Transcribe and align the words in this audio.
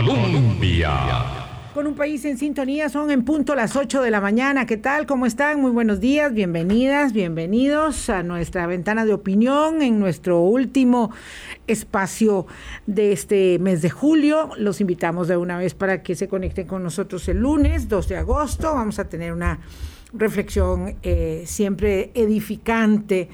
Colombia. 0.00 1.24
Con 1.74 1.86
un 1.86 1.94
país 1.94 2.24
en 2.24 2.38
sintonía, 2.38 2.88
son 2.88 3.10
en 3.10 3.22
punto 3.22 3.54
las 3.54 3.76
8 3.76 4.00
de 4.00 4.10
la 4.10 4.22
mañana. 4.22 4.64
¿Qué 4.64 4.78
tal? 4.78 5.04
¿Cómo 5.04 5.26
están? 5.26 5.60
Muy 5.60 5.72
buenos 5.72 6.00
días, 6.00 6.32
bienvenidas, 6.32 7.12
bienvenidos 7.12 8.08
a 8.08 8.22
nuestra 8.22 8.66
ventana 8.66 9.04
de 9.04 9.12
opinión 9.12 9.82
en 9.82 10.00
nuestro 10.00 10.40
último 10.40 11.10
espacio 11.66 12.46
de 12.86 13.12
este 13.12 13.58
mes 13.58 13.82
de 13.82 13.90
julio. 13.90 14.48
Los 14.56 14.80
invitamos 14.80 15.28
de 15.28 15.36
una 15.36 15.58
vez 15.58 15.74
para 15.74 16.02
que 16.02 16.14
se 16.14 16.28
conecten 16.28 16.66
con 16.66 16.82
nosotros 16.82 17.28
el 17.28 17.36
lunes 17.36 17.86
2 17.86 18.08
de 18.08 18.16
agosto. 18.16 18.72
Vamos 18.72 18.98
a 18.98 19.06
tener 19.06 19.34
una 19.34 19.60
reflexión 20.14 20.96
eh, 21.02 21.44
siempre 21.44 22.10
edificante 22.14 23.28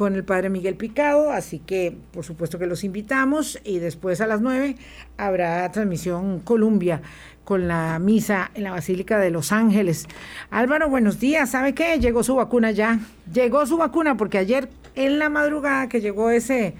con 0.00 0.14
el 0.14 0.24
padre 0.24 0.48
Miguel 0.48 0.76
Picado, 0.76 1.30
así 1.30 1.58
que 1.58 1.94
por 2.10 2.24
supuesto 2.24 2.58
que 2.58 2.64
los 2.64 2.84
invitamos 2.84 3.60
y 3.64 3.80
después 3.80 4.22
a 4.22 4.26
las 4.26 4.40
9 4.40 4.76
habrá 5.18 5.70
transmisión 5.72 6.40
Colombia 6.40 7.02
con 7.44 7.68
la 7.68 7.98
misa 7.98 8.50
en 8.54 8.62
la 8.62 8.70
Basílica 8.70 9.18
de 9.18 9.30
Los 9.30 9.52
Ángeles. 9.52 10.06
Álvaro, 10.50 10.88
buenos 10.88 11.20
días. 11.20 11.50
¿Sabe 11.50 11.74
qué? 11.74 11.98
Llegó 11.98 12.22
su 12.22 12.34
vacuna 12.34 12.70
ya. 12.70 12.98
Llegó 13.30 13.66
su 13.66 13.76
vacuna 13.76 14.16
porque 14.16 14.38
ayer 14.38 14.70
en 14.94 15.18
la 15.18 15.28
madrugada 15.28 15.90
que 15.90 16.00
llegó 16.00 16.30
ese, 16.30 16.72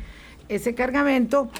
ese 0.48 0.74
cargamento, 0.74 1.50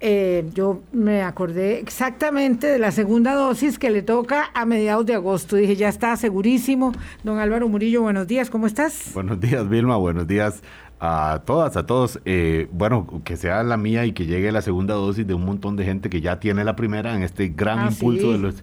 eh, 0.00 0.44
yo 0.52 0.82
me 0.92 1.22
acordé 1.22 1.78
exactamente 1.78 2.66
de 2.66 2.80
la 2.80 2.90
segunda 2.90 3.34
dosis 3.34 3.78
que 3.78 3.90
le 3.90 4.02
toca 4.02 4.50
a 4.52 4.66
mediados 4.66 5.06
de 5.06 5.14
agosto. 5.14 5.54
Dije, 5.54 5.76
ya 5.76 5.88
está 5.88 6.16
segurísimo. 6.16 6.92
Don 7.22 7.38
Álvaro 7.38 7.68
Murillo, 7.68 8.02
buenos 8.02 8.26
días, 8.26 8.50
¿cómo 8.50 8.66
estás? 8.66 9.12
Buenos 9.14 9.40
días, 9.40 9.68
Vilma, 9.68 9.96
buenos 9.96 10.26
días 10.26 10.60
a 11.04 11.42
todas, 11.44 11.76
a 11.76 11.86
todos. 11.86 12.18
Eh, 12.24 12.68
bueno, 12.72 13.20
que 13.24 13.36
sea 13.36 13.62
la 13.62 13.76
mía 13.76 14.06
y 14.06 14.12
que 14.12 14.26
llegue 14.26 14.50
la 14.52 14.62
segunda 14.62 14.94
dosis 14.94 15.26
de 15.26 15.34
un 15.34 15.44
montón 15.44 15.76
de 15.76 15.84
gente 15.84 16.08
que 16.10 16.20
ya 16.20 16.40
tiene 16.40 16.64
la 16.64 16.76
primera 16.76 17.14
en 17.14 17.22
este 17.22 17.48
gran 17.48 17.78
Ah, 17.80 17.88
impulso 17.90 18.26
sí. 18.26 18.32
de, 18.32 18.38
los, 18.38 18.62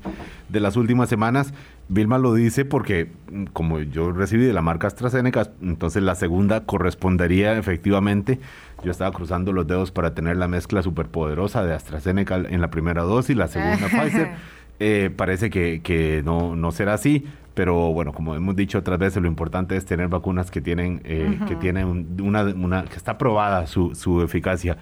de 0.49 0.59
las 0.59 0.75
últimas 0.77 1.09
semanas. 1.09 1.53
Vilma 1.87 2.17
lo 2.17 2.33
dice 2.33 2.63
porque 2.65 3.11
mm, 3.31 3.45
como 3.53 3.79
yo 3.79 4.11
recibí 4.11 4.45
de 4.45 4.53
la 4.53 4.61
marca 4.61 4.87
AstraZeneca, 4.87 5.49
entonces 5.61 6.01
la 6.03 6.15
segunda 6.15 6.65
correspondería 6.65 7.57
efectivamente. 7.57 8.39
Yo 8.83 8.91
estaba 8.91 9.11
cruzando 9.11 9.53
los 9.53 9.67
dedos 9.67 9.91
para 9.91 10.15
tener 10.15 10.37
la 10.37 10.47
mezcla 10.47 10.81
superpoderosa 10.81 11.63
de 11.63 11.73
AstraZeneca 11.73 12.35
en 12.37 12.61
la 12.61 12.71
primera 12.71 13.03
dosis, 13.03 13.35
la 13.35 13.47
segunda 13.47 13.87
Pfizer. 13.89 14.29
Eh, 14.79 15.11
parece 15.15 15.51
que, 15.51 15.81
que 15.83 16.23
no, 16.25 16.55
no 16.55 16.71
será 16.71 16.95
así, 16.95 17.25
pero 17.53 17.91
bueno, 17.93 18.13
como 18.13 18.35
hemos 18.35 18.55
dicho 18.55 18.77
otras 18.79 18.97
veces, 18.99 19.21
lo 19.21 19.27
importante 19.27 19.75
es 19.75 19.85
tener 19.85 20.07
vacunas 20.07 20.49
que 20.51 20.61
tienen, 20.61 21.01
eh, 21.03 21.39
que 21.47 21.55
tienen 21.55 21.87
un- 21.87 22.21
una, 22.21 22.43
una, 22.43 22.83
que 22.85 22.95
está 22.95 23.17
probada 23.17 23.67
su, 23.67 23.93
su 23.95 24.21
eficacia. 24.21 24.77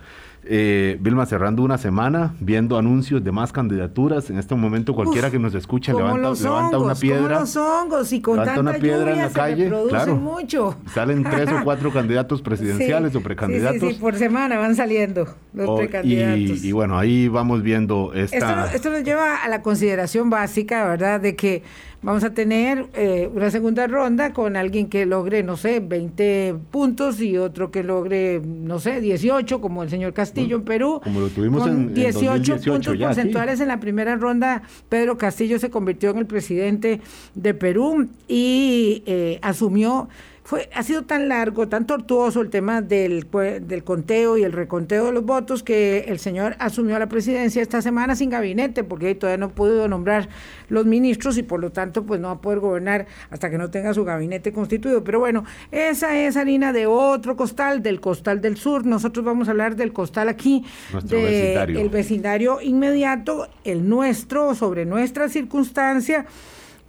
Eh, 0.45 0.97
Vilma, 1.01 1.25
cerrando 1.25 1.61
una 1.63 1.77
semana, 1.77 2.33
viendo 2.39 2.77
anuncios 2.77 3.21
de 3.21 3.31
más 3.31 3.51
candidaturas. 3.51 4.29
En 4.29 4.37
este 4.39 4.55
momento, 4.55 4.95
cualquiera 4.95 5.27
Uf, 5.27 5.33
que 5.33 5.39
nos 5.39 5.53
escuche 5.53 5.91
levanta, 5.91 6.31
levanta 6.41 6.77
una 6.79 6.95
piedra. 6.95 7.41
los 7.41 7.57
hongos 7.57 8.13
y 8.13 8.21
con 8.21 8.35
levanta 8.37 8.55
tanta 8.55 8.71
una 8.71 8.79
piedra 8.79 9.11
en 9.11 9.17
la 9.17 9.29
calle, 9.29 9.69
claro. 9.89 10.15
mucho. 10.15 10.77
Salen 10.93 11.23
tres 11.23 11.49
o 11.51 11.59
cuatro 11.65 11.91
candidatos 11.91 12.41
presidenciales 12.41 13.11
Sí, 13.11 13.17
o 13.17 13.21
precandidatos. 13.21 13.81
Sí, 13.81 13.93
sí, 13.95 13.99
por 13.99 14.15
semana 14.15 14.57
van 14.57 14.75
saliendo 14.75 15.27
los 15.53 15.67
O- 15.69 15.75
precandidatos. 15.75 16.63
y, 16.63 16.69
y 16.69 16.71
bueno, 16.71 16.97
ahí 16.97 17.27
vamos 17.27 17.61
viendo 17.61 18.13
Esto, 18.13 18.37
esta. 18.37 18.73
esto 18.73 18.89
nos 18.91 19.03
lleva 19.03 19.35
a 19.43 19.49
la 19.49 19.61
consideración 19.61 20.29
básica, 20.29 20.85
¿verdad?, 20.87 21.19
de 21.19 21.35
que 21.35 21.63
vamos 22.01 22.23
a 22.23 22.33
tener 22.33 22.87
eh, 22.93 23.29
una 23.33 23.51
segunda 23.51 23.85
ronda 23.87 24.31
con 24.33 24.55
alguien 24.55 24.87
que 24.87 25.05
logre, 25.05 25.43
no 25.43 25.57
sé, 25.57 25.79
20 25.81 26.55
puntos 26.71 27.19
y 27.21 27.37
otro 27.37 27.71
que 27.71 27.83
logre, 27.83 28.41
no 28.45 28.79
sé, 28.79 29.01
18, 29.01 29.59
como 29.61 29.83
el 29.83 29.89
señor 29.89 30.13
Castillo 30.13 30.55
en 30.57 30.63
Perú. 30.63 31.01
como 31.03 31.19
lo 31.19 31.27
tuvimos 31.29 31.61
con 31.63 31.71
en- 31.71 31.77
en 31.89 31.93
18 31.93 32.25
2018 32.31 32.71
puntos 32.71 32.93
ya, 32.97 32.99
sí. 32.99 33.15
porcentuales 33.15 33.59
en 33.59 33.67
la 33.67 33.79
primera 33.79 34.15
ronda. 34.15 34.63
Pedro 34.87 35.17
Castillo 35.17 35.59
se 35.59 35.69
convirtió 35.69 36.11
en 36.11 36.17
el 36.19 36.25
presidente 36.25 37.01
de 37.35 37.53
Perú 37.53 38.07
y 38.27 39.03
eh, 39.05 39.39
asumió. 39.41 40.07
Fue, 40.49 40.67
ha 40.73 40.81
sido 40.81 41.03
tan 41.03 41.29
largo, 41.29 41.67
tan 41.67 41.85
tortuoso 41.85 42.41
el 42.41 42.49
tema 42.49 42.81
del, 42.81 43.27
del 43.61 43.83
conteo 43.83 44.35
y 44.35 44.41
el 44.41 44.51
reconteo 44.51 45.05
de 45.05 45.11
los 45.11 45.23
votos 45.23 45.61
que 45.61 46.05
el 46.07 46.17
señor 46.17 46.55
asumió 46.57 46.97
la 46.97 47.07
presidencia 47.07 47.61
esta 47.61 47.83
semana 47.83 48.15
sin 48.15 48.31
gabinete, 48.31 48.83
porque 48.83 49.13
todavía 49.13 49.37
no 49.37 49.45
ha 49.45 49.49
podido 49.49 49.87
nombrar 49.87 50.27
los 50.67 50.87
ministros 50.87 51.37
y 51.37 51.43
por 51.43 51.59
lo 51.59 51.71
tanto 51.71 52.03
pues 52.03 52.19
no 52.19 52.29
va 52.29 52.33
a 52.33 52.41
poder 52.41 52.61
gobernar 52.61 53.05
hasta 53.29 53.51
que 53.51 53.59
no 53.59 53.69
tenga 53.69 53.93
su 53.93 54.03
gabinete 54.03 54.51
constituido. 54.51 55.03
Pero 55.03 55.19
bueno, 55.19 55.45
esa 55.69 56.17
es 56.17 56.35
harina 56.35 56.73
de 56.73 56.87
otro 56.87 57.37
costal, 57.37 57.83
del 57.83 58.01
costal 58.01 58.41
del 58.41 58.57
sur. 58.57 58.87
Nosotros 58.87 59.23
vamos 59.23 59.49
a 59.49 59.51
hablar 59.51 59.75
del 59.75 59.93
costal 59.93 60.29
aquí, 60.29 60.65
Nuestro 60.91 61.15
de 61.15 61.25
vecindario. 61.25 61.79
el 61.79 61.89
vecindario 61.89 62.61
inmediato, 62.61 63.47
el 63.65 63.87
nuestro, 63.87 64.55
sobre 64.55 64.87
nuestra 64.87 65.29
circunstancia, 65.29 66.25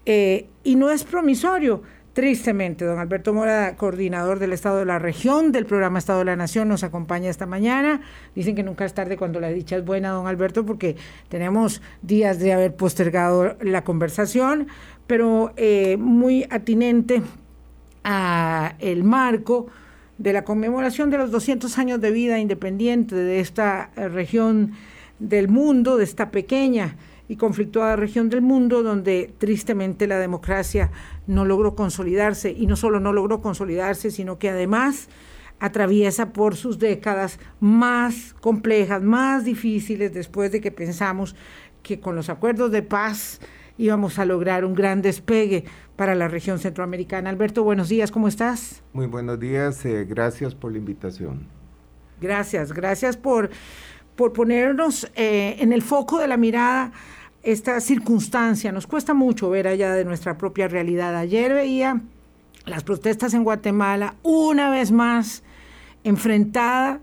eh, 0.07 0.47
y 0.65 0.77
no 0.77 0.89
es 0.91 1.05
promisorio. 1.05 1.83
Tristemente, 2.21 2.85
don 2.85 2.99
Alberto 2.99 3.33
Mora, 3.33 3.77
coordinador 3.79 4.41
del 4.41 4.53
Estado 4.53 4.77
de 4.81 4.85
la 4.85 4.99
Región 4.99 5.53
del 5.53 5.65
programa 5.65 5.99
Estado 5.99 6.19
de 6.19 6.27
la 6.27 6.37
Nación, 6.37 6.69
nos 6.69 6.85
acompaña 6.85 7.31
esta 7.31 7.47
mañana. 7.47 8.03
Dicen 8.35 8.55
que 8.55 8.63
nunca 8.63 8.85
es 8.85 8.93
tarde 8.93 9.17
cuando 9.17 9.41
la 9.41 9.49
dicha 9.49 9.79
es 9.79 9.87
buena, 9.87 10.11
don 10.11 10.27
Alberto, 10.27 10.67
porque 10.67 10.97
tenemos 11.31 11.81
días 12.03 12.39
de 12.39 12.53
haber 12.53 12.77
postergado 12.77 13.57
la 13.63 13.85
conversación, 13.85 14.69
pero 15.07 15.55
eh, 15.57 15.97
muy 15.97 16.47
atinente 16.51 17.23
a 18.05 18.75
el 18.81 19.03
marco 19.03 19.69
de 20.19 20.35
la 20.35 20.45
conmemoración 20.45 21.09
de 21.09 21.17
los 21.17 21.31
200 21.31 21.79
años 21.79 22.03
de 22.03 22.11
vida 22.11 22.39
independiente 22.39 23.15
de 23.15 23.41
esta 23.41 23.93
eh, 23.97 24.09
región 24.09 24.73
del 25.21 25.49
mundo, 25.49 25.97
de 25.97 26.05
esta 26.05 26.31
pequeña 26.31 26.97
y 27.31 27.37
conflictuada 27.37 27.95
región 27.95 28.29
del 28.29 28.43
mundo 28.43 28.83
donde 28.83 29.33
tristemente 29.39 30.09
la 30.09 30.19
democracia 30.19 30.91
no 31.29 31.45
logró 31.45 31.77
consolidarse 31.77 32.51
y 32.51 32.67
no 32.67 32.75
solo 32.75 32.99
no 32.99 33.13
logró 33.13 33.41
consolidarse, 33.41 34.11
sino 34.11 34.41
que 34.41 34.51
además 34.51 35.09
atraviesa 35.61 36.33
por 36.33 36.57
sus 36.57 36.81
décadas 36.81 37.39
más 37.61 38.35
complejas, 38.41 39.01
más 39.01 39.45
difíciles 39.45 40.13
después 40.13 40.51
de 40.51 40.61
que 40.61 40.73
pensamos 40.73 41.37
que 41.85 42.01
con 42.01 42.17
los 42.17 42.31
acuerdos 42.31 42.73
de 42.73 42.83
paz 42.83 43.39
íbamos 43.79 44.19
a 44.19 44.25
lograr 44.25 44.65
un 44.65 44.75
gran 44.75 45.01
despegue 45.01 45.67
para 45.95 46.17
la 46.17 46.27
región 46.27 46.59
centroamericana. 46.59 47.31
Alberto, 47.31 47.63
buenos 47.63 47.89
días, 47.89 48.11
¿cómo 48.11 48.27
estás? 48.27 48.83
Muy 48.93 49.07
buenos 49.07 49.39
días, 49.39 49.87
eh, 49.87 50.05
gracias 50.05 50.57
por 50.57 50.73
la 50.73 50.79
invitación. 50.79 51.47
Gracias, 52.21 52.73
gracias 52.73 53.17
por, 53.17 53.51
por 54.17 54.33
ponernos 54.33 55.09
eh, 55.15 55.59
en 55.61 55.73
el 55.73 55.83
foco 55.83 56.19
de 56.19 56.27
la 56.27 56.37
mirada 56.37 56.91
esta 57.43 57.81
circunstancia. 57.81 58.73
Nos 58.73 58.87
cuesta 58.87 59.15
mucho 59.15 59.51
ver 59.51 59.67
allá 59.67 59.95
de 59.95 60.05
nuestra 60.05 60.37
propia 60.37 60.69
realidad. 60.69 61.17
Ayer 61.17 61.53
veía 61.55 62.01
las 62.67 62.85
protestas 62.85 63.35
en 63.35 63.45
Guatemala, 63.45 64.15
una 64.23 64.71
vez 64.71 64.93
más 64.93 65.43
enfrentada 66.05 67.01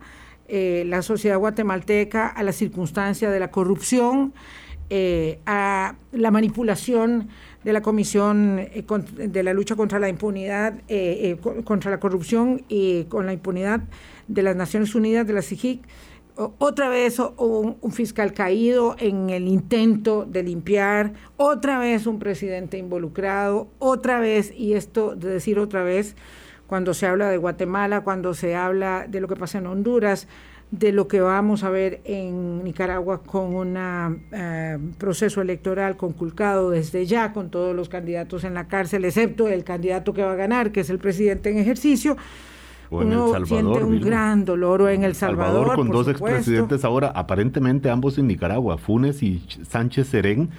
eh, 0.47 0.83
la 0.87 1.01
sociedad 1.01 1.37
guatemalteca 1.37 2.27
a 2.27 2.43
la 2.43 2.53
circunstancia 2.53 3.29
de 3.29 3.39
la 3.39 3.51
corrupción, 3.51 4.33
eh, 4.89 5.39
a 5.45 5.95
la 6.11 6.31
manipulación 6.31 7.27
de 7.63 7.73
la 7.73 7.81
Comisión 7.81 8.59
eh, 8.59 8.85
de 9.17 9.43
la 9.43 9.53
lucha 9.53 9.75
contra 9.75 9.99
la 9.99 10.07
impunidad, 10.07 10.75
co- 11.41 11.63
contra 11.65 11.91
la 11.91 11.99
corrupción 11.99 12.63
y 12.69 13.03
con 13.05 13.25
la 13.25 13.33
impunidad 13.33 13.81
de 14.27 14.43
las 14.43 14.55
Naciones 14.55 14.95
Unidas, 14.95 15.27
de 15.27 15.33
la 15.33 15.41
CIGIC. 15.41 15.81
Otra 16.37 16.87
vez 16.87 17.17
un, 17.17 17.77
un 17.81 17.91
fiscal 17.91 18.31
caído 18.31 18.95
en 18.99 19.31
el 19.31 19.47
intento 19.47 20.23
de 20.23 20.43
limpiar, 20.43 21.13
otra 21.35 21.79
vez 21.79 22.05
un 22.05 22.19
presidente 22.19 22.77
involucrado, 22.77 23.69
otra 23.79 24.19
vez, 24.19 24.53
y 24.55 24.73
esto 24.73 25.15
de 25.15 25.29
decir 25.29 25.57
otra 25.57 25.81
vez, 25.81 26.15
cuando 26.67 26.93
se 26.93 27.07
habla 27.07 27.29
de 27.29 27.37
Guatemala, 27.37 28.01
cuando 28.01 28.35
se 28.35 28.55
habla 28.55 29.07
de 29.09 29.19
lo 29.19 29.27
que 29.27 29.35
pasa 29.35 29.57
en 29.57 29.65
Honduras, 29.65 30.27
de 30.69 30.91
lo 30.91 31.07
que 31.07 31.21
vamos 31.21 31.63
a 31.63 31.71
ver 31.71 32.01
en 32.03 32.63
Nicaragua 32.63 33.23
con 33.23 33.55
un 33.55 34.93
proceso 34.99 35.41
electoral 35.41 35.97
conculcado 35.97 36.69
desde 36.69 37.07
ya, 37.07 37.33
con 37.33 37.49
todos 37.49 37.75
los 37.75 37.89
candidatos 37.89 38.43
en 38.43 38.53
la 38.53 38.67
cárcel, 38.67 39.05
excepto 39.05 39.47
el 39.47 39.63
candidato 39.63 40.13
que 40.13 40.21
va 40.21 40.33
a 40.33 40.35
ganar, 40.35 40.71
que 40.71 40.81
es 40.81 40.89
el 40.89 40.99
presidente 40.99 41.49
en 41.49 41.57
ejercicio. 41.57 42.15
O 42.89 43.01
en 43.01 43.11
El 43.11 43.19
Salvador, 43.31 43.47
siente 43.47 43.83
un 43.83 43.91
Vilma. 43.91 44.05
gran 44.05 44.45
dolor 44.45 44.81
o 44.83 44.89
en 44.89 45.03
El 45.03 45.15
Salvador, 45.15 45.75
con 45.75 45.89
dos 45.89 46.05
supuesto. 46.07 46.11
expresidentes 46.11 46.85
ahora, 46.85 47.11
aparentemente 47.13 47.89
ambos 47.89 48.17
en 48.17 48.27
Nicaragua, 48.27 48.77
Funes 48.77 49.21
y 49.23 49.41
Ch- 49.47 49.63
Sánchez 49.65 50.07
Serén, 50.07 50.49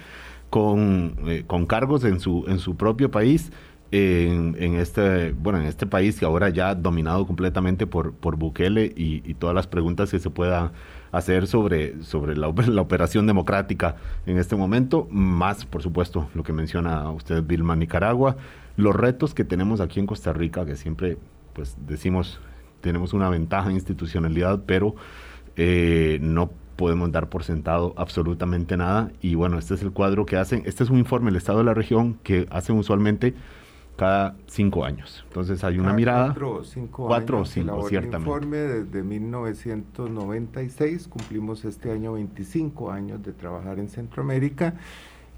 con, 0.49 1.15
eh, 1.27 1.43
con 1.47 1.65
cargos 1.65 2.03
en 2.03 2.19
su, 2.19 2.45
en 2.47 2.59
su 2.59 2.75
propio 2.75 3.11
país. 3.11 3.51
En, 3.91 4.55
en 4.59 4.75
este 4.75 5.31
bueno 5.31 5.59
en 5.59 5.65
este 5.65 5.87
país 5.87 6.19
que 6.19 6.23
ahora 6.25 6.49
ya 6.49 6.75
dominado 6.75 7.25
completamente 7.25 7.87
por, 7.87 8.13
por 8.13 8.35
Bukele 8.35 8.93
y, 8.95 9.23
y 9.27 9.33
todas 9.33 9.55
las 9.55 9.65
preguntas 9.65 10.11
que 10.11 10.19
se 10.19 10.29
puedan 10.29 10.73
hacer 11.11 11.47
sobre, 11.47 12.03
sobre 12.03 12.37
la, 12.37 12.53
la 12.67 12.81
operación 12.83 13.25
democrática 13.25 13.95
en 14.27 14.37
este 14.37 14.55
momento, 14.55 15.07
más 15.09 15.65
por 15.65 15.81
supuesto 15.81 16.29
lo 16.35 16.43
que 16.43 16.53
menciona 16.53 17.09
usted 17.09 17.43
Vilma 17.43 17.75
Nicaragua, 17.75 18.37
los 18.77 18.95
retos 18.95 19.33
que 19.33 19.43
tenemos 19.43 19.81
aquí 19.81 19.99
en 19.99 20.05
Costa 20.05 20.33
Rica, 20.33 20.67
que 20.67 20.75
siempre 20.75 21.17
pues 21.53 21.77
decimos 21.85 22.39
tenemos 22.81 23.13
una 23.13 23.29
ventaja 23.29 23.69
en 23.69 23.75
institucionalidad, 23.75 24.63
pero 24.65 24.95
eh, 25.55 26.19
no 26.21 26.51
podemos 26.75 27.11
dar 27.11 27.29
por 27.29 27.43
sentado 27.43 27.93
absolutamente 27.97 28.77
nada. 28.77 29.11
Y 29.21 29.35
bueno, 29.35 29.59
este 29.59 29.73
es 29.73 29.81
el 29.81 29.91
cuadro 29.91 30.25
que 30.25 30.37
hacen. 30.37 30.63
Este 30.65 30.83
es 30.83 30.89
un 30.89 30.97
informe 30.97 31.27
del 31.27 31.35
Estado 31.35 31.59
de 31.59 31.65
la 31.65 31.73
región 31.73 32.15
que 32.23 32.47
hacen 32.51 32.77
usualmente 32.77 33.33
cada 33.97 34.37
cinco 34.47 34.85
años. 34.85 35.25
Entonces 35.27 35.61
hay 35.65 35.77
una 35.77 35.91
mirada. 35.91 36.27
Cuatro 36.27 36.53
o 36.53 36.63
cinco 36.63 37.07
cuatro 37.07 37.37
años. 37.37 37.49
o 37.49 37.51
cinco, 37.51 37.89
ciertamente. 37.89 38.29
informe 38.29 38.57
desde 38.57 39.03
1996. 39.03 41.09
Cumplimos 41.09 41.65
este 41.65 41.91
año 41.91 42.13
25 42.13 42.91
años 42.91 43.21
de 43.21 43.33
trabajar 43.33 43.77
en 43.79 43.89
Centroamérica 43.89 44.75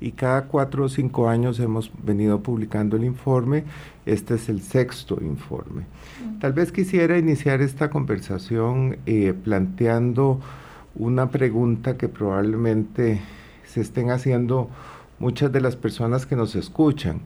y 0.01 0.13
cada 0.13 0.45
cuatro 0.45 0.85
o 0.85 0.89
cinco 0.89 1.29
años 1.29 1.59
hemos 1.59 1.91
venido 2.03 2.41
publicando 2.41 2.97
el 2.97 3.05
informe. 3.05 3.63
Este 4.07 4.33
es 4.33 4.49
el 4.49 4.61
sexto 4.61 5.19
informe. 5.21 5.83
Tal 6.39 6.53
vez 6.53 6.71
quisiera 6.71 7.19
iniciar 7.19 7.61
esta 7.61 7.91
conversación 7.91 8.97
eh, 9.05 9.33
planteando 9.43 10.41
una 10.95 11.29
pregunta 11.29 11.97
que 11.97 12.09
probablemente 12.09 13.21
se 13.63 13.81
estén 13.81 14.09
haciendo 14.09 14.69
muchas 15.19 15.51
de 15.51 15.61
las 15.61 15.75
personas 15.75 16.25
que 16.25 16.35
nos 16.35 16.55
escuchan. 16.55 17.21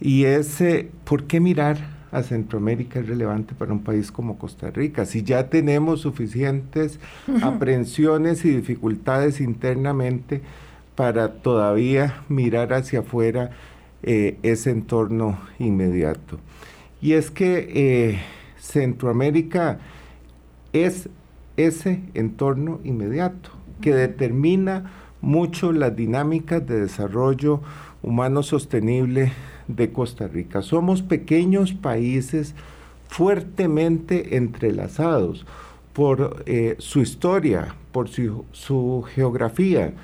Y 0.00 0.24
es, 0.24 0.60
eh, 0.60 0.88
¿por 1.04 1.24
qué 1.24 1.40
mirar 1.40 1.96
a 2.12 2.22
Centroamérica 2.22 3.00
es 3.00 3.08
relevante 3.08 3.54
para 3.54 3.72
un 3.72 3.82
país 3.82 4.12
como 4.12 4.38
Costa 4.38 4.70
Rica? 4.70 5.06
Si 5.06 5.24
ya 5.24 5.48
tenemos 5.48 6.02
suficientes 6.02 7.00
aprensiones 7.42 8.44
y 8.44 8.50
dificultades 8.50 9.40
internamente 9.40 10.42
para 10.96 11.34
todavía 11.34 12.24
mirar 12.28 12.72
hacia 12.72 13.00
afuera 13.00 13.50
eh, 14.02 14.38
ese 14.42 14.70
entorno 14.70 15.38
inmediato. 15.58 16.38
Y 17.00 17.12
es 17.12 17.30
que 17.30 17.68
eh, 17.72 18.20
Centroamérica 18.58 19.78
es 20.72 21.08
ese 21.56 22.02
entorno 22.14 22.80
inmediato 22.84 23.50
que 23.80 23.94
determina 23.94 24.92
mucho 25.20 25.72
las 25.72 25.94
dinámicas 25.94 26.66
de 26.66 26.80
desarrollo 26.80 27.60
humano 28.02 28.42
sostenible 28.42 29.32
de 29.68 29.92
Costa 29.92 30.28
Rica. 30.28 30.62
Somos 30.62 31.02
pequeños 31.02 31.72
países 31.72 32.54
fuertemente 33.08 34.36
entrelazados 34.36 35.46
por 35.92 36.42
eh, 36.46 36.76
su 36.78 37.00
historia, 37.00 37.74
por 37.90 38.08
su, 38.08 39.04
geografía, 39.14 39.94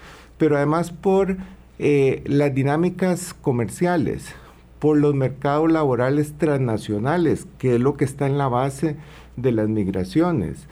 pero 0.42 0.56
además 0.56 0.90
por 0.90 1.36
eh, 1.78 2.24
las 2.26 2.52
dinámicas 2.52 3.32
comerciales, 3.32 4.34
por 4.80 4.96
los 4.96 5.14
mercados 5.14 5.70
laborales 5.70 6.36
transnacionales, 6.36 7.46
que 7.58 7.76
es 7.76 7.80
lo 7.80 7.96
que 7.96 8.04
está 8.04 8.26
en 8.26 8.38
la 8.38 8.48
base 8.48 8.96
de 9.36 9.52
las 9.52 9.68
migraciones. 9.68 10.66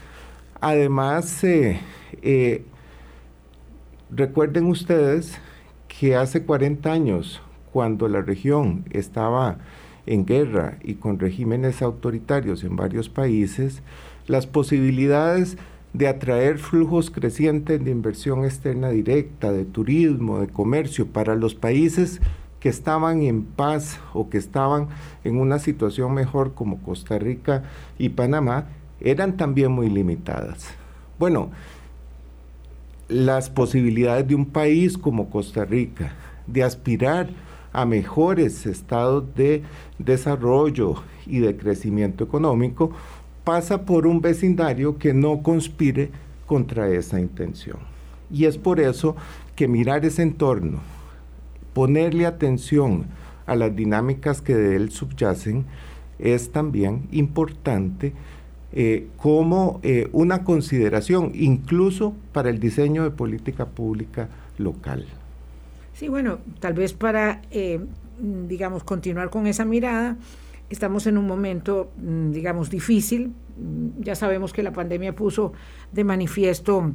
Además, 0.61 1.45
eh, 1.45 2.65
recuerden 4.11 4.67
ustedes 4.67 5.39
que 5.87 6.17
hace 6.17 6.43
40 6.43 6.91
años 6.91 7.41
cuando 7.73 8.09
la 8.09 8.23
región 8.23 8.87
estaba 8.91 9.59
en 10.07 10.27
guerra 10.27 10.79
y 10.83 10.95
con 10.95 11.21
regímenes 11.21 11.81
autoritarios 11.81 12.65
en 12.65 12.75
varios 12.75 13.09
países, 13.09 13.85
las 14.27 14.49
posibilidades 14.49 15.59
de 15.93 16.09
atraer 16.09 16.59
flujos 16.59 17.11
crecientes 17.11 17.85
de 17.85 17.91
inversión 17.91 18.45
externa 18.45 18.91
directa, 18.91 19.53
de 19.53 19.65
turismo, 19.65 20.41
de 20.41 20.49
comercio 20.49 21.07
para 21.07 21.35
los 21.35 21.55
países 21.55 22.21
que 22.61 22.69
estaban 22.69 23.23
en 23.23 23.45
paz 23.45 23.99
o 24.13 24.29
que 24.29 24.39
estaban 24.39 24.89
en 25.25 25.39
una 25.39 25.59
situación 25.59 26.15
mejor 26.15 26.55
como 26.55 26.83
Costa 26.83 27.19
Rica 27.19 27.65
y 27.99 28.11
Panamá, 28.11 28.67
eran 29.01 29.37
también 29.37 29.73
muy 29.73 29.89
limitadas. 29.89 30.67
Bueno, 31.19 31.51
las 33.09 33.51
posibilidades 33.51 34.29
de 34.29 34.35
un 34.35 34.47
país 34.47 34.97
como 34.97 35.31
Costa 35.31 35.65
Rica 35.65 36.13
de 36.47 36.63
aspirar 36.63 37.31
a 37.73 37.85
mejores 37.85 38.67
estados 38.67 39.25
de 39.35 39.63
desarrollo 39.99 40.97
y 41.27 41.39
de 41.39 41.57
crecimiento 41.57 42.25
económico, 42.25 42.93
pasa 43.45 43.85
por 43.85 44.07
un 44.07 44.21
vecindario 44.21 44.99
que 44.99 45.15
no 45.15 45.43
conspire 45.43 46.11
contra 46.47 46.89
esa 46.89 47.21
intención. 47.21 47.79
Y 48.31 48.45
es 48.45 48.59
por 48.59 48.81
eso 48.81 49.17
que 49.57 49.69
mirar 49.69 50.05
ese 50.05 50.23
entorno, 50.23 50.81
ponerle 51.73 52.27
atención 52.27 53.07
a 53.47 53.57
las 53.57 53.75
dinámicas 53.75 54.41
que 54.41 54.55
de 54.55 54.77
él 54.77 54.91
subyacen, 54.91 55.65
es 56.19 56.53
también 56.53 57.09
importante 57.13 58.13
eh, 58.73 59.09
como 59.17 59.81
eh, 59.83 60.09
una 60.13 60.45
consideración 60.45 61.33
incluso 61.35 62.15
para 62.33 62.51
el 62.51 62.61
diseño 62.61 63.03
de 63.03 63.11
política 63.11 63.67
pública 63.67 64.29
local. 64.59 65.07
Sí, 65.95 66.09
bueno, 66.09 66.39
tal 66.61 66.75
vez 66.75 66.93
para, 66.93 67.43
eh, 67.51 67.81
digamos, 68.21 68.85
continuar 68.85 69.31
con 69.31 69.47
esa 69.47 69.65
mirada, 69.65 70.17
estamos 70.71 71.07
en 71.07 71.19
un 71.19 71.27
momento, 71.27 71.91
mm, 71.97 72.31
digamos, 72.31 72.71
difícil. 72.71 73.35
Mm, 73.57 74.03
ya 74.03 74.15
sabemos 74.15 74.53
que 74.53 74.63
la 74.63 74.73
pandemia 74.73 75.15
puso 75.15 75.53
de 75.93 76.05
manifiesto, 76.05 76.93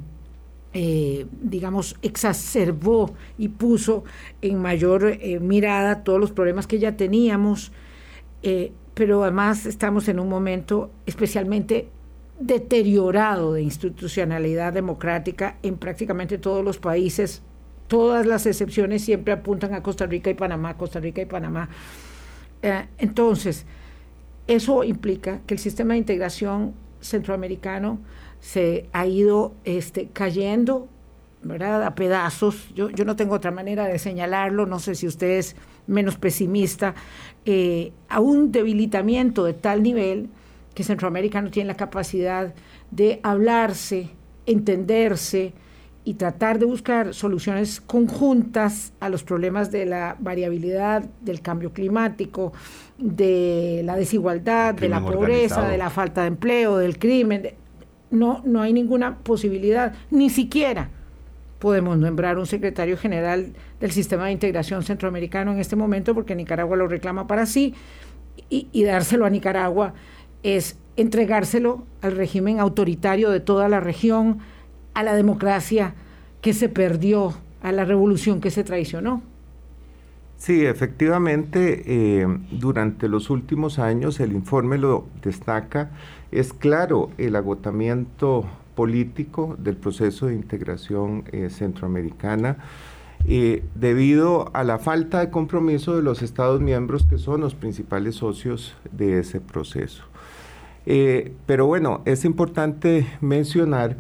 eh, 0.74 1.26
digamos, 1.42 1.96
exacerbó 2.02 3.14
y 3.38 3.50
puso 3.50 4.04
en 4.42 4.62
mayor 4.62 5.06
eh, 5.06 5.40
mirada 5.40 6.04
todos 6.04 6.20
los 6.20 6.32
problemas 6.32 6.68
que 6.68 6.80
ya 6.80 6.98
teníamos, 6.98 7.72
pero 8.94 9.24
además 9.24 9.66
estamos 9.66 10.08
en 10.10 10.20
un 10.20 10.30
momento 10.30 10.92
especialmente 11.08 11.90
deteriorado 12.40 13.54
de 13.54 13.64
institucionalidad 13.64 14.72
democrática 14.72 15.58
en 15.64 15.78
prácticamente 15.78 16.38
todos 16.38 16.64
los 16.64 16.78
países 16.78 17.42
todas 17.88 18.26
las 18.26 18.46
excepciones 18.46 19.04
siempre 19.04 19.34
apuntan 19.34 19.74
a 19.74 19.84
Costa 19.84 20.06
Rica 20.06 20.30
y 20.30 20.34
Panamá, 20.34 20.78
Costa 20.78 21.00
Rica 21.00 21.22
y 21.22 21.26
Panamá. 21.26 21.70
Eh, 22.62 22.86
entonces, 22.98 23.66
eso 24.48 24.84
implica 24.84 25.42
que 25.46 25.56
el 25.56 25.60
sistema 25.60 25.94
de 25.94 26.00
integración 26.00 26.74
centroamericano 27.02 28.00
se 28.40 28.88
ha 28.94 29.08
ido 29.08 29.54
este, 29.64 30.08
cayendo, 30.14 30.88
¿verdad? 31.42 31.84
A 31.84 31.96
pedazos. 31.96 32.74
Yo, 32.76 32.90
yo 32.90 33.06
no 33.06 33.16
tengo 33.16 33.36
otra 33.36 33.52
manera 33.52 33.86
de 33.86 34.00
señalarlo, 34.00 34.66
no 34.66 34.80
sé 34.80 34.96
si 34.96 35.08
usted 35.08 35.32
es 35.32 35.56
menos 35.88 36.18
pesimista, 36.18 36.96
eh, 37.46 37.92
a 38.10 38.20
un 38.20 38.52
debilitamiento 38.52 39.44
de 39.46 39.54
tal 39.54 39.84
nivel 39.84 40.30
que 40.74 40.84
Centroamérica 40.84 41.42
no 41.42 41.52
tiene 41.52 41.68
la 41.68 41.78
capacidad 41.78 42.54
de 42.92 43.20
hablarse, 43.24 44.10
entenderse, 44.46 45.54
y 46.06 46.14
tratar 46.14 46.60
de 46.60 46.66
buscar 46.66 47.16
soluciones 47.16 47.82
conjuntas 47.82 48.94
a 49.00 49.10
los 49.10 49.24
problemas 49.24 49.72
de 49.72 49.88
la 49.88 50.16
variabilidad, 50.20 51.04
del 51.22 51.42
cambio 51.42 51.74
climático, 51.74 52.54
de 53.00 53.82
la 53.84 53.96
desigualdad, 53.96 54.76
de 54.76 54.88
la 54.88 55.02
pobreza, 55.02 55.68
de 55.68 55.80
la 55.80 55.90
falta 55.90 56.22
de 56.22 56.28
empleo, 56.28 56.78
del 56.78 57.00
crimen. 57.00 57.50
no, 58.12 58.44
no 58.46 58.62
hay 58.62 58.72
ninguna 58.72 59.18
posibilidad, 59.18 59.94
ni 60.12 60.30
siquiera 60.30 60.92
podemos 61.58 61.98
nombrar 61.98 62.38
un 62.38 62.46
secretario 62.46 62.98
general 62.98 63.54
del 63.80 63.92
sistema 63.92 64.28
de 64.28 64.34
integración 64.34 64.84
centroamericano 64.84 65.52
en 65.54 65.60
este 65.60 65.76
momento 65.76 66.14
porque 66.14 66.36
Nicaragua 66.36 66.78
lo 66.78 66.88
reclama 66.88 67.26
para 67.26 67.48
sí 67.48 67.74
y, 68.50 68.68
y 68.72 68.84
dárselo 68.84 69.26
a 69.26 69.32
Nicaragua 69.32 69.96
es 70.44 70.78
entregárselo 70.96 71.84
al 72.02 72.16
régimen 72.16 72.60
autoritario 72.60 73.32
de 73.32 73.40
toda 73.40 73.68
la 73.68 73.80
región, 73.80 74.40
a 74.96 75.04
la 75.04 75.14
democracia 75.14 75.94
que 76.42 76.54
se 76.54 76.70
perdió, 76.70 77.34
a 77.62 77.72
la 77.72 77.86
revolución 77.86 78.42
que 78.42 78.50
se 78.50 78.64
traicionó. 78.64 79.22
Sí, 80.38 80.66
efectivamente, 80.66 81.84
eh, 81.86 82.28
durante 82.52 83.08
los 83.08 83.30
últimos 83.30 83.80
años 83.80 84.20
el 84.20 84.34
informe 84.34 84.78
lo 84.78 85.06
destaca, 85.24 85.92
es 86.32 86.54
claro 86.54 87.10
el 87.18 87.36
agotamiento 87.36 88.46
político 88.76 89.56
del 89.58 89.78
proceso 89.78 90.28
de 90.28 90.36
integración 90.36 91.24
eh, 91.32 91.50
centroamericana 91.50 92.58
eh, 93.28 93.64
debido 93.74 94.52
a 94.54 94.64
la 94.64 94.78
falta 94.78 95.22
de 95.22 95.30
compromiso 95.30 95.96
de 95.96 96.04
los 96.04 96.22
Estados 96.22 96.62
miembros 96.62 97.06
que 97.06 97.18
son 97.18 97.42
los 97.42 97.56
principales 97.56 98.16
socios 98.16 98.76
de 98.92 99.20
ese 99.20 99.40
proceso. 99.40 100.04
pero 101.48 101.66
bueno, 101.66 102.02
es 102.06 102.26
importante 102.26 103.08
mencionar 103.20 103.98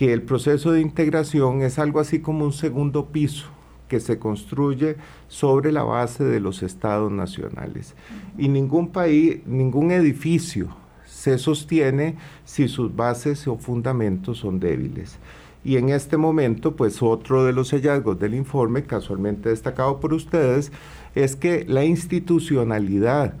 que 0.00 0.14
el 0.14 0.22
proceso 0.22 0.72
de 0.72 0.80
integración 0.80 1.60
es 1.60 1.78
algo 1.78 2.00
así 2.00 2.20
como 2.20 2.46
un 2.46 2.54
segundo 2.54 3.08
piso 3.08 3.48
que 3.86 4.00
se 4.00 4.18
construye 4.18 4.96
sobre 5.28 5.72
la 5.72 5.82
base 5.82 6.24
de 6.24 6.40
los 6.40 6.62
estados 6.62 7.12
nacionales. 7.12 7.94
Y 8.38 8.48
ningún 8.48 8.92
país, 8.92 9.40
ningún 9.44 9.90
edificio 9.90 10.74
se 11.04 11.36
sostiene 11.36 12.16
si 12.46 12.66
sus 12.66 12.96
bases 12.96 13.46
o 13.46 13.58
fundamentos 13.58 14.38
son 14.38 14.58
débiles. 14.58 15.18
Y 15.64 15.76
en 15.76 15.90
este 15.90 16.16
momento, 16.16 16.76
pues 16.76 17.02
otro 17.02 17.44
de 17.44 17.52
los 17.52 17.72
hallazgos 17.72 18.18
del 18.18 18.32
informe, 18.32 18.84
casualmente 18.84 19.50
destacado 19.50 20.00
por 20.00 20.14
ustedes, 20.14 20.72
es 21.14 21.36
que 21.36 21.66
la 21.68 21.84
institucionalidad 21.84 23.34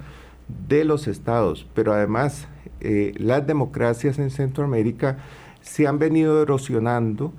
de 0.68 0.84
los 0.84 1.08
estados, 1.08 1.66
pero 1.72 1.94
además 1.94 2.48
eh, 2.80 3.14
las 3.16 3.46
democracias 3.46 4.18
en 4.18 4.28
Centroamérica, 4.28 5.20
se 5.70 5.86
han 5.86 6.00
venido 6.00 6.42
erosionando 6.42 7.32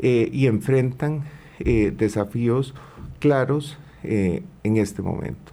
eh, 0.00 0.28
y 0.32 0.48
enfrentan 0.48 1.22
eh, 1.60 1.94
desafíos 1.96 2.74
claros 3.20 3.78
en 4.08 4.76
este 4.76 5.02
momento. 5.02 5.52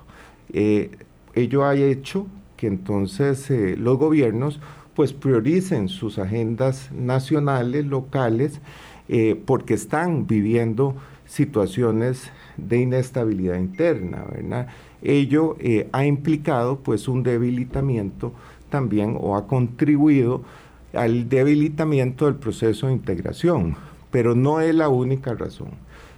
ello 0.53 1.65
ha 1.65 1.73
hecho 1.73 2.27
que 2.55 2.67
entonces 2.67 3.49
los 3.79 3.97
gobiernos 3.97 4.59
pues 4.93 5.11
prioricen 5.11 5.89
sus 5.89 6.19
agendas 6.19 6.91
nacionales, 6.91 7.83
locales, 7.87 8.61
porque 9.47 9.73
están 9.73 10.27
viviendo 10.27 10.95
situaciones 11.25 12.29
de 12.57 12.81
inestabilidad 12.81 13.57
interna, 13.57 14.23
¿verdad? 14.31 14.67
Ello 15.01 15.57
ha 15.91 16.05
implicado 16.05 16.77
pues 16.77 17.07
un 17.07 17.23
debilitamiento 17.23 18.33
también 18.69 19.17
o 19.19 19.35
ha 19.35 19.47
contribuido 19.47 20.43
al 20.93 21.27
debilitamiento 21.27 22.25
del 22.25 22.35
proceso 22.35 22.87
de 22.87 22.93
integración, 22.93 23.75
pero 24.11 24.35
no 24.35 24.61
es 24.61 24.73
la 24.75 24.89
única 24.89 25.33
razón. 25.33 25.71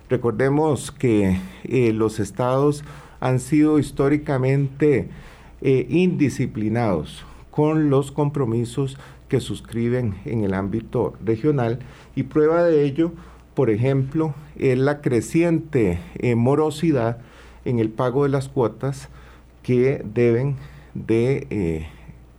Recordemos 0.10 0.92
que 0.92 1.40
eh, 1.64 1.94
los 1.94 2.20
estados 2.20 2.84
han 3.20 3.40
sido 3.40 3.80
históricamente 3.80 5.10
eh, 5.62 5.88
indisciplinados 5.90 7.26
con 7.50 7.90
los 7.90 8.12
compromisos 8.12 8.98
que 9.30 9.40
suscriben 9.40 10.16
en 10.26 10.44
el 10.44 10.54
ámbito 10.54 11.14
regional 11.24 11.80
y 12.16 12.24
prueba 12.24 12.64
de 12.64 12.84
ello, 12.84 13.14
por 13.56 13.70
ejemplo, 13.70 14.36
es 14.58 14.78
la 14.78 15.02
creciente 15.02 16.00
eh, 16.18 16.36
morosidad 16.36 17.20
en 17.64 17.80
el 17.80 17.90
pago 17.90 18.24
de 18.24 18.30
las 18.30 18.50
cuotas 18.50 19.10
que 19.64 20.04
deben 20.14 20.58
de 20.94 21.88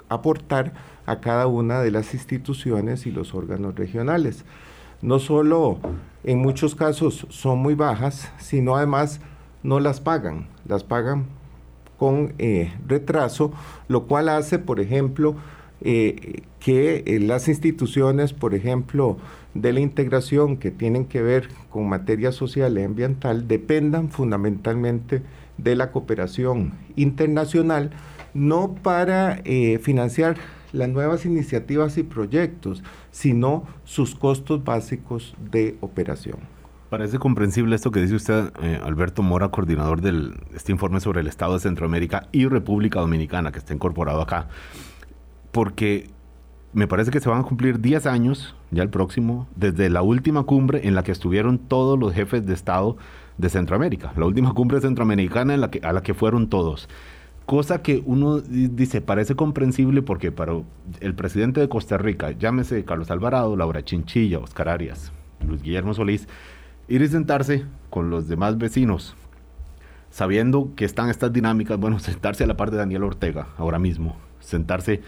aportar 0.09 0.73
a 1.07 1.21
cada 1.21 1.47
una 1.47 1.81
de 1.81 1.91
las 1.91 2.13
instituciones 2.13 3.07
y 3.07 3.13
los 3.13 3.35
órganos 3.35 3.75
regionales. 3.77 4.45
No 5.03 5.19
solo 5.19 5.79
en 6.25 6.39
muchos 6.39 6.75
casos 6.75 7.27
son 7.31 7.59
muy 7.59 7.75
bajas, 7.75 8.31
sino 8.39 8.77
además 8.77 9.21
no 9.63 9.81
las 9.81 10.01
pagan, 10.01 10.49
las 10.67 10.85
pagan 10.85 11.27
con 11.99 12.35
eh, 12.39 12.73
retraso, 12.87 13.53
lo 13.89 14.05
cual 14.05 14.29
hace, 14.29 14.59
por 14.59 14.81
ejemplo, 14.81 15.37
eh, 15.81 16.43
que 16.61 17.05
eh, 17.07 17.21
las 17.21 17.49
instituciones, 17.49 18.33
por 18.33 18.55
ejemplo, 18.55 19.19
de 19.55 19.73
la 19.73 19.81
integración 19.81 20.57
que 20.57 20.71
tienen 20.71 21.07
que 21.07 21.23
ver 21.23 21.49
con 21.71 21.89
materia 21.89 22.33
social 22.33 22.79
y 22.79 22.83
ambiental, 22.83 23.49
dependan 23.49 24.11
fundamentalmente 24.11 25.23
de 25.59 25.77
la 25.77 25.91
cooperación 25.91 26.75
internacional, 26.97 27.91
no 28.35 28.75
para 28.75 29.43
financiar 29.81 30.37
las 30.77 30.89
nuevas 30.89 31.25
iniciativas 31.25 31.97
y 31.99 32.03
proyectos, 32.03 32.83
sino 33.11 33.65
sus 33.85 34.15
costos 34.15 34.63
básicos 34.63 35.35
de 35.51 35.77
operación. 35.81 36.39
Parece 36.91 37.19
comprensible 37.19 37.75
esto 37.75 37.91
que 37.91 38.01
dice 38.01 38.15
usted, 38.15 38.53
eh, 38.63 38.79
Alberto 38.83 39.23
Mora, 39.23 39.49
coordinador 39.49 40.01
de 40.01 40.35
este 40.55 40.71
informe 40.71 41.01
sobre 41.01 41.21
el 41.21 41.27
Estado 41.27 41.55
de 41.55 41.61
Centroamérica 41.61 42.29
y 42.31 42.47
República 42.47 43.01
Dominicana, 43.01 43.51
que 43.51 43.59
está 43.59 43.75
incorporado 43.75 44.21
acá, 44.21 44.49
porque 45.51 46.11
me 46.73 46.87
parece 46.87 47.11
que 47.11 47.21
se 47.21 47.29
van 47.29 47.41
a 47.41 47.45
cumplir 47.45 47.81
10 47.81 48.07
años, 48.07 48.55
ya 48.71 48.83
el 48.83 48.91
próximo, 48.91 49.49
desde 49.57 49.91
la 49.91 50.03
última 50.03 50.45
cumbre 50.45 50.87
en 50.87 50.95
la 50.95 51.03
que 51.03 51.11
estuvieron 51.11 51.59
todos 51.59 51.99
los 51.99 52.13
jefes 52.13 52.47
de 52.47 52.55
Estado 52.55 52.97
de 53.39 53.49
Centroamérica, 53.49 54.13
la 54.17 54.27
última 54.27 54.53
cumbre 54.53 54.81
centroamericana 54.81 55.55
en 55.55 55.63
la 55.63 55.71
que, 55.71 55.81
a 55.81 55.93
la 55.93 56.03
que 56.03 56.15
fueron 56.15 56.49
todos. 56.49 56.89
Cosa 57.47 57.81
que 57.81 58.03
uno 58.05 58.41
dice, 58.41 59.01
parece 59.01 59.37
comprensible 59.37 60.03
porque 60.03 60.33
para 60.33 60.55
el 60.99 61.15
presidente 61.15 61.61
de 61.61 61.69
Costa 61.69 61.97
Rica, 61.97 62.33
llámese 62.33 62.85
Carlos 62.85 63.09
Alvarado, 63.13 63.55
Laura 63.57 63.85
Chinchilla, 63.85 64.41
Oscar 64.41 64.69
Arias, 64.69 65.13
Luis 65.47 65.63
Guillermo 65.63 65.95
Solís, 65.95 66.27
ir 66.89 67.03
y 67.03 67.09
sentarse 67.09 67.65
con 67.89 68.11
los 68.11 68.27
demás 68.27 68.59
vecinos, 68.59 69.15
sabiendo 70.11 70.73
que 70.75 70.85
están 70.85 71.09
estas 71.09 71.33
dinámicas, 71.33 71.79
bueno, 71.79 71.99
sentarse 72.01 72.43
a 72.43 72.49
la 72.49 72.57
par 72.57 72.73
de 72.73 72.79
Daniel 72.79 73.05
Ortega 73.05 73.47
ahora 73.59 73.79
mismo, 73.79 74.17
sentarse 74.41 75.03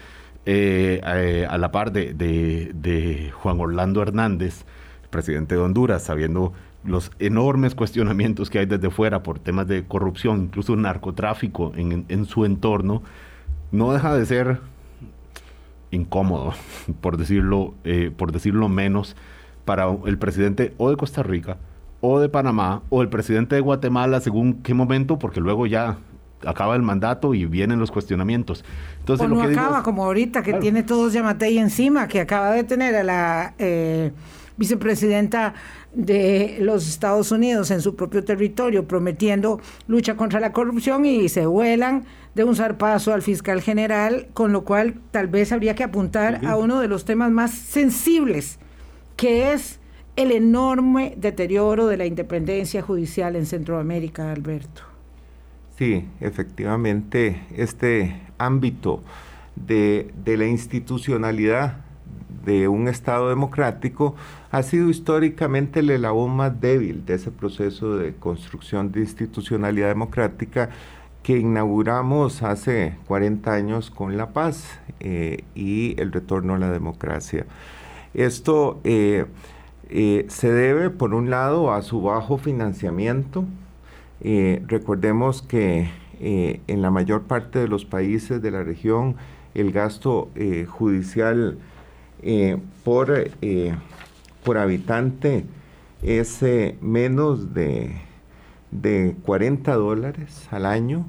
eh, 0.45 1.01
eh, 1.05 1.45
a, 1.49 1.57
la 1.57 1.71
par 1.73 1.91
de, 1.91 2.13
de 2.13 3.31
Juan 3.33 3.59
Orlando 3.59 4.01
Hernández, 4.01 4.63
presidente 5.09 5.55
de 5.55 5.61
Honduras, 5.61 6.03
sabiendo 6.03 6.53
los 6.83 7.11
enormes 7.19 7.75
cuestionamientos 7.75 8.49
que 8.49 8.59
hay 8.59 8.65
desde 8.65 8.89
fuera 8.89 9.23
por 9.23 9.39
temas 9.39 9.67
de 9.67 9.85
corrupción, 9.85 10.43
incluso 10.43 10.75
narcotráfico 10.75 11.73
en, 11.75 12.25
su 12.25 12.45
entorno, 12.45 13.03
no 13.71 13.91
deja 13.91 14.15
de 14.15 14.25
ser 14.25 14.59
incómodo, 15.91 16.53
por 17.01 17.17
decirlo, 17.17 17.73
eh, 17.83 18.11
por 18.15 18.31
decirlo 18.31 18.69
menos, 18.69 19.15
para 19.65 19.87
el 20.05 20.17
presidente 20.17 20.73
o 20.77 20.89
de 20.89 20.97
Costa 20.97 21.21
Rica, 21.21 21.57
o 22.01 22.19
de 22.19 22.29
Panamá, 22.29 22.81
o 22.89 23.01
el 23.01 23.09
presidente 23.09 23.55
de 23.55 23.61
Guatemala, 23.61 24.21
según 24.21 24.61
qué 24.63 24.73
momento, 24.73 25.19
porque 25.19 25.41
luego 25.41 25.67
ya 25.67 25.97
acaba 26.45 26.75
el 26.75 26.81
mandato 26.81 27.33
y 27.33 27.45
vienen 27.45 27.79
los 27.79 27.91
cuestionamientos. 27.91 28.63
Entonces, 28.99 29.25
o 29.25 29.29
no 29.29 29.41
acaba, 29.41 29.83
como 29.83 30.05
ahorita, 30.05 30.41
que 30.41 30.53
tiene 30.53 30.83
todos 30.83 31.13
Yamatei 31.13 31.57
encima, 31.57 32.07
que 32.07 32.21
acaba 32.21 32.51
de 32.51 32.63
tener 32.63 32.95
a 32.95 33.03
la 33.03 33.53
eh, 33.59 34.11
vicepresidenta 34.59 35.55
de 35.93 36.57
los 36.59 36.87
Estados 36.87 37.31
Unidos 37.31 37.71
en 37.71 37.81
su 37.81 37.95
propio 37.95 38.23
territorio 38.23 38.87
prometiendo 38.87 39.59
lucha 39.87 40.15
contra 40.15 40.39
la 40.39 40.51
corrupción 40.51 41.05
y 41.05 41.29
se 41.29 41.45
vuelan 41.45 42.05
de 42.35 42.43
un 42.43 42.55
zarpazo 42.55 43.13
al 43.13 43.21
fiscal 43.21 43.61
general, 43.61 44.27
con 44.33 44.51
lo 44.51 44.65
cual 44.65 44.95
tal 45.11 45.27
vez 45.27 45.51
habría 45.51 45.75
que 45.75 45.83
apuntar 45.83 46.45
a 46.45 46.57
uno 46.57 46.81
de 46.81 46.89
los 46.89 47.05
temas 47.05 47.31
más 47.31 47.51
sensibles, 47.51 48.59
que 49.15 49.53
es 49.53 49.79
el 50.15 50.31
enorme 50.31 51.15
deterioro 51.17 51.87
de 51.87 51.97
la 51.97 52.05
independencia 52.05 52.81
judicial 52.81 53.37
en 53.37 53.45
Centroamérica, 53.45 54.31
Alberto. 54.31 54.81
Sí, 55.77 56.05
efectivamente, 56.19 57.41
este 57.55 58.21
ámbito 58.37 59.01
de, 59.55 60.11
de 60.25 60.35
la 60.35 60.45
institucionalidad 60.45 61.77
de 62.45 62.67
un 62.67 62.87
Estado 62.87 63.29
democrático 63.29 64.15
ha 64.51 64.63
sido 64.63 64.89
históricamente 64.89 65.81
el 65.81 65.89
eslabón 65.89 66.35
más 66.35 66.59
débil 66.59 67.05
de 67.05 67.15
ese 67.15 67.31
proceso 67.31 67.97
de 67.97 68.15
construcción 68.15 68.91
de 68.91 69.01
institucionalidad 69.01 69.89
democrática 69.89 70.69
que 71.23 71.37
inauguramos 71.37 72.41
hace 72.43 72.95
40 73.07 73.53
años 73.53 73.91
con 73.91 74.17
la 74.17 74.31
paz 74.31 74.79
eh, 74.99 75.43
y 75.53 75.99
el 76.01 76.11
retorno 76.11 76.55
a 76.55 76.57
la 76.57 76.71
democracia. 76.71 77.45
Esto 78.13 78.79
eh, 78.83 79.25
eh, 79.89 80.25
se 80.29 80.51
debe, 80.51 80.89
por 80.89 81.13
un 81.13 81.29
lado, 81.29 81.73
a 81.73 81.81
su 81.81 82.01
bajo 82.01 82.37
financiamiento. 82.37 83.45
recordemos 84.21 85.41
que 85.41 85.91
en 86.21 86.81
la 86.81 86.91
mayor 86.91 87.23
parte 87.23 87.59
de 87.59 87.67
los 87.67 87.85
países 87.85 88.41
de 88.41 88.51
la 88.51 88.63
región 88.63 89.15
el 89.53 89.71
gasto 89.71 90.29
judicial 90.67 91.57
eh, 92.21 92.57
por, 92.83 93.11
eh, 93.41 93.75
por 94.43 94.57
habitante 94.57 95.45
es 96.01 96.41
eh, 96.43 96.77
menos 96.81 97.53
de, 97.53 97.95
de 98.71 99.15
40 99.23 99.73
dólares 99.75 100.47
al 100.51 100.65
año, 100.65 101.05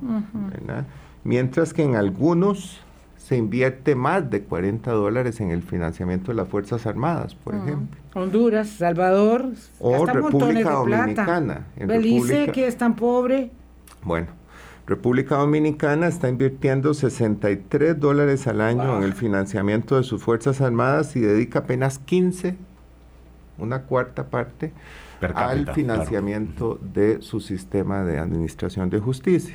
mientras 1.25 1.73
que 1.73 1.83
en 1.83 1.97
algunos 1.97 2.81
se 3.17 3.37
invierte 3.37 3.95
más 3.95 4.29
de 4.29 4.43
40 4.43 4.91
dólares 4.91 5.41
en 5.41 5.51
el 5.51 5.63
financiamiento 5.63 6.33
de 6.33 6.37
las 6.37 6.49
Fuerzas 6.49 6.87
Armadas, 6.87 7.35
por 7.37 7.55
ejemplo. 7.55 7.97
Honduras, 8.15 8.69
Salvador, 8.71 9.51
o 9.79 10.05
República 10.05 10.73
Dominicana. 10.73 11.67
Belice, 11.77 12.51
que 12.53 12.67
es 12.67 12.77
tan 12.77 12.97
pobre. 12.97 13.53
Bueno, 14.03 14.27
República 14.91 15.37
Dominicana 15.37 16.09
está 16.09 16.29
invirtiendo 16.29 16.95
63 16.95 18.01
dólares 18.01 18.49
al 18.49 18.61
año 18.61 18.97
en 18.97 19.05
el 19.05 19.13
financiamiento 19.13 19.97
de 19.97 20.03
sus 20.03 20.21
Fuerzas 20.21 20.61
Armadas 20.61 21.15
y 21.15 21.21
dedica 21.21 21.61
apenas 21.61 22.01
15, 22.01 22.57
una 23.59 23.83
cuarta 23.83 24.31
parte, 24.31 24.73
al 25.21 25.73
financiamiento 25.75 26.81
de 26.83 27.23
su 27.23 27.39
sistema 27.39 28.03
de 28.03 28.19
administración 28.19 28.91
de 28.91 28.99
justicia. 28.99 29.55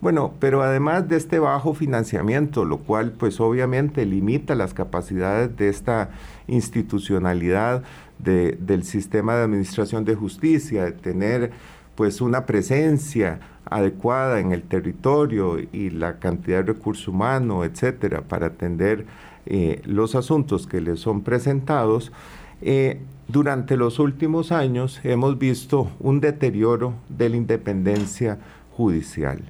Bueno, 0.00 0.34
pero 0.38 0.62
además 0.62 1.08
de 1.08 1.16
este 1.16 1.40
bajo 1.40 1.74
financiamiento, 1.74 2.64
lo 2.64 2.78
cual 2.78 3.10
pues 3.10 3.40
obviamente 3.40 4.06
limita 4.06 4.54
las 4.54 4.74
capacidades 4.74 5.56
de 5.56 5.70
esta 5.70 6.10
institucionalidad 6.46 7.82
del 8.20 8.84
sistema 8.84 9.34
de 9.34 9.42
administración 9.42 10.04
de 10.04 10.14
justicia, 10.14 10.84
de 10.84 10.92
tener 10.92 11.50
pues 11.96 12.20
una 12.20 12.46
presencia 12.46 13.40
adecuada 13.70 14.40
en 14.40 14.52
el 14.52 14.62
territorio 14.62 15.58
y 15.58 15.90
la 15.90 16.18
cantidad 16.18 16.58
de 16.58 16.72
recursos 16.74 17.08
humanos, 17.08 17.66
etcétera, 17.66 18.22
para 18.22 18.46
atender 18.46 19.06
eh, 19.46 19.82
los 19.84 20.14
asuntos 20.14 20.66
que 20.66 20.80
les 20.80 21.00
son 21.00 21.22
presentados, 21.22 22.12
eh, 22.60 23.00
durante 23.28 23.76
los 23.76 23.98
últimos 23.98 24.52
años 24.52 25.00
hemos 25.04 25.38
visto 25.38 25.90
un 26.00 26.20
deterioro 26.20 26.94
de 27.08 27.28
la 27.28 27.36
independencia 27.36 28.38
judicial, 28.72 29.40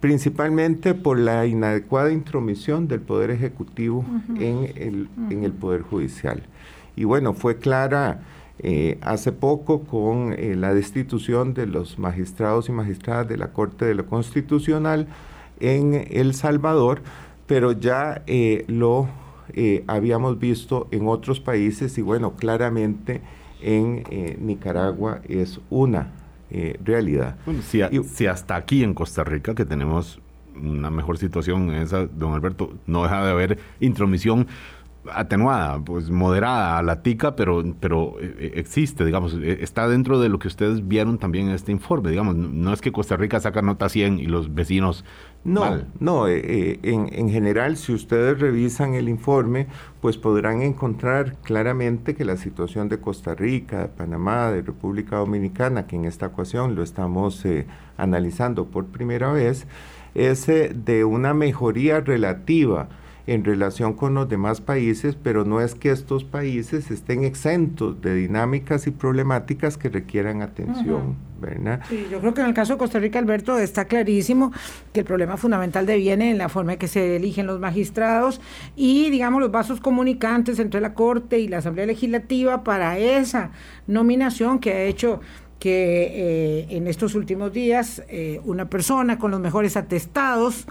principalmente 0.00 0.94
por 0.94 1.18
la 1.18 1.46
inadecuada 1.46 2.12
intromisión 2.12 2.86
del 2.86 3.00
Poder 3.00 3.30
Ejecutivo 3.30 4.04
en, 4.38 4.72
el, 4.76 5.08
en 5.30 5.44
el 5.44 5.52
Poder 5.52 5.82
Judicial. 5.82 6.42
Y 6.96 7.04
bueno, 7.04 7.32
fue 7.34 7.56
clara 7.58 8.20
eh, 8.60 8.98
hace 9.00 9.32
poco 9.32 9.82
con 9.82 10.32
eh, 10.32 10.54
la 10.54 10.72
destitución 10.72 11.54
de 11.54 11.66
los 11.66 11.98
magistrados 11.98 12.68
y 12.68 12.72
magistradas 12.72 13.28
de 13.28 13.36
la 13.36 13.52
Corte 13.52 13.84
de 13.84 13.96
lo 13.96 14.06
Constitucional 14.06 15.08
en 15.58 16.06
El 16.10 16.34
Salvador, 16.34 17.02
pero 17.46 17.72
ya 17.72 18.22
eh, 18.26 18.64
lo 18.68 19.08
habíamos 19.86 20.38
visto 20.38 20.88
en 20.90 21.06
otros 21.06 21.38
países 21.38 21.98
y 21.98 22.02
bueno, 22.02 22.34
claramente 22.34 23.20
en 23.60 24.02
Nicaragua 24.40 25.20
es 25.28 25.60
una 25.68 26.12
realidad. 26.82 27.36
Bueno, 27.44 27.60
si, 27.62 27.82
si 28.04 28.26
hasta 28.26 28.56
aquí 28.56 28.82
en 28.82 28.94
Costa 28.94 29.22
Rica, 29.22 29.54
que 29.54 29.66
tenemos 29.66 30.18
una 30.56 30.90
mejor 30.90 31.18
situación 31.18 31.72
esa, 31.74 32.06
don 32.06 32.32
Alberto, 32.32 32.72
no 32.86 33.02
deja 33.02 33.24
de 33.24 33.30
haber 33.30 33.58
intromisión 33.80 34.46
atenuada, 35.12 35.80
pues 35.80 36.10
moderada 36.10 36.78
a 36.78 36.82
la 36.82 37.02
tica, 37.02 37.36
pero, 37.36 37.62
pero 37.80 38.16
eh, 38.20 38.34
eh, 38.38 38.52
existe, 38.56 39.04
digamos, 39.04 39.34
eh, 39.34 39.58
está 39.60 39.88
dentro 39.88 40.20
de 40.20 40.28
lo 40.28 40.38
que 40.38 40.48
ustedes 40.48 40.86
vieron 40.86 41.18
también 41.18 41.48
en 41.48 41.54
este 41.54 41.72
informe, 41.72 42.10
digamos, 42.10 42.34
no 42.34 42.72
es 42.72 42.80
que 42.80 42.92
Costa 42.92 43.16
Rica 43.16 43.40
saca 43.40 43.62
nota 43.62 43.88
100 43.88 44.18
y 44.18 44.26
los 44.26 44.54
vecinos... 44.54 45.04
No, 45.44 45.82
no, 46.00 46.26
en, 46.26 46.78
en, 46.82 47.28
general, 47.28 47.76
si 47.76 47.92
ustedes 47.92 48.40
revisan 48.40 48.94
el 48.94 49.10
informe, 49.10 49.66
pues 50.00 50.16
podrán 50.16 50.62
encontrar 50.62 51.36
claramente 51.42 52.14
que 52.14 52.24
la 52.24 52.38
situación 52.38 52.88
de 52.88 52.98
Costa 52.98 53.34
Rica, 53.34 53.80
de 53.80 53.88
Panamá, 53.88 54.50
de 54.50 54.62
República 54.62 55.16
Dominicana, 55.16 55.86
que 55.86 55.96
en 55.96 56.06
esta 56.06 56.28
ocasión 56.28 56.74
lo 56.74 56.82
estamos 56.82 57.44
analizando 57.98 58.68
por 58.68 58.86
primera 58.86 59.32
vez, 59.32 59.66
es 60.14 60.46
de 60.46 61.04
una 61.04 61.34
mejoría 61.34 62.00
relativa 62.00 62.88
en 63.26 63.44
relación 63.44 63.94
con 63.94 64.14
los 64.14 64.28
demás 64.28 64.60
países, 64.60 65.16
pero 65.20 65.44
no 65.44 65.60
es 65.60 65.74
que 65.74 65.90
estos 65.90 66.24
países 66.24 66.90
estén 66.90 67.24
exentos 67.24 68.00
de 68.02 68.14
dinámicas 68.14 68.86
y 68.86 68.90
problemáticas 68.90 69.78
que 69.78 69.88
requieran 69.88 70.42
atención. 70.42 71.16
¿verdad? 71.40 71.80
Sí, 71.88 72.06
yo 72.10 72.20
creo 72.20 72.32
que 72.32 72.40
en 72.40 72.46
el 72.48 72.54
caso 72.54 72.74
de 72.74 72.78
Costa 72.78 72.98
Rica, 72.98 73.18
Alberto, 73.18 73.58
está 73.58 73.84
clarísimo 73.86 74.52
que 74.92 75.00
el 75.00 75.06
problema 75.06 75.36
fundamental 75.36 75.84
deviene 75.84 76.30
en 76.30 76.38
la 76.38 76.48
forma 76.48 76.74
en 76.74 76.78
que 76.78 76.88
se 76.88 77.16
eligen 77.16 77.46
los 77.46 77.60
magistrados 77.60 78.40
y, 78.76 79.10
digamos, 79.10 79.40
los 79.40 79.50
vasos 79.50 79.80
comunicantes 79.80 80.58
entre 80.58 80.80
la 80.80 80.94
Corte 80.94 81.38
y 81.38 81.48
la 81.48 81.58
Asamblea 81.58 81.86
Legislativa 81.86 82.64
para 82.64 82.98
esa 82.98 83.50
nominación 83.86 84.58
que 84.58 84.72
ha 84.72 84.82
hecho 84.84 85.20
que 85.58 86.10
eh, 86.12 86.66
en 86.70 86.86
estos 86.86 87.14
últimos 87.14 87.52
días 87.52 88.02
eh, 88.08 88.40
una 88.44 88.68
persona 88.68 89.18
con 89.18 89.30
los 89.30 89.40
mejores 89.40 89.76
atestados, 89.76 90.66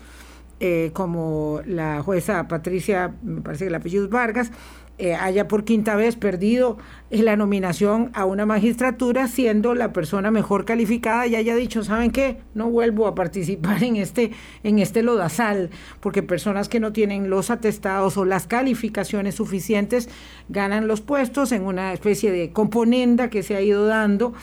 eh, 0.66 0.92
como 0.94 1.60
la 1.66 2.02
jueza 2.02 2.48
Patricia, 2.48 3.14
me 3.22 3.42
parece 3.42 3.66
que 3.66 3.68
el 3.68 3.76
apellido 3.76 4.08
Vargas, 4.08 4.50
eh, 4.98 5.14
haya 5.14 5.50
por 5.50 5.66
quinta 5.66 5.98
vez 5.98 6.16
perdido 6.16 6.78
la 7.10 7.36
nominación 7.36 8.12
a 8.14 8.24
una 8.24 8.46
magistratura 8.46 9.28
siendo 9.28 9.76
la 9.76 9.92
persona 9.92 10.32
mejor 10.32 10.64
calificada 10.64 11.28
y 11.28 11.36
haya 11.36 11.54
dicho, 11.54 11.84
¿saben 11.84 12.12
qué? 12.12 12.38
No 12.54 12.70
vuelvo 12.70 13.08
a 13.08 13.14
participar 13.14 13.84
en 13.84 13.98
este, 13.98 14.32
en 14.64 14.80
este 14.80 15.04
lodazal, 15.04 15.70
porque 16.00 16.24
personas 16.24 16.70
que 16.70 16.80
no 16.80 16.94
tienen 16.94 17.30
los 17.30 17.50
atestados 17.50 18.16
o 18.16 18.24
las 18.24 18.48
calificaciones 18.48 19.36
suficientes 19.36 20.08
ganan 20.48 20.88
los 20.88 21.02
puestos 21.02 21.52
en 21.52 21.64
una 21.64 21.92
especie 21.92 22.32
de 22.32 22.54
componenda 22.54 23.30
que 23.30 23.44
se 23.44 23.58
ha 23.58 23.62
ido 23.62 23.86
dando 23.86 24.34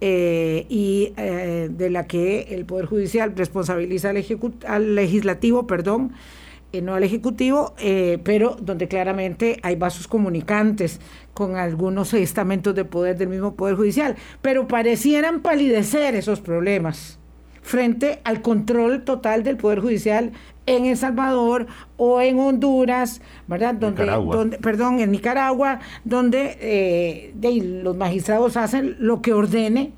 eh, 0.00 0.66
y 0.68 1.12
eh, 1.16 1.68
de 1.70 1.90
la 1.90 2.06
que 2.06 2.48
el 2.50 2.64
Poder 2.64 2.86
Judicial 2.86 3.32
responsabiliza 3.36 4.10
al, 4.66 4.94
legislativo, 4.94 5.66
perdón, 5.66 6.12
eh, 6.72 6.82
no 6.82 6.94
al 6.94 7.04
ejecutivo, 7.04 7.74
pero 8.24 8.56
donde 8.60 8.88
claramente 8.88 9.60
hay 9.62 9.76
vasos 9.76 10.08
comunicantes 10.08 11.00
con 11.32 11.56
algunos 11.56 12.12
estamentos 12.14 12.74
de 12.74 12.84
poder 12.84 13.16
del 13.16 13.28
mismo 13.28 13.54
Poder 13.54 13.76
Judicial, 13.76 14.16
pero 14.42 14.66
parecieran 14.66 15.40
palidecer 15.40 16.14
esos 16.14 16.40
problemas 16.40 17.18
frente 17.62 18.20
al 18.24 18.42
control 18.42 19.04
total 19.04 19.42
del 19.42 19.56
Poder 19.56 19.80
Judicial 19.80 20.32
en 20.66 20.86
El 20.86 20.96
Salvador 20.96 21.66
o 21.96 22.20
en 22.20 22.38
Honduras, 22.38 23.20
¿verdad? 23.46 23.74
Donde, 23.74 24.06
donde 24.06 24.58
perdón, 24.58 25.00
en 25.00 25.10
Nicaragua, 25.10 25.80
donde 26.04 26.56
eh, 26.60 27.72
los 27.82 27.96
magistrados 27.96 28.56
hacen 28.56 28.96
lo 28.98 29.22
que 29.22 29.32
ordene 29.32 29.92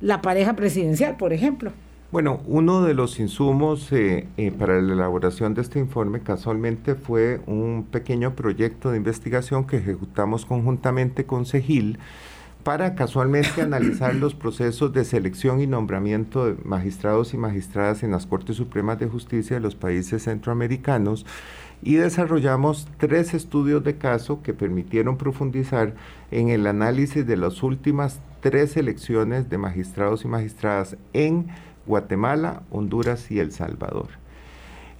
la 0.00 0.22
pareja 0.22 0.54
presidencial, 0.54 1.16
por 1.16 1.32
ejemplo. 1.32 1.72
Bueno, 2.12 2.40
uno 2.46 2.82
de 2.82 2.92
los 2.92 3.20
insumos 3.20 3.92
eh, 3.92 4.26
eh, 4.36 4.50
para 4.50 4.82
la 4.82 4.94
elaboración 4.94 5.54
de 5.54 5.62
este 5.62 5.78
informe 5.78 6.20
casualmente 6.20 6.96
fue 6.96 7.40
un 7.46 7.86
pequeño 7.88 8.34
proyecto 8.34 8.90
de 8.90 8.96
investigación 8.96 9.64
que 9.64 9.76
ejecutamos 9.76 10.44
conjuntamente 10.44 11.24
con 11.24 11.46
CEGIL 11.46 12.00
para 12.62 12.94
casualmente 12.94 13.62
analizar 13.62 14.14
los 14.14 14.34
procesos 14.34 14.92
de 14.92 15.04
selección 15.04 15.60
y 15.60 15.66
nombramiento 15.66 16.46
de 16.46 16.56
magistrados 16.64 17.32
y 17.32 17.38
magistradas 17.38 18.02
en 18.02 18.10
las 18.10 18.26
Cortes 18.26 18.56
Supremas 18.56 18.98
de 18.98 19.08
Justicia 19.08 19.56
de 19.56 19.60
los 19.60 19.74
países 19.74 20.24
centroamericanos 20.24 21.24
y 21.82 21.94
desarrollamos 21.94 22.86
tres 22.98 23.32
estudios 23.32 23.82
de 23.82 23.96
caso 23.96 24.42
que 24.42 24.52
permitieron 24.52 25.16
profundizar 25.16 25.94
en 26.30 26.50
el 26.50 26.66
análisis 26.66 27.26
de 27.26 27.36
las 27.36 27.62
últimas 27.62 28.20
tres 28.40 28.76
elecciones 28.76 29.48
de 29.48 29.58
magistrados 29.58 30.24
y 30.24 30.28
magistradas 30.28 30.96
en 31.12 31.48
Guatemala, 31.86 32.62
Honduras 32.70 33.30
y 33.30 33.38
El 33.38 33.52
Salvador. 33.52 34.08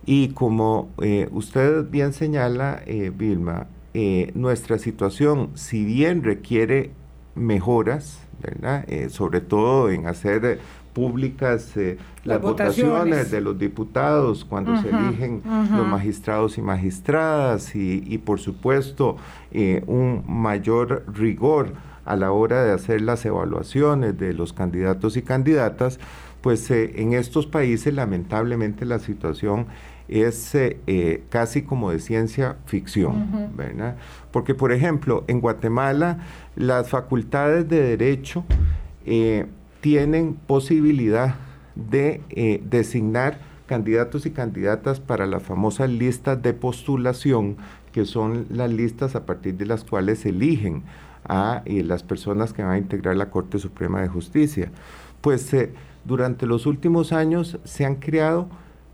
Y 0.07 0.29
como 0.29 0.89
eh, 1.03 1.29
usted 1.31 1.85
bien 1.91 2.15
señala, 2.15 2.83
eh, 2.87 3.13
Vilma, 3.15 3.67
eh, 3.93 4.31
nuestra 4.35 4.79
situación, 4.79 5.51
si 5.55 5.85
bien 5.85 6.23
requiere 6.23 6.93
mejoras, 7.35 8.21
¿verdad? 8.43 8.85
Eh, 8.89 9.09
sobre 9.11 9.41
todo 9.41 9.91
en 9.91 10.07
hacer 10.07 10.45
eh, 10.45 10.59
públicas 10.93 11.77
eh, 11.77 11.99
las, 12.25 12.41
votaciones. 12.41 13.31
de 13.31 13.41
los 13.41 13.59
diputados 13.59 14.45
cuando 14.45 14.81
se 14.83 14.91
eligen 14.91 15.43
los 15.73 15.87
magistrados 15.87 16.59
y 16.59 16.63
magistradas 16.63 17.77
y, 17.77 18.03
y 18.07 18.19
por 18.19 18.41
supuesto 18.41 19.17
un 19.87 20.25
mayor 20.27 21.05
rigor 21.15 21.73
a 22.05 22.17
la 22.17 22.33
hora 22.33 22.65
de 22.65 22.73
hacer 22.73 23.03
las 23.03 23.25
evaluaciones 23.25 24.19
de 24.19 24.35
los 24.35 24.53
candidatos 24.53 25.17
y 25.17 25.23
candidatas, 25.23 26.01
pues 26.41 26.69
en 26.73 27.13
estos 27.13 27.47
países 27.47 27.95
lamentablemente 27.95 28.85
la 28.85 28.99
situación 28.99 29.67
es 30.11 30.57
casi 31.29 31.63
como 31.63 31.91
de 31.93 32.01
ciencia 32.01 32.57
ficción, 32.67 33.57
¿verdad? 33.57 33.97
Porque, 34.33 34.55
por 34.55 34.73
ejemplo, 34.73 35.25
en 35.29 35.41
Guatemala 35.41 36.19
las 36.57 36.89
facultades 36.89 37.69
de 37.69 37.83
derecho 37.83 38.45
eh, 39.07 39.47
tienen 39.81 40.35
posibilidad 40.35 41.37
de 41.75 42.21
eh, 42.31 42.63
designar 42.69 43.39
candidatos 43.67 44.27
y 44.27 44.31
candidatas 44.31 45.01
para 45.01 45.27
las 45.27 45.43
famosas 45.43 45.89
listas 45.89 46.43
de 46.43 46.53
postulación, 46.53 47.57
que 47.93 48.05
son 48.05 48.47
las 48.51 48.71
listas 48.71 49.17
a 49.17 49.25
partir 49.25 49.57
de 49.57 49.67
las 49.67 49.85
cuales 49.85 50.27
eligen 50.27 50.83
a 51.25 51.63
eh, 51.65 51.83
las 51.83 52.03
personas 52.03 52.53
que 52.53 52.63
van 52.63 52.73
a 52.73 52.79
integrar 52.79 53.17
la 53.17 53.31
Corte 53.31 53.59
Suprema 53.59 54.03
de 54.03 54.09
Justicia. 54.09 54.71
Pues 55.21 55.51
durante 56.05 56.47
los 56.47 56.67
últimos 56.67 57.13
años 57.13 57.59
se 57.65 57.85
han 57.85 57.97
creado 57.97 58.49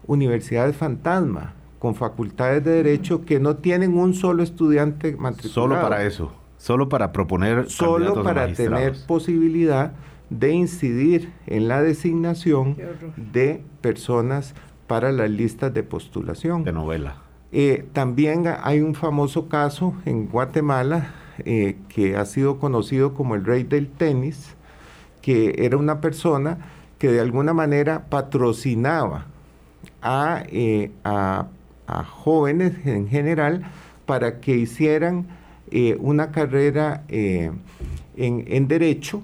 universidades 0.06 0.76
fantasma 0.76 1.54
con 1.78 1.94
facultades 1.94 2.64
de 2.64 2.82
derecho 2.82 3.24
que 3.24 3.38
no 3.38 3.56
tienen 3.56 3.96
un 3.96 4.14
solo 4.14 4.42
estudiante 4.42 5.16
matriculado. 5.16 5.52
Solo 5.54 5.80
para 5.80 6.04
eso. 6.04 6.32
Solo 6.56 6.88
para 6.88 7.12
proponer. 7.12 7.70
Solo 7.70 8.22
para 8.22 8.52
tener 8.52 8.94
posibilidad 9.06 9.92
de 10.30 10.52
incidir 10.52 11.32
en 11.46 11.68
la 11.68 11.82
designación 11.82 12.76
de 13.16 13.62
personas 13.80 14.54
para 14.86 15.12
las 15.12 15.30
listas 15.30 15.72
de 15.72 15.82
postulación. 15.82 16.64
De 16.64 16.72
novela. 16.72 17.22
Eh, 17.52 17.86
también 17.92 18.44
hay 18.62 18.80
un 18.80 18.94
famoso 18.94 19.48
caso 19.48 19.94
en 20.04 20.26
Guatemala 20.26 21.14
eh, 21.44 21.76
que 21.88 22.16
ha 22.16 22.24
sido 22.24 22.58
conocido 22.58 23.14
como 23.14 23.34
el 23.34 23.44
rey 23.44 23.62
del 23.62 23.88
tenis, 23.88 24.56
que 25.22 25.54
era 25.58 25.76
una 25.76 26.00
persona 26.00 26.58
que 26.98 27.08
de 27.08 27.20
alguna 27.20 27.52
manera 27.52 28.06
patrocinaba 28.08 29.26
a, 30.02 30.44
eh, 30.48 30.90
a, 31.04 31.48
a 31.86 32.04
jóvenes 32.04 32.74
en 32.84 33.08
general 33.08 33.64
para 34.06 34.40
que 34.40 34.56
hicieran 34.56 35.26
eh, 35.70 35.96
una 35.98 36.30
carrera 36.30 37.02
eh, 37.08 37.50
en, 38.16 38.68
derecho 38.68 39.22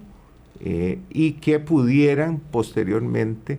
eh, 0.60 0.98
y 1.08 1.34
que 1.34 1.60
pudieran 1.60 2.38
posteriormente 2.50 3.58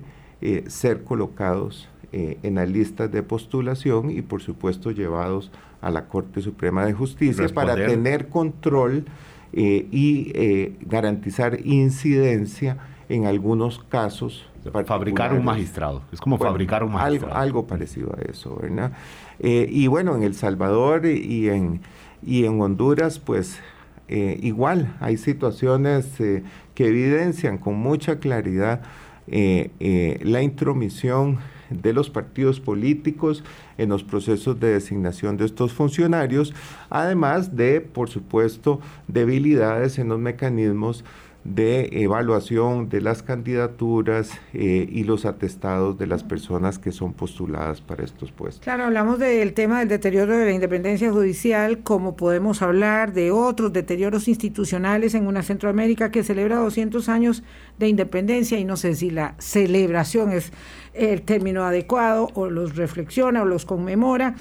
ser 0.68 1.06
colocados 1.06 1.88
en 2.12 2.56
las 2.56 2.68
listas 2.68 3.10
de 3.10 3.24
postulación 3.24 4.12
y 4.12 4.22
por 4.22 4.42
supuesto 4.42 4.92
llevados 4.92 5.52
a 5.80 5.90
la 5.90 6.10
Corte 6.10 6.42
Suprema 6.42 6.86
de 6.86 6.92
Justicia 6.92 7.48
para 7.48 7.76
tener 7.76 8.28
control 8.28 9.06
y 9.54 10.76
garantizar 10.82 11.66
incidencia 11.66 12.78
en 13.08 13.26
algunos 13.26 13.80
casos. 13.80 14.46
Fabricar 14.86 15.34
un 15.34 15.44
magistrado, 15.44 16.04
es 16.12 16.22
como 16.22 16.38
fabricar 16.38 16.84
un 16.84 16.94
magistrado. 16.94 17.34
Algo, 17.34 17.60
algo 17.60 17.68
parecido 17.68 18.16
a 18.18 18.22
eso, 18.22 18.58
¿verdad? 18.62 18.94
y 19.40 19.88
bueno, 19.88 20.16
en 20.16 20.24
El 20.24 20.36
Salvador 20.36 21.06
y 21.06 21.50
en 21.50 21.82
y 22.26 22.46
en 22.46 22.62
Honduras, 22.62 23.20
pues 23.20 23.60
eh, 24.08 24.40
igual, 24.42 24.96
hay 25.00 25.18
situaciones 25.18 26.20
eh, 26.20 26.44
que 26.74 26.88
evidencian 26.88 27.58
con 27.58 27.76
mucha 27.76 28.20
claridad 28.20 28.82
la 29.26 30.42
intromisión 30.42 31.40
de 31.70 31.94
los 31.94 32.10
partidos 32.10 32.60
políticos 32.60 33.44
en 33.78 33.88
los 33.88 34.04
procesos 34.04 34.60
de 34.60 34.74
designación 34.74 35.38
de 35.38 35.46
estos 35.46 35.72
funcionarios, 35.74 36.54
además 36.90 37.56
de, 37.56 37.80
por 37.80 38.10
supuesto, 38.10 38.82
debilidades 39.08 39.98
en 39.98 40.10
los 40.10 40.20
mecanismos 40.20 41.06
de 41.44 41.90
evaluación 42.04 42.88
de 42.88 43.02
las 43.02 43.22
candidaturas 43.22 44.32
eh, 44.54 44.88
y 44.90 45.04
los 45.04 45.26
atestados 45.26 45.98
de 45.98 46.08
las 46.08 46.24
personas 46.24 46.80
que 46.80 46.92
son 46.94 47.14
postuladas 47.14 47.82
para 47.82 48.04
estos 48.04 48.32
puestos. 48.32 48.64
Claro, 48.64 48.86
hablamos 48.86 49.20
del 49.20 49.54
tema 49.54 49.80
del 49.80 49.90
deterioro 49.90 50.38
de 50.38 50.46
la 50.46 50.52
independencia 50.52 51.12
judicial, 51.12 51.80
como 51.80 52.16
podemos 52.16 52.62
hablar 52.62 53.12
de 53.12 53.32
otros 53.32 53.74
deterioros 53.74 54.30
institucionales 54.30 55.16
en 55.16 55.28
una 55.28 55.44
Centroamérica 55.44 56.12
que 56.12 56.24
celebra 56.24 56.58
200 56.58 57.10
años 57.10 57.44
de 57.78 57.90
independencia 57.90 58.58
y 58.58 58.64
no 58.64 58.78
sé 58.78 58.96
si 58.96 59.10
la 59.10 59.36
celebración 59.40 60.32
es 60.32 60.54
el 60.94 61.24
término 61.24 61.66
adecuado 61.66 62.30
o 62.36 62.50
los 62.50 62.78
reflexiona 62.78 63.42
o 63.42 63.46
los 63.46 63.66
conmemora 63.66 64.36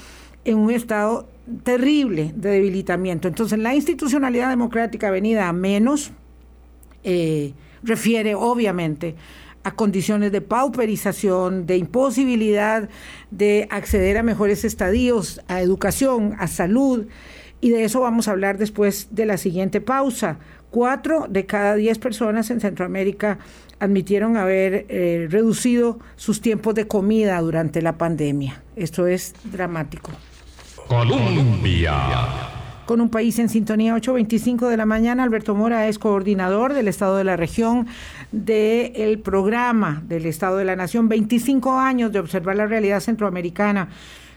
en 0.45 0.59
un 0.59 0.71
estado 0.71 1.29
terrible 1.65 2.33
de 2.37 2.51
debilitamiento. 2.51 3.27
Entonces, 3.27 3.59
la 3.59 3.75
institucionalidad 3.75 4.51
democrática 4.51 5.11
venida 5.11 5.49
a 5.49 5.53
menos 5.53 6.12
eh, 7.05 7.53
refiere 7.83 8.35
obviamente 8.35 9.17
a 9.65 9.73
condiciones 9.73 10.33
de 10.33 10.41
pauperización, 10.41 11.67
de 11.67 11.77
imposibilidad 11.77 12.88
de 13.31 13.69
acceder 13.71 14.19
a 14.19 14.23
mejores 14.23 14.65
estadios, 14.65 15.41
a 15.49 15.61
educación, 15.61 16.35
a 16.38 16.49
salud, 16.49 17.07
y 17.61 17.71
de 17.71 17.85
eso 17.85 18.01
vamos 18.01 18.27
a 18.27 18.33
hablar 18.33 18.59
después 18.59 19.09
de 19.12 19.25
la 19.25 19.37
siguiente 19.37 19.81
pausa. 19.81 20.38
Cuatro 20.71 21.27
de 21.29 21.47
cada 21.47 21.77
diez 21.77 21.99
personas 21.99 22.51
en 22.51 22.61
Centroamérica 22.61 23.38
admitieron 23.79 24.37
haber 24.37 24.87
eh, 24.88 25.29
reducido 25.31 26.01
sus 26.17 26.41
tiempos 26.41 26.75
de 26.75 26.88
comida 26.88 27.41
durante 27.41 27.83
la 27.83 27.99
pandemia. 27.99 28.62
Esto 28.75 29.07
es 29.07 29.35
dramático. 29.45 30.11
Colombia 30.88 32.62
con 32.92 33.00
un 33.00 33.09
país 33.09 33.38
en 33.38 33.48
sintonía 33.48 33.96
8.25 33.96 34.68
de 34.68 34.76
la 34.76 34.85
mañana. 34.85 35.22
Alberto 35.22 35.55
Mora 35.55 35.88
es 35.88 35.98
coordinador 35.98 36.74
del 36.74 36.88
Estado 36.88 37.16
de 37.16 37.24
la 37.24 37.38
Región 37.38 37.87
del 38.33 39.18
programa 39.20 40.02
del 40.07 40.26
Estado 40.26 40.59
de 40.59 40.66
la 40.66 40.76
Nación. 40.76 41.09
25 41.09 41.78
años 41.78 42.12
de 42.12 42.18
observar 42.18 42.55
la 42.55 42.66
realidad 42.66 43.00
centroamericana. 43.00 43.88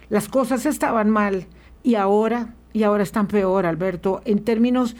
Las 0.07 0.29
cosas 0.29 0.65
estaban 0.65 1.09
mal 1.09 1.47
y 1.83 1.95
ahora, 1.95 2.55
y 2.71 2.83
ahora 2.83 3.03
están 3.03 3.27
peor, 3.27 3.65
Alberto, 3.65 4.21
en 4.23 4.41
términos 4.45 4.95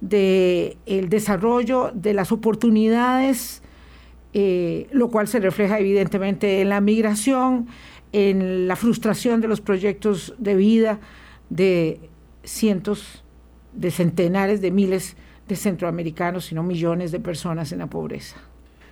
de 0.00 0.76
el 0.86 1.08
desarrollo 1.08 1.90
de 1.92 2.14
las 2.14 2.30
oportunidades, 2.30 3.64
eh, 4.32 4.86
lo 4.92 5.10
cual 5.10 5.26
se 5.26 5.40
refleja 5.40 5.80
evidentemente 5.80 6.60
en 6.60 6.68
la 6.68 6.80
migración, 6.80 7.66
en 8.12 8.68
la 8.68 8.76
frustración 8.76 9.40
de 9.40 9.48
los 9.48 9.60
proyectos 9.60 10.36
de 10.38 10.54
vida 10.54 11.00
de 11.50 12.11
cientos 12.44 13.24
de 13.72 13.90
centenares 13.90 14.60
de 14.60 14.70
miles 14.70 15.16
de 15.48 15.56
centroamericanos, 15.56 16.46
sino 16.46 16.62
millones 16.62 17.12
de 17.12 17.20
personas 17.20 17.72
en 17.72 17.78
la 17.78 17.86
pobreza. 17.86 18.36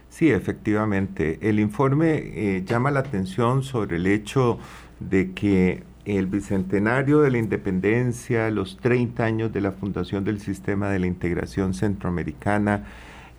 Sí, 0.08 0.30
efectivamente. 0.30 1.38
El 1.40 1.60
informe 1.60 2.16
eh, 2.16 2.64
llama 2.66 2.90
la 2.90 3.00
atención 3.00 3.62
sobre 3.62 3.96
el 3.96 4.06
hecho 4.06 4.58
de 4.98 5.32
que 5.32 5.84
el 6.04 6.26
bicentenario 6.26 7.20
de 7.20 7.30
la 7.30 7.38
independencia, 7.38 8.50
los 8.50 8.76
30 8.78 9.24
años 9.24 9.52
de 9.52 9.60
la 9.60 9.72
fundación 9.72 10.24
del 10.24 10.40
sistema 10.40 10.90
de 10.90 10.98
la 10.98 11.06
integración 11.06 11.74
centroamericana, 11.74 12.84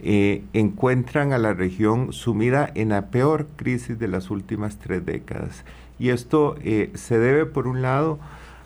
eh, 0.04 0.44
encuentran 0.54 1.34
a 1.34 1.38
la 1.38 1.54
región 1.54 2.14
sumida 2.14 2.72
en 2.74 2.90
la 2.90 3.08
peor 3.08 3.48
crisis 3.56 4.00
de 4.00 4.08
las 4.08 4.32
últimas 4.32 4.78
tres 4.80 5.06
décadas. 5.06 5.64
Y 6.00 6.10
esto 6.10 6.56
eh, 6.64 6.92
se 6.96 7.20
debe, 7.20 7.46
por 7.46 7.68
un 7.68 7.82
lado, 7.82 8.18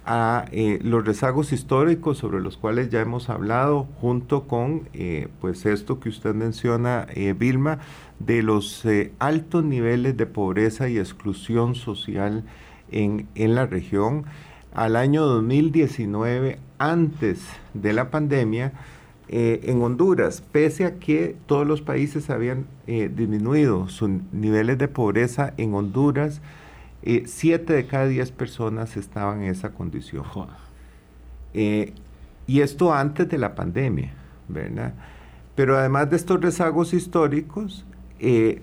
a 0.05 0.45
eh, 0.51 0.79
los 0.83 1.03
rezagos 1.03 1.51
históricos 1.51 2.19
sobre 2.19 2.39
los 2.39 2.57
cuales 2.57 2.89
ya 2.89 3.01
hemos 3.01 3.29
hablado, 3.29 3.87
junto 3.99 4.47
con 4.47 4.87
eh, 4.93 5.29
pues 5.41 5.65
esto 5.65 5.99
que 5.99 6.09
usted 6.09 6.35
menciona, 6.35 7.07
eh, 7.15 7.33
Vilma, 7.37 7.79
de 8.19 8.43
los 8.43 8.85
altos 9.19 9.63
niveles 9.65 10.15
de 10.15 10.25
pobreza 10.25 10.87
y 10.87 10.99
exclusión 10.99 11.75
social 11.75 12.43
en, 12.91 13.27
en 13.35 13.55
la 13.55 13.65
región. 13.65 14.25
Al 14.73 14.95
año 14.95 15.25
2019, 15.25 16.59
antes 16.77 17.41
de 17.73 17.93
la 17.93 18.11
pandemia, 18.11 18.73
en 19.27 19.81
Honduras, 19.81 20.43
pese 20.51 20.85
a 20.85 20.99
que 20.99 21.35
todos 21.47 21.65
los 21.65 21.81
países 21.81 22.29
habían 22.29 22.67
disminuido 22.85 23.89
sus 23.89 24.09
niveles 24.31 24.77
de 24.77 24.87
pobreza, 24.87 25.53
en 25.57 25.73
Honduras 25.73 26.41
eh, 27.03 27.23
siete 27.27 27.73
de 27.73 27.86
cada 27.86 28.08
diez 28.08 28.31
personas 28.31 28.97
estaban 28.97 29.43
en 29.43 29.49
esa 29.49 29.69
condición. 29.69 30.23
Eh, 31.53 31.93
y 32.47 32.62
esto 32.62 32.93
antes 32.93 33.29
de 33.29 33.38
la 33.38 33.55
pandemia, 33.55 34.13
¿verdad? 34.47 34.93
Pero 35.55 35.77
además 35.77 36.10
de 36.10 36.17
estos 36.17 36.41
rezagos 36.41 36.93
históricos, 36.93 37.86
eh, 38.19 38.62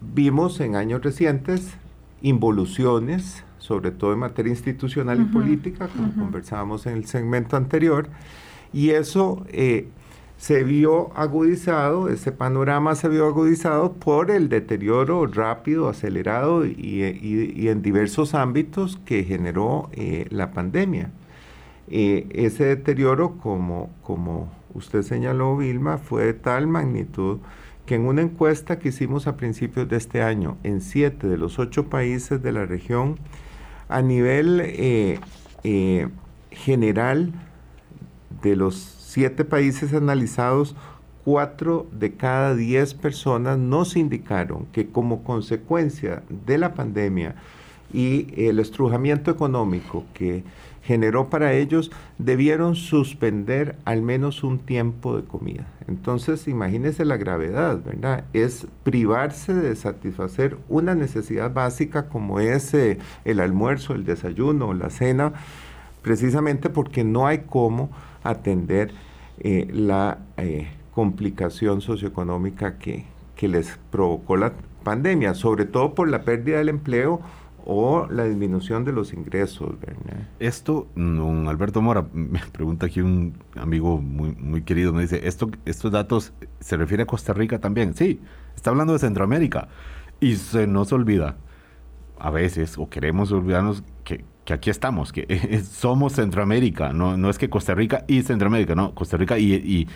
vimos 0.00 0.60
en 0.60 0.76
años 0.76 1.02
recientes 1.02 1.74
involuciones, 2.20 3.44
sobre 3.58 3.90
todo 3.90 4.12
en 4.12 4.20
materia 4.20 4.50
institucional 4.50 5.20
y 5.20 5.24
política, 5.24 5.88
como 5.88 6.12
conversábamos 6.14 6.86
en 6.86 6.94
el 6.94 7.06
segmento 7.06 7.56
anterior, 7.56 8.08
y 8.72 8.90
eso 8.90 9.46
se 10.38 10.62
vio 10.62 11.10
agudizado, 11.16 12.08
ese 12.08 12.30
panorama 12.30 12.94
se 12.94 13.08
vio 13.08 13.26
agudizado 13.26 13.94
por 13.94 14.30
el 14.30 14.48
deterioro 14.48 15.26
rápido, 15.26 15.88
acelerado 15.88 16.64
y, 16.64 17.02
en 17.68 17.82
diversos 17.82 18.34
ámbitos 18.34 19.00
que 19.04 19.24
generó 19.24 19.90
eh, 19.92 20.26
la 20.30 20.52
pandemia. 20.52 21.10
Eh, 21.88 22.28
ese 22.30 22.64
deterioro, 22.64 23.36
como, 23.38 23.90
como 24.02 24.48
usted 24.74 25.02
señaló, 25.02 25.56
Vilma, 25.56 25.98
fue 25.98 26.26
de 26.26 26.34
tal 26.34 26.68
magnitud 26.68 27.38
que 27.84 27.96
en 27.96 28.06
una 28.06 28.22
encuesta 28.22 28.78
que 28.78 28.90
hicimos 28.90 29.26
a 29.26 29.36
principios 29.36 29.88
de 29.88 29.96
este 29.96 30.22
año 30.22 30.56
en 30.62 30.82
siete 30.82 31.26
de 31.26 31.36
los 31.36 31.58
ocho 31.58 31.88
países 31.88 32.40
de 32.42 32.52
la 32.52 32.64
región, 32.64 33.18
a 33.88 34.02
nivel 34.02 34.62
eh, 34.64 36.08
general 36.52 37.32
de 38.40 38.54
los 38.54 38.97
siete 39.18 39.44
países 39.44 39.92
analizados, 39.94 40.76
cuatro 41.24 41.88
de 41.90 42.12
cada 42.12 42.54
diez 42.54 42.94
personas 42.94 43.58
nos 43.58 43.96
indicaron 43.96 44.66
que 44.70 44.90
como 44.90 45.24
consecuencia 45.24 46.22
de 46.46 46.56
la 46.56 46.72
pandemia 46.74 47.34
y 47.92 48.28
el 48.36 48.60
estrujamiento 48.60 49.32
económico 49.32 50.04
que 50.14 50.44
generó 50.84 51.30
para 51.30 51.52
ellos, 51.54 51.90
debieron 52.18 52.76
suspender 52.76 53.74
al 53.84 54.02
menos 54.02 54.44
un 54.44 54.60
tiempo 54.60 55.16
de 55.16 55.24
comida. 55.24 55.66
Entonces, 55.88 56.46
imagínense 56.46 57.04
la 57.04 57.16
gravedad, 57.16 57.82
¿verdad? 57.82 58.22
Es 58.32 58.68
privarse 58.84 59.52
de 59.52 59.74
satisfacer 59.74 60.56
una 60.68 60.94
necesidad 60.94 61.52
básica 61.52 62.08
como 62.08 62.38
es 62.38 62.72
el 62.72 63.40
almuerzo, 63.40 63.94
el 63.94 64.04
desayuno, 64.04 64.74
la 64.74 64.90
cena, 64.90 65.32
precisamente 66.02 66.70
porque 66.70 67.02
no 67.02 67.26
hay 67.26 67.38
cómo 67.48 67.90
atender 68.22 68.92
eh, 69.40 69.68
la 69.72 70.18
eh, 70.36 70.68
complicación 70.92 71.80
socioeconómica 71.80 72.78
que, 72.78 73.04
que 73.36 73.48
les 73.48 73.78
provocó 73.90 74.36
la 74.36 74.52
pandemia, 74.82 75.34
sobre 75.34 75.64
todo 75.64 75.94
por 75.94 76.08
la 76.08 76.22
pérdida 76.22 76.58
del 76.58 76.68
empleo 76.68 77.20
o 77.70 78.06
la 78.10 78.24
disminución 78.24 78.84
de 78.86 78.92
los 78.92 79.12
ingresos. 79.12 79.74
Esto, 80.38 80.88
don 80.94 81.48
Alberto 81.48 81.82
Mora, 81.82 82.06
me 82.12 82.40
pregunta 82.50 82.86
aquí 82.86 83.02
un 83.02 83.34
amigo 83.56 84.00
muy, 84.00 84.34
muy 84.36 84.62
querido, 84.62 84.92
me 84.94 85.02
dice, 85.02 85.28
¿esto, 85.28 85.50
¿estos 85.66 85.92
datos 85.92 86.32
se 86.60 86.76
refiere 86.78 87.02
a 87.02 87.06
Costa 87.06 87.34
Rica 87.34 87.58
también? 87.58 87.94
Sí, 87.94 88.20
está 88.56 88.70
hablando 88.70 88.94
de 88.94 88.98
Centroamérica. 89.00 89.68
Y 90.18 90.36
se 90.36 90.66
nos 90.66 90.92
olvida, 90.92 91.36
a 92.18 92.30
veces, 92.30 92.78
o 92.78 92.88
queremos 92.88 93.30
olvidarnos 93.30 93.84
que 94.02 94.24
que 94.48 94.54
aquí 94.54 94.70
estamos, 94.70 95.12
que 95.12 95.62
somos 95.70 96.14
Centroamérica, 96.14 96.94
no, 96.94 97.18
no 97.18 97.28
es 97.28 97.36
que 97.36 97.50
Costa 97.50 97.74
Rica 97.74 98.06
y 98.08 98.22
Centroamérica, 98.22 98.74
no, 98.74 98.94
Costa 98.94 99.18
Rica 99.18 99.38
y, 99.38 99.52
y, 99.52 99.88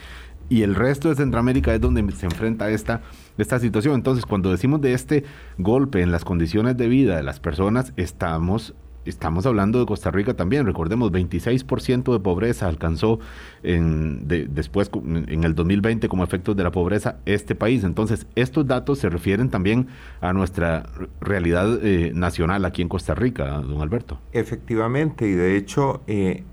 y 0.51 0.61
el 0.61 0.75
resto 0.75 1.09
de 1.09 1.15
Centroamérica 1.15 1.75
es 1.75 1.81
donde 1.81 2.07
se 2.13 2.27
enfrenta 2.27 2.69
esta, 2.69 3.01
esta 3.39 3.59
situación. 3.59 3.95
Entonces, 3.95 4.27
cuando 4.27 4.51
decimos 4.51 4.83
de 4.83 4.93
este 4.93 5.25
golpe 5.57 6.03
en 6.03 6.13
las 6.13 6.27
condiciones 6.27 6.77
de 6.77 6.87
vida 6.89 7.17
de 7.17 7.23
las 7.23 7.41
personas, 7.41 7.95
estamos 7.97 8.75
estamos 9.05 9.47
hablando 9.47 9.81
de 9.81 9.87
Costa 9.87 10.11
Rica 10.11 10.35
también, 10.35 10.67
recordemos, 10.67 11.11
26% 11.13 12.13
de 12.13 12.21
pobreza 12.21 12.69
alcanzó 12.69 13.19
en, 13.63 14.27
después 14.27 14.91
en 14.95 15.45
el 15.45 15.55
2020 15.55 16.09
como 16.09 16.25
efecto 16.25 16.55
de 16.55 16.63
la 16.63 16.71
pobreza 16.71 17.19
este 17.27 17.55
país. 17.55 17.85
Entonces, 17.85 18.27
estos 18.35 18.67
datos 18.67 18.99
se 18.99 19.09
refieren 19.09 19.51
también 19.51 19.89
a 20.21 20.33
nuestra 20.33 20.87
realidad 21.21 21.85
eh, 21.85 22.13
nacional 22.15 22.65
aquí 22.65 22.83
en 22.83 22.89
Costa 22.89 23.15
Rica, 23.15 23.47
don 23.61 23.81
Alberto. 23.81 24.19
Efectivamente, 24.33 25.29
y 25.29 25.33
de 25.33 25.57
hecho, 25.57 26.03
eh, 26.07 26.45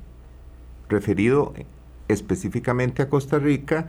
referido 0.88 1.54
específicamente 2.08 3.02
a 3.02 3.10
Costa 3.10 3.40
Rica, 3.40 3.88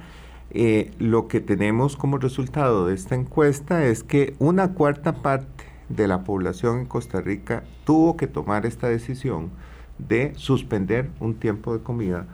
eh, 0.52 0.90
lo 0.98 1.28
que 1.28 1.40
tenemos 1.40 1.96
como 1.96 2.18
resultado 2.18 2.86
de 2.86 2.94
esta 2.94 3.14
encuesta 3.14 3.84
es 3.84 4.02
que 4.02 4.34
una 4.38 4.74
cuarta 4.74 5.22
parte 5.22 5.69
de 5.90 6.08
la 6.08 6.24
población 6.24 6.78
en 6.78 6.86
Costa 6.86 7.20
Rica 7.20 7.64
tuvo 7.84 8.16
que 8.16 8.26
tomar 8.26 8.64
esta 8.64 8.88
decisión 8.88 9.50
de 9.98 10.32
suspender 10.36 11.10
un 11.20 11.34
tiempo 11.34 11.76
de 11.76 11.82
comida 11.82 12.26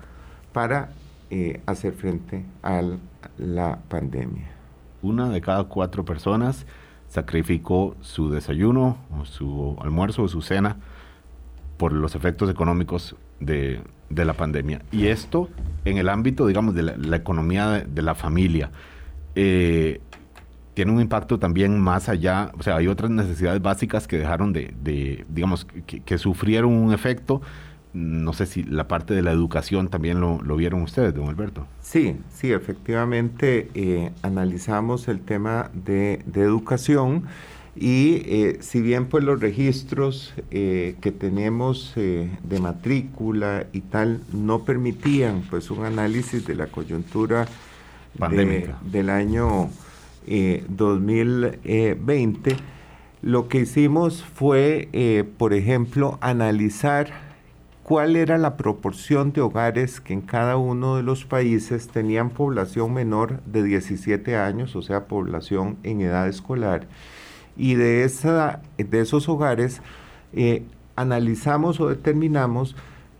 para 0.53 0.90
eh, 1.31 1.61
hacer 1.66 1.95
frente 1.95 2.45
a 2.62 2.83
la 3.38 3.81
pandemia. 3.88 4.49
Una 5.03 5.29
de 5.31 5.40
cada 5.40 5.64
cuatro 5.64 6.05
personas 6.05 6.66
sacrificó 7.09 7.97
su 8.01 8.31
desayuno 8.31 8.99
o 9.19 9.25
su 9.25 9.77
almuerzo 9.81 10.23
o 10.23 10.29
su 10.29 10.42
cena 10.42 10.77
por 11.77 11.92
los 11.92 12.14
efectos 12.14 12.51
económicos 12.51 13.16
de, 13.40 13.81
de 14.11 14.25
la 14.25 14.35
pandemia. 14.35 14.83
Y 14.92 15.07
esto 15.07 15.49
en 15.85 15.99
el 15.99 16.09
ámbito, 16.09 16.47
digamos, 16.47 16.75
de 16.75 16.83
la, 16.83 17.16
economía 17.16 17.85
de, 17.87 18.03
la 18.03 18.14
familia. 18.14 18.71
Eh, 19.35 20.01
tiene 20.77 20.93
un 20.93 21.01
impacto 21.01 21.39
también 21.39 21.81
más 21.81 22.11
allá, 22.11 22.53
o 22.59 22.62
sea, 22.62 22.77
hay 22.77 22.87
otras 22.87 23.11
necesidades 23.11 23.62
básicas 23.62 24.07
que 24.07 24.19
dejaron 24.19 24.53
de, 24.53 24.75
de 24.83 25.25
digamos, 25.31 25.67
que, 25.87 26.01
que, 26.01 26.19
sufrieron 26.19 26.71
un 26.71 26.93
efecto. 26.93 27.41
No 27.95 28.35
sé 28.35 28.45
si 28.45 28.62
la 28.62 28.87
parte 28.87 29.15
de 29.15 29.23
la 29.23 29.33
educación 29.33 29.89
también 29.89 30.21
lo, 30.21 30.43
lo 30.43 30.55
vieron 30.55 30.83
ustedes, 30.83 31.15
don 31.15 31.31
Alberto. 31.31 31.67
Sí, 31.81 32.17
sí, 32.29 32.53
efectivamente 32.53 33.71
eh, 33.73 34.12
analizamos 34.21 35.09
el 35.09 35.21
tema 35.21 35.71
de, 35.73 36.23
de 36.27 36.43
educación. 36.43 37.25
Y 37.75 38.23
eh, 38.27 38.59
si 38.61 38.83
bien 38.83 39.07
pues 39.07 39.25
los 39.25 39.41
registros 39.41 40.35
eh, 40.51 40.97
que 41.01 41.11
tenemos 41.11 41.95
eh, 41.97 42.29
de 42.43 42.61
matrícula 42.61 43.67
y 43.73 43.81
tal 43.81 44.21
no 44.31 44.65
permitían 44.65 45.43
pues 45.49 45.71
un 45.71 45.87
análisis 45.87 46.47
de 46.47 46.55
la 46.55 46.67
coyuntura 46.67 47.47
del 48.91 49.11
año 49.11 49.71
2020, 50.69 52.57
lo 53.23 53.49
que 53.49 53.61
hicimos 53.61 54.23
fue, 54.23 55.27
por 55.39 55.55
ejemplo, 55.55 56.19
analizar 56.21 57.27
cuál 57.87 58.17
era 58.17 58.37
la 58.37 58.57
proporción 58.57 59.33
de 59.33 59.43
hogares 59.43 60.01
que 60.01 60.12
en 60.12 60.21
cada 60.21 60.57
uno 60.57 60.97
de 60.97 61.05
los 61.05 61.25
países 61.25 61.87
tenían 61.87 62.31
población 62.31 62.93
menor 62.93 63.41
de 63.45 63.62
17 63.62 64.37
años, 64.37 64.75
o 64.75 64.83
sea, 64.83 65.07
población 65.07 65.77
en 65.85 66.01
edad 66.01 66.27
escolar. 66.27 66.89
Y 67.57 67.75
de, 67.75 68.03
esa, 68.03 68.61
de 68.77 69.01
esos 69.01 69.29
hogares 69.29 69.83
eh, 70.33 70.65
analizamos 70.97 71.79
o 71.79 71.89
determinamos 71.89 72.75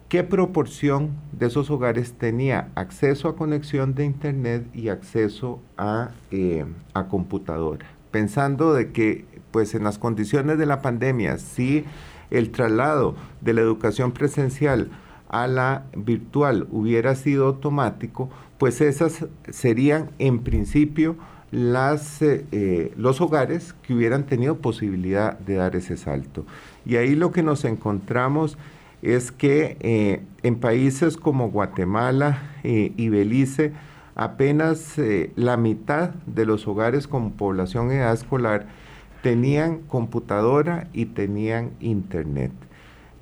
qué 0.09 0.23
proporción 0.23 1.11
de 1.33 1.47
esos 1.47 1.71
hogares 1.71 2.12
tenía 2.12 2.69
acceso 2.75 3.29
a 3.29 3.37
conexión 3.37 3.95
de 3.95 4.05
internet 4.05 4.66
y 4.75 4.88
acceso 4.88 5.61
a, 5.77 6.11
eh, 6.31 6.64
a 6.95 7.09
computadora. 7.09 7.87
Pensando 8.11 8.73
de 8.73 8.92
que 8.92 9.25
pues 9.51 9.75
en 9.75 9.85
las 9.85 9.99
condiciones 9.99 10.59
de 10.59 10.66
la 10.66 10.83
pandemia, 10.83 11.38
si 11.38 11.85
el 12.31 12.51
traslado 12.51 13.14
de 13.40 13.55
la 13.55 13.61
educación 13.61 14.12
presencial 14.12 14.90
a 15.29 15.47
la 15.47 15.87
virtual 15.97 16.66
hubiera 16.71 17.14
sido 17.14 17.47
automático, 17.47 18.31
pues 18.59 18.81
esas 18.81 19.27
serían 19.51 20.11
en 20.19 20.40
principio 20.40 21.16
las, 21.51 22.23
eh, 22.23 22.45
eh, 22.53 22.92
los 22.97 23.21
hogares 23.21 23.75
que 23.83 23.95
hubieran 23.95 24.27
tenido 24.27 24.59
posibilidad 24.59 25.38
de 25.38 25.55
dar 25.55 25.77
ese 25.77 25.97
salto. 25.97 26.45
Y 26.85 26.97
ahí 26.97 27.14
lo 27.14 27.33
que 27.33 27.42
nos 27.42 27.64
encontramos 27.64 28.59
es 29.03 29.33
que 29.33 29.77
eh, 29.81 30.23
en 30.43 30.57
países 30.57 31.17
como 31.17 31.51
Guatemala 31.51 32.43
y 32.65 33.09
Belice, 33.09 33.73
apenas 34.17 34.97
la 35.37 35.57
mitad 35.57 36.11
de 36.27 36.47
los 36.47 36.67
hogares 36.67 37.07
con 37.07 37.33
población 37.33 37.93
en 37.93 37.99
edad 37.99 38.15
escolar 38.15 38.67
tenían 39.23 39.79
computadora 39.83 40.89
y 40.93 41.07
tenían 41.07 41.71
internet. 41.81 42.51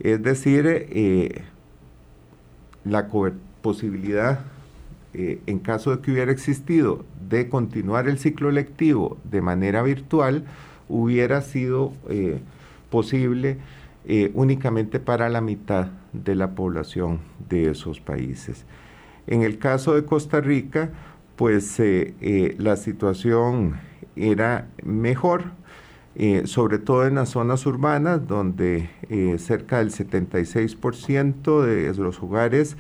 Es 0.01 0.23
decir, 0.23 1.45
la 2.85 3.09
posibilidad 3.61 4.41
eh, 5.17 5.41
en 5.47 5.61
caso 5.61 5.95
de 5.95 6.03
que 6.03 6.11
hubiera 6.11 6.33
existido, 6.33 7.05
de 7.29 7.49
continuar 7.49 8.09
el 8.09 8.19
ciclo 8.19 8.51
lectivo 8.51 9.17
de 9.23 9.41
manera 9.41 9.81
virtual, 9.83 10.45
hubiera 10.89 11.41
sido 11.41 11.93
eh, 12.09 12.41
posible 12.91 13.59
eh, 14.07 14.31
únicamente 14.35 15.01
para 15.01 15.29
la 15.29 15.40
mitad 15.40 15.88
de 16.12 16.35
la 16.35 16.55
población 16.55 17.21
de 17.49 17.71
esos 17.71 18.01
países. 18.01 18.64
En 19.27 19.43
el 19.43 19.59
caso 19.59 19.95
de 19.95 20.05
Costa 20.05 20.40
Rica, 20.40 20.90
pues 21.37 21.83
la 22.59 22.77
situación 22.77 23.81
era 24.14 24.69
mejor, 24.85 25.45
sobre 26.45 26.79
todo 26.79 27.07
en 27.07 27.17
las 27.17 27.31
zonas 27.31 27.67
urbanas, 27.67 28.29
donde 28.29 28.88
cerca 29.38 29.79
del 29.79 29.90
76% 29.90 31.62
de 31.62 31.95
los 31.95 32.23
hogares 32.23 32.77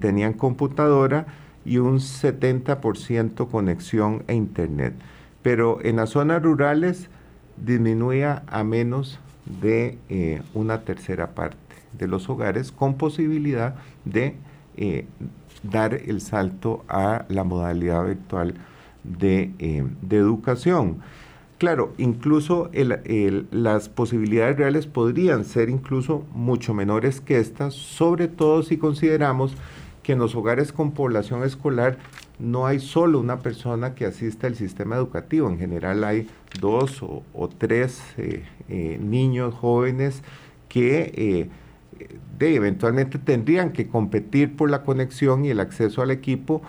tenían 0.00 0.32
computadora, 0.32 1.26
y 1.64 1.78
un 1.78 1.98
70% 1.98 3.48
conexión 3.48 4.24
a 4.28 4.32
Internet. 4.32 4.94
Pero 5.42 5.78
en 5.82 5.96
las 5.96 6.10
zonas 6.10 6.42
rurales 6.42 7.08
disminuía 7.56 8.42
a 8.46 8.64
menos 8.64 9.20
de 9.46 9.98
eh, 10.08 10.42
una 10.54 10.82
tercera 10.82 11.34
parte 11.34 11.56
de 11.92 12.08
los 12.08 12.28
hogares 12.28 12.72
con 12.72 12.94
posibilidad 12.94 13.76
de 14.04 14.36
eh, 14.76 15.06
dar 15.62 15.94
el 15.94 16.20
salto 16.20 16.84
a 16.88 17.24
la 17.28 17.44
modalidad 17.44 18.04
virtual 18.06 18.54
de, 19.04 19.52
eh, 19.58 19.84
educación. 20.10 20.98
Claro, 21.58 21.94
incluso 21.98 22.70
las 23.50 23.88
posibilidades 23.88 24.56
reales 24.56 24.86
podrían 24.86 25.44
ser 25.44 25.70
incluso 25.70 26.24
mucho 26.34 26.74
menores 26.74 27.20
que 27.20 27.38
estas, 27.38 27.74
sobre 27.74 28.28
todo 28.28 28.62
si 28.62 28.76
consideramos 28.76 29.54
que 30.02 30.12
en 30.12 30.18
los 30.18 30.34
hogares 30.34 30.72
con 30.72 30.92
población 30.92 31.42
escolar 31.44 31.96
no 32.38 32.66
hay 32.66 32.80
solo 32.80 33.20
una 33.20 33.38
persona 33.38 33.94
que 33.94 34.06
asista 34.06 34.46
al 34.46 34.56
sistema 34.56 34.96
educativo, 34.96 35.48
en 35.48 35.58
general 35.58 36.04
hay 36.04 36.28
dos 36.60 37.02
o, 37.02 37.48
tres 37.58 38.02
eh, 38.16 38.44
eh, 38.68 38.98
niños 39.00 39.54
jóvenes 39.54 40.22
que 40.68 41.12
eh, 41.14 41.48
de, 42.38 42.54
eventualmente 42.56 43.18
tendrían 43.18 43.72
que 43.72 43.86
competir 43.86 44.56
por 44.56 44.68
la 44.68 44.82
conexión 44.82 45.44
y 45.44 45.50
el 45.50 45.60
acceso 45.60 46.02
al 46.02 46.10
equipo. 46.10 46.62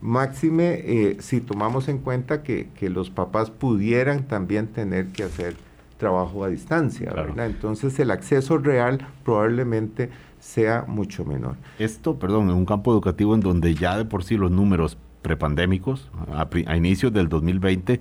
máxime 0.00 1.16
si 1.20 1.40
tomamos 1.40 1.88
en 1.88 1.98
cuenta 1.98 2.42
que, 2.42 2.68
los 2.90 3.10
papás 3.10 3.50
pudieran 3.50 4.24
también 4.24 4.66
tener 4.66 5.06
que 5.08 5.22
hacer 5.22 5.54
trabajo 5.98 6.42
a 6.42 6.48
distancia, 6.48 7.12
Entonces 7.36 7.96
el 8.00 8.10
acceso 8.10 8.58
real 8.58 9.06
probablemente 9.24 10.10
sea 10.42 10.84
mucho 10.88 11.24
menor. 11.24 11.56
Esto, 11.78 12.18
perdón, 12.18 12.50
en 12.50 12.56
un 12.56 12.66
campo 12.66 12.92
educativo 12.92 13.34
en 13.34 13.40
donde 13.40 13.74
ya 13.76 13.96
de 13.96 14.04
por 14.04 14.24
sí 14.24 14.36
los 14.36 14.50
números 14.50 14.98
prepandémicos, 15.22 16.10
a, 16.32 16.48
a 16.66 16.76
inicios 16.76 17.12
del 17.12 17.28
2020, 17.28 18.00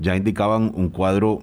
ya 0.00 0.16
indicaban 0.16 0.72
un 0.74 0.88
cuadro 0.88 1.38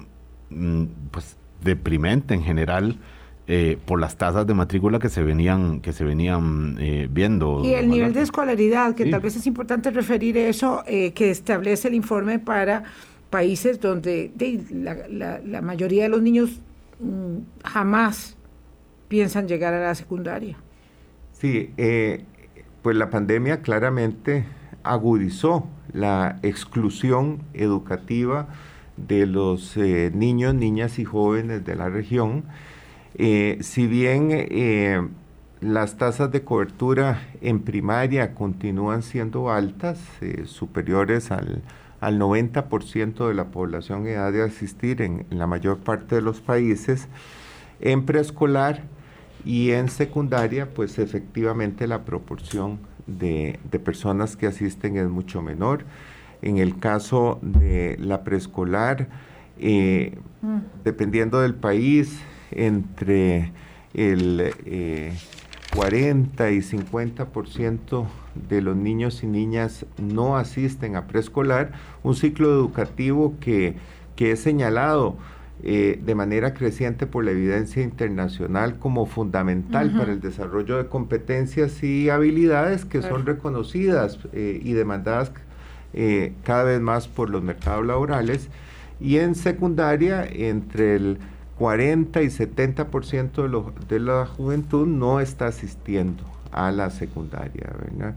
mm, 0.50 0.84
pues 1.12 1.38
deprimente 1.64 2.34
en 2.34 2.44
general. 2.44 2.98
Eh, 3.46 3.78
por 3.86 4.00
las 4.00 4.16
tasas 4.16 4.48
de 4.48 4.54
matrícula 4.54 5.00
que 5.00 5.10
se 5.10 5.22
venían 5.22 5.82
que 5.82 5.92
se 5.92 6.06
venían 6.06 6.78
eh, 6.80 7.10
viendo 7.12 7.62
y 7.62 7.74
el 7.74 7.90
nivel 7.90 8.14
de 8.14 8.22
escolaridad 8.22 8.96
que 8.96 9.08
tal 9.08 9.20
vez 9.20 9.36
es 9.36 9.46
importante 9.46 9.92
referir 9.92 10.38
eso 10.38 10.82
eh, 10.88 11.12
que 11.12 11.30
establece 11.30 11.90
el 11.90 11.94
informe 11.94 12.40
para 12.40 12.86
países 13.30 13.82
donde 13.82 14.32
la, 14.72 15.62
mayoría 15.62 16.04
de 16.04 16.10
los 16.10 16.22
niños 16.22 16.62
mm, 17.02 17.66
jamás 17.66 18.38
piensan 19.14 19.48
llegar 19.48 19.76
a 19.76 19.80
la 19.80 19.94
secundaria. 19.94 20.58
Sí, 21.34 21.72
eh, 21.78 22.24
pues 22.82 22.96
la 22.96 23.12
pandemia 23.12 23.62
claramente 23.62 24.44
agudizó 24.82 25.68
la 25.94 26.40
exclusión 26.42 27.44
educativa 27.54 28.48
de 28.98 29.28
los 29.28 29.78
eh, 29.78 30.10
niños, 30.16 30.56
niñas 30.56 30.98
y 30.98 31.06
jóvenes 31.06 31.64
de 31.64 31.76
la 31.76 31.90
región. 31.90 32.46
Eh, 33.14 33.60
si 33.62 33.86
bien 33.86 35.14
las 35.62 35.98
tasas 35.98 36.32
de 36.32 36.44
cobertura 36.44 37.22
en 37.42 37.60
primaria 37.60 38.34
continúan 38.34 39.04
siendo 39.04 39.52
altas, 39.52 40.00
superiores 40.46 41.30
al, 41.30 41.62
al 42.02 42.20
90% 42.20 43.28
de 43.28 43.34
la 43.36 43.52
población 43.52 44.08
edad 44.08 44.34
de 44.34 44.42
asistir 44.42 45.04
en, 45.04 45.28
la 45.30 45.46
mayor 45.46 45.78
parte 45.78 46.16
de 46.16 46.22
los 46.24 46.42
países, 46.42 47.10
en 47.80 48.08
preescolar 48.08 48.92
y 49.46 49.72
en 49.72 49.90
secundaria, 49.90 50.74
pues 50.74 51.00
efectivamente 51.00 51.88
la 51.88 52.06
proporción 52.06 52.80
de, 53.08 53.60
personas 53.84 54.36
que 54.36 54.48
asisten 54.48 54.98
es 54.98 55.10
mucho 55.10 55.42
menor. 55.42 55.86
En 56.42 56.58
el 56.58 56.80
caso 56.80 57.40
de 57.42 57.98
la 58.00 58.24
preescolar, 58.24 59.08
eh, 59.60 60.18
mm. 60.42 60.58
dependiendo 60.84 61.42
del 61.42 61.56
país, 61.56 62.20
entre 62.52 63.52
el 63.94 64.54
40 65.76 66.52
y 66.52 66.60
50% 66.60 68.06
de 68.50 68.62
los 68.62 68.76
niños 68.76 69.24
y 69.24 69.28
niñas 69.28 69.86
no 69.98 70.38
asisten 70.38 70.96
a 70.96 71.08
preescolar, 71.08 71.72
un 72.04 72.16
ciclo 72.16 72.52
educativo 72.52 73.36
que, 73.40 73.76
que 74.16 74.32
es 74.32 74.42
señalado 74.42 75.18
eh, 75.66 75.98
de 76.04 76.14
manera 76.14 76.54
creciente 76.54 77.08
por 77.08 77.24
la 77.24 77.32
evidencia 77.32 77.82
internacional 77.82 78.80
como 78.80 79.06
fundamental 79.06 79.96
para 79.96 80.12
el 80.12 80.20
desarrollo 80.20 80.76
de 80.76 80.88
competencias 80.88 81.82
y 81.84 82.10
habilidades 82.10 82.84
que 82.84 83.02
son 83.02 83.26
reconocidas 83.26 84.20
eh, 84.34 84.60
y 84.62 84.74
demandadas 84.74 85.32
eh, 85.94 86.34
cada 86.44 86.64
vez 86.64 86.82
más 86.82 87.08
por 87.08 87.30
los 87.30 87.44
mercados 87.44 87.86
laborales. 87.86 88.50
Y 89.00 89.20
en 89.20 89.36
secundaria, 89.36 90.28
entre 90.30 90.98
el 90.98 91.20
40 91.58 92.22
y 92.24 92.26
70% 92.26 93.72
de, 93.88 93.88
de 93.88 94.00
la 94.02 94.26
juventud 94.26 94.86
no 94.86 95.22
está 95.22 95.46
asistiendo 95.48 96.26
a 96.52 96.74
la 96.74 96.90
secundaria, 96.90 97.72
¿verdad? 97.82 98.16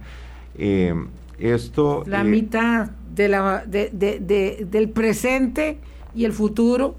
esto... 1.39 2.03
La 2.09 2.25
mitad 2.25 2.91
de 3.15 3.29
la, 3.29 3.65
del 3.65 4.91
presente 4.93 5.79
y 6.13 6.25
el 6.25 6.33
futuro 6.33 6.97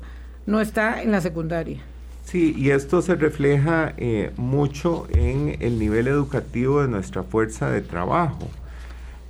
no 0.47 0.61
está 0.61 1.03
en 1.03 1.11
la 1.11 1.21
secundaria. 1.21 1.79
Sí, 2.23 2.55
y 2.57 2.71
esto 2.71 3.01
se 3.01 3.15
refleja 3.15 3.93
eh, 3.97 4.31
mucho 4.37 5.07
en 5.11 5.57
el 5.59 5.77
nivel 5.77 6.07
educativo 6.07 6.81
de 6.81 6.87
nuestra 6.87 7.23
fuerza 7.23 7.69
de 7.69 7.81
trabajo, 7.81 8.49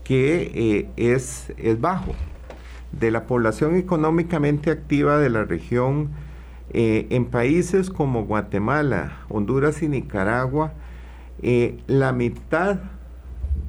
que 0.03 0.51
eh, 0.55 0.89
es, 0.95 1.51
es 1.57 1.81
bajo. 1.81 2.13
De 2.91 3.11
la 3.11 3.25
población 3.25 3.75
económicamente 3.75 4.71
activa 4.71 5.17
de 5.17 5.29
la 5.29 5.43
región, 5.43 6.09
eh, 6.71 7.07
en 7.09 7.25
países 7.25 7.89
como 7.89 8.25
Guatemala, 8.25 9.17
Honduras 9.27 9.81
y 9.81 9.89
Nicaragua, 9.89 10.73
la 11.85 12.13
mitad 12.13 12.79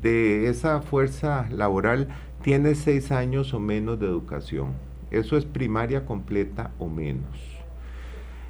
de 0.00 0.48
esa 0.48 0.80
fuerza 0.80 1.46
laboral 1.50 2.08
tiene 2.42 2.74
seis 2.74 3.12
años 3.12 3.52
o 3.52 3.60
menos 3.60 4.00
de 4.00 4.06
educación. 4.06 4.87
Eso 5.10 5.36
es 5.36 5.44
primaria 5.44 6.04
completa 6.04 6.70
o 6.78 6.88
menos. 6.88 7.58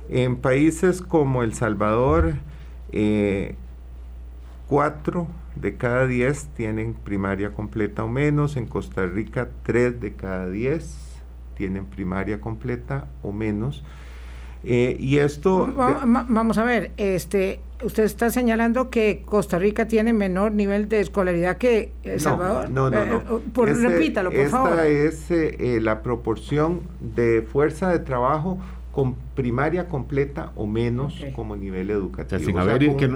En 0.08 0.36
países 0.36 1.02
como 1.02 1.42
El 1.42 1.54
Salvador, 1.54 2.34
eh, 2.92 3.56
cuatro 4.66 5.28
de 5.54 5.76
cada 5.76 6.06
diez 6.06 6.48
tienen 6.56 6.94
primaria 6.94 7.52
completa 7.52 8.04
o 8.04 8.08
menos. 8.08 8.56
En 8.56 8.66
Costa 8.66 9.06
Rica, 9.06 9.48
tres 9.62 10.00
de 10.00 10.14
cada 10.14 10.48
diez 10.48 11.20
tienen 11.56 11.86
primaria 11.86 12.40
completa 12.40 13.08
o 13.22 13.32
menos. 13.32 13.84
Eh, 14.64 14.96
y 14.98 15.18
esto... 15.18 15.72
Vamos 15.74 16.58
a 16.58 16.64
ver, 16.64 16.92
este, 16.96 17.60
usted 17.82 18.04
está 18.04 18.30
señalando 18.30 18.90
que 18.90 19.22
Costa 19.24 19.58
Rica 19.58 19.86
tiene 19.86 20.12
menor 20.12 20.52
nivel 20.52 20.88
de 20.88 21.00
escolaridad 21.00 21.58
que 21.58 21.92
El 22.02 22.20
Salvador. 22.20 22.70
No, 22.70 22.90
no, 22.90 23.04
no. 23.04 23.16
Eh, 23.16 23.40
por, 23.52 23.68
repítalo, 23.68 24.30
por 24.30 24.48
favor. 24.48 24.70
Esta 24.80 24.86
es 24.86 25.30
eh, 25.30 25.78
la 25.80 26.02
proporción 26.02 26.80
de 27.00 27.42
fuerza 27.42 27.90
de 27.90 28.00
trabajo 28.00 28.58
con 28.92 29.14
primaria 29.36 29.88
completa 29.88 30.50
o 30.56 30.66
menos 30.66 31.24
como 31.34 31.54
nivel 31.54 31.90
educativo. 31.90 32.58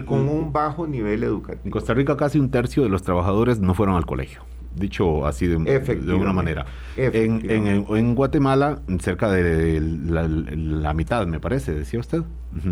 con, 0.06 0.28
un 0.28 0.52
bajo 0.52 0.86
nivel 0.86 1.24
educativo. 1.24 1.64
En 1.64 1.70
Costa 1.72 1.92
Rica 1.94 2.16
casi 2.16 2.38
un 2.38 2.50
tercio 2.50 2.84
de 2.84 2.88
los 2.88 3.02
trabajadores 3.02 3.58
no 3.58 3.74
fueron 3.74 3.96
al 3.96 4.06
colegio 4.06 4.42
dicho 4.74 5.26
así 5.26 5.46
de, 5.46 5.56
de 5.58 6.14
una 6.14 6.32
manera. 6.32 6.66
En, 6.96 7.46
en, 7.46 8.14
Guatemala, 8.14 8.80
cerca 9.00 9.30
de 9.30 9.80
la, 9.80 10.92
mitad, 10.94 11.26
me 11.26 11.40
parece, 11.40 11.72
decía 11.74 12.00
usted. 12.00 12.22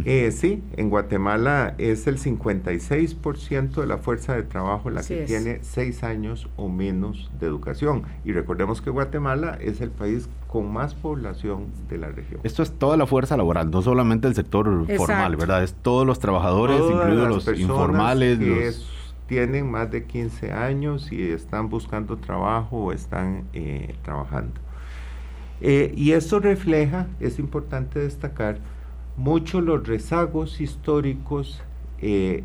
Eh, 0.04 0.30
sí, 0.30 0.62
en 0.76 0.90
Guatemala 0.90 1.74
es 1.78 2.06
el 2.06 2.18
56% 2.18 3.80
de 3.80 3.86
la 3.86 3.96
fuerza 3.96 4.34
de 4.34 4.42
trabajo 4.42 4.90
la 4.90 5.02
que 5.02 5.24
tiene 5.24 5.60
seis 5.62 6.02
años 6.04 6.48
o 6.56 6.68
menos 6.68 7.30
de 7.40 7.46
educación. 7.46 8.02
Y 8.24 8.32
recordemos 8.32 8.82
que 8.82 8.90
Guatemala 8.90 9.56
es 9.60 9.80
el 9.80 9.90
país 9.90 10.28
con 10.48 10.70
más 10.70 10.94
población 10.94 11.66
de 11.88 11.96
la 11.96 12.08
región. 12.08 12.40
Esto 12.42 12.62
es 12.62 12.72
toda 12.72 12.96
la 12.98 13.06
fuerza 13.06 13.36
laboral, 13.36 13.70
no 13.70 13.80
solamente 13.80 14.28
el 14.28 14.34
sector 14.34 14.86
formal, 14.96 15.36
¿verdad? 15.36 15.62
Es 15.62 15.74
todos 15.74 16.06
los 16.06 16.18
trabajadores, 16.18 16.80
incluidos 16.80 17.28
los 17.28 17.58
informales. 17.58 18.38
Los 18.38 18.99
tienen 19.30 19.70
más 19.70 19.88
de 19.92 20.02
15 20.02 20.50
años 20.50 21.12
y 21.12 21.30
están 21.30 21.68
buscando 21.68 22.16
trabajo 22.16 22.86
o 22.86 22.92
están 22.92 23.44
eh, 23.52 23.94
trabajando. 24.02 24.60
Eh, 25.60 25.94
y 25.96 26.10
esto 26.12 26.40
refleja, 26.40 27.06
es 27.20 27.38
importante 27.38 28.00
destacar, 28.00 28.58
mucho 29.16 29.60
los 29.60 29.86
rezagos 29.86 30.60
históricos 30.60 31.62
eh, 32.00 32.42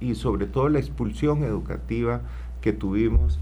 y 0.00 0.16
sobre 0.16 0.44
todo 0.44 0.68
la 0.68 0.78
expulsión 0.78 1.44
educativa 1.44 2.20
que 2.60 2.74
tuvimos 2.74 3.40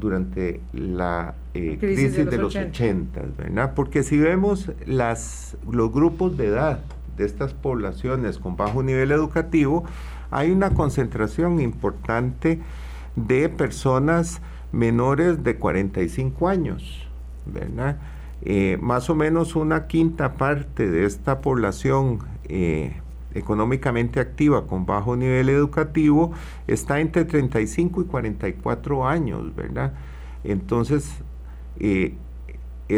durante 0.00 0.60
la 0.72 1.36
crisis, 1.52 2.16
de 2.16 2.36
los, 2.36 2.56
80, 2.56 3.22
¿verdad? 3.38 3.74
Porque 3.74 4.02
si 4.02 4.18
vemos 4.18 4.72
las, 4.86 5.56
los 5.70 5.92
grupos 5.92 6.36
de 6.36 6.48
edad 6.48 6.80
de 7.16 7.24
estas 7.24 7.54
poblaciones 7.54 8.38
con 8.38 8.56
bajo 8.56 8.82
nivel 8.82 9.12
educativo, 9.12 9.84
hay 10.32 10.50
una 10.50 10.70
concentración 10.70 11.60
importante 11.60 12.58
de 13.16 13.48
personas 13.48 14.40
menores 14.72 15.44
de 15.44 15.56
45 15.56 16.48
años, 16.48 17.06
¿verdad? 17.46 17.98
Eh, 18.40 18.78
más 18.80 19.08
o 19.10 19.14
menos 19.14 19.54
una 19.54 19.86
quinta 19.86 20.34
parte 20.34 20.90
de 20.90 21.04
esta 21.04 21.40
población 21.40 22.18
eh, 22.48 22.94
económicamente 23.34 24.18
activa 24.18 24.66
con 24.66 24.84
bajo 24.84 25.14
nivel 25.16 25.48
educativo 25.48 26.32
está 26.66 27.00
entre 27.00 27.24
35 27.24 28.02
y 28.02 28.04
44 28.06 29.06
años, 29.06 29.54
¿verdad? 29.54 29.92
Entonces, 30.44 31.08
eh, 31.78 32.16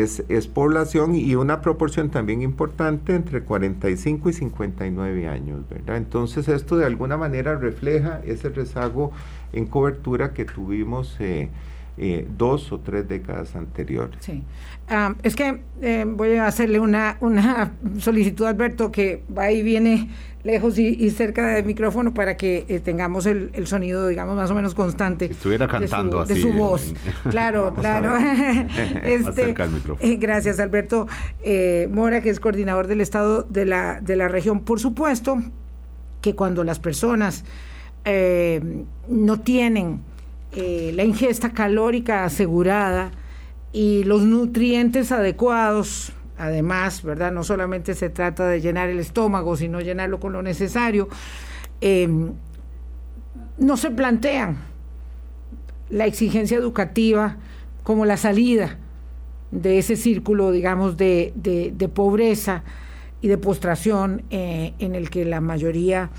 es, 0.02 0.46
población 0.48 1.14
y 1.14 1.34
una 1.34 1.60
proporción 1.60 2.10
también 2.10 2.42
importante 2.42 3.14
entre 3.14 3.42
45 3.42 4.30
y 4.30 4.32
59 4.32 5.28
años, 5.28 5.68
¿verdad? 5.68 5.96
Entonces 5.96 6.48
esto 6.48 6.76
de 6.76 6.86
alguna 6.86 7.16
manera 7.16 7.56
refleja 7.56 8.20
ese 8.24 8.48
rezago 8.48 9.12
en 9.52 9.66
cobertura 9.66 10.32
que 10.32 10.44
tuvimos 10.44 11.16
eh, 11.20 11.48
eh, 11.96 12.26
dos 12.36 12.72
o 12.72 12.80
tres 12.80 13.06
décadas 13.08 13.54
anteriores. 13.54 14.16
Sí. 14.18 14.42
Ah, 14.88 15.14
es 15.22 15.36
que 15.36 15.60
eh, 15.80 16.04
voy 16.04 16.34
a 16.34 16.48
hacerle 16.48 16.80
una, 16.80 17.16
una 17.20 17.72
solicitud, 17.98 18.46
Alberto, 18.46 18.90
que 18.90 19.22
va 19.36 19.52
y 19.52 19.62
viene 19.62 20.10
lejos 20.42 20.76
y, 20.76 21.08
cerca 21.10 21.46
del 21.54 21.64
micrófono 21.64 22.12
para 22.12 22.36
que 22.36 22.66
eh, 22.68 22.80
tengamos 22.80 23.26
el, 23.26 23.66
sonido, 23.68 24.08
digamos, 24.08 24.34
más 24.34 24.50
o 24.50 24.56
menos 24.56 24.74
constante. 24.74 25.26
estuviera 25.26 25.68
cantando 25.68 26.24
de 26.24 26.26
su, 26.26 26.32
así. 26.32 26.42
De 26.48 26.52
su 26.52 26.58
voz. 26.58 26.94
claro, 27.30 27.72
claro. 27.78 28.16
este, 29.04 29.54
gracias, 30.16 30.58
Alberto 30.58 31.06
Mora, 31.90 32.22
que 32.22 32.30
es 32.30 32.40
coordinador 32.40 32.88
del 32.88 33.02
Estado 33.02 33.44
de 33.44 33.66
la, 33.66 34.00
de 34.00 34.16
la 34.16 34.26
región. 34.26 34.64
Por 34.64 34.80
supuesto 34.80 35.40
que 36.20 36.34
cuando 36.34 36.64
las 36.64 36.80
personas 36.80 37.44
no 39.08 39.40
tienen 39.40 40.00
eh, 40.56 40.92
la 40.94 41.02
ingesta 41.02 41.52
calórica 41.52 42.24
asegurada 42.24 43.10
y 43.72 44.04
los 44.04 44.22
nutrientes 44.22 45.10
adecuados. 45.10 46.12
Además, 46.38 47.02
¿verdad? 47.02 47.32
No 47.32 47.44
solamente 47.44 47.94
se 47.94 48.08
trata 48.08 48.48
de 48.48 48.60
llenar 48.60 48.88
el 48.88 49.00
estómago, 49.00 49.56
sino 49.56 49.80
llenarlo 49.80 50.20
con 50.20 50.32
lo 50.32 50.42
necesario. 50.42 51.08
Em, 51.80 52.32
no 53.58 53.76
se 53.76 53.90
plantean 53.90 54.58
la 55.90 56.06
exigencia 56.06 56.56
educativa 56.56 57.36
como 57.82 58.04
la 58.04 58.16
salida 58.16 58.78
de 59.50 59.78
ese 59.78 59.96
círculo, 59.96 60.50
digamos, 60.50 60.96
de, 60.96 61.32
pobreza 61.94 62.64
y 63.20 63.28
de 63.28 63.38
postración 63.38 64.22
eh, 64.30 64.72
en 64.78 64.94
el 64.94 65.10
que 65.10 65.24
la 65.24 65.40
mayoría 65.40 66.10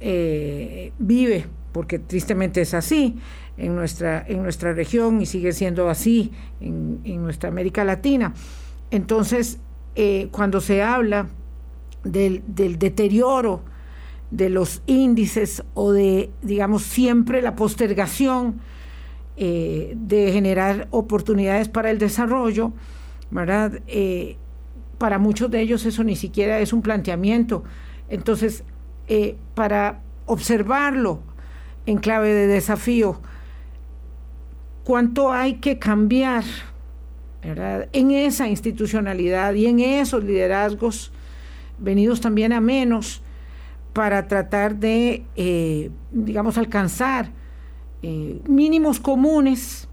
eh, 0.00 0.92
vive, 0.98 1.46
porque 1.72 1.98
tristemente 1.98 2.62
es 2.62 2.74
así 2.74 3.18
en 3.58 3.74
nuestra, 3.74 4.24
en 4.26 4.42
nuestra 4.42 4.72
región 4.72 5.20
y 5.20 5.26
sigue 5.26 5.52
siendo 5.52 5.88
así 5.88 6.32
en, 6.60 7.22
nuestra 7.22 7.48
América 7.48 7.84
Latina. 7.84 8.32
Entonces, 8.90 9.58
eh, 9.96 10.28
cuando 10.30 10.60
se 10.60 10.82
habla 10.82 11.28
del, 12.04 12.42
deterioro 12.46 13.62
de 14.30 14.48
los 14.48 14.82
índices 14.86 15.64
o 15.74 15.92
de, 15.92 16.30
digamos, 16.42 16.84
siempre 16.84 17.42
la 17.42 17.56
postergación 17.56 18.60
eh, 19.36 19.94
de 19.96 20.32
generar 20.32 20.86
oportunidades 20.90 21.68
para 21.68 21.90
el 21.90 21.98
desarrollo, 21.98 22.72
¿verdad? 23.30 23.80
Eh, 23.88 24.36
para 24.98 25.18
muchos 25.18 25.50
de 25.50 25.60
ellos 25.60 25.84
eso 25.84 26.04
ni 26.04 26.16
siquiera 26.16 26.60
es 26.60 26.72
un 26.72 26.82
planteamiento. 26.82 27.64
Entonces, 28.08 28.64
para 29.54 30.02
observarlo 30.26 31.20
en 31.86 31.98
clave 31.98 32.34
de 32.34 32.46
desafío, 32.46 33.20
cuánto 34.88 35.30
hay 35.30 35.56
que 35.56 35.78
cambiar 35.78 36.44
en 37.42 38.10
esa 38.10 38.48
institucionalidad 38.48 39.52
y 39.52 39.66
en 39.66 39.80
esos 39.80 40.24
liderazgos 40.24 41.12
venidos 41.78 42.22
también 42.22 42.54
a 42.54 42.62
menos 42.62 43.20
para 43.92 44.26
tratar 44.28 44.76
de, 44.76 45.26
eh, 45.36 45.90
digamos, 46.10 46.56
alcanzar 46.56 47.32
eh, 48.00 48.40
mínimos 48.48 48.98
comunes 48.98 49.90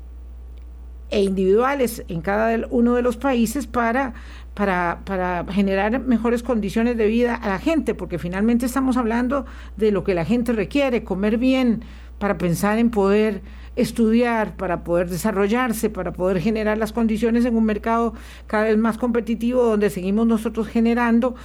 e 1.09 1.23
individuales 1.23 2.05
en 2.07 2.21
cada 2.21 2.65
uno 2.69 2.95
de 2.95 3.01
los 3.01 3.17
países 3.17 3.67
para, 3.67 4.13
para, 4.53 5.01
para, 5.03 5.45
generar 5.51 5.99
mejores 5.99 6.41
condiciones 6.41 6.95
de 6.95 7.07
vida 7.07 7.35
a 7.35 7.49
la 7.49 7.59
gente, 7.59 7.95
porque 7.95 8.17
finalmente 8.17 8.65
estamos 8.65 8.95
hablando 8.95 9.45
de 9.75 9.91
lo 9.91 10.05
que 10.05 10.13
la 10.13 10.23
gente 10.23 10.53
requiere, 10.53 11.03
comer 11.03 11.37
bien, 11.37 11.83
para 12.17 12.37
pensar 12.37 12.79
en 12.79 12.91
poder 12.91 13.41
estudiar, 13.75 14.55
para 14.55 14.83
poder 14.83 15.09
desarrollarse, 15.09 15.89
para 15.89 16.13
poder 16.13 16.39
generar 16.39 16.77
las 16.77 16.93
condiciones 16.93 17.45
en 17.45 17.55
un 17.55 17.65
mercado 17.65 18.13
cada 18.47 18.65
vez 18.65 18.77
más 18.77 18.97
competitivo 18.97 19.63
donde 19.63 19.89
seguimos 19.89 20.27
nosotros 20.27 20.67
generando, 20.67 21.35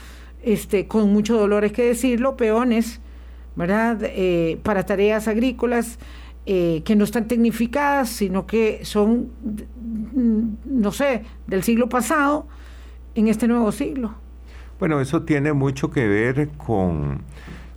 este, 0.42 0.86
con 0.86 1.12
mucho 1.12 1.36
dolor 1.36 1.64
hay 1.64 1.70
que 1.70 1.84
decirlo, 1.84 2.36
peones, 2.36 3.00
¿verdad? 3.56 3.98
Eh, 4.02 4.58
para 4.62 4.86
tareas 4.86 5.28
agrícolas 5.28 5.98
eh, 6.46 6.82
que 6.84 6.96
no 6.96 7.04
están 7.04 7.28
tecnificadas, 7.28 8.08
sino 8.08 8.46
que 8.46 8.84
son, 8.84 9.30
no 10.64 10.92
sé, 10.92 11.24
del 11.46 11.62
siglo 11.62 11.88
pasado 11.88 12.46
en 13.14 13.28
este 13.28 13.46
nuevo 13.46 13.70
siglo. 13.72 14.14
Bueno, 14.78 15.00
eso 15.00 15.22
tiene 15.22 15.52
mucho 15.52 15.90
que 15.90 16.08
ver 16.08 16.48
con 16.56 17.22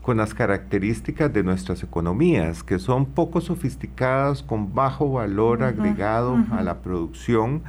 con 0.03 0.17
las 0.17 0.33
características 0.33 1.31
de 1.33 1.43
nuestras 1.43 1.81
economías, 1.81 2.61
que 2.61 2.77
son 2.77 3.05
poco 3.05 3.39
sofisticadas, 3.39 4.43
con 4.43 4.75
bajo 4.75 5.13
valor 5.13 5.63
agregado 5.63 6.37
a 6.51 6.61
la 6.61 6.81
producción. 6.81 7.63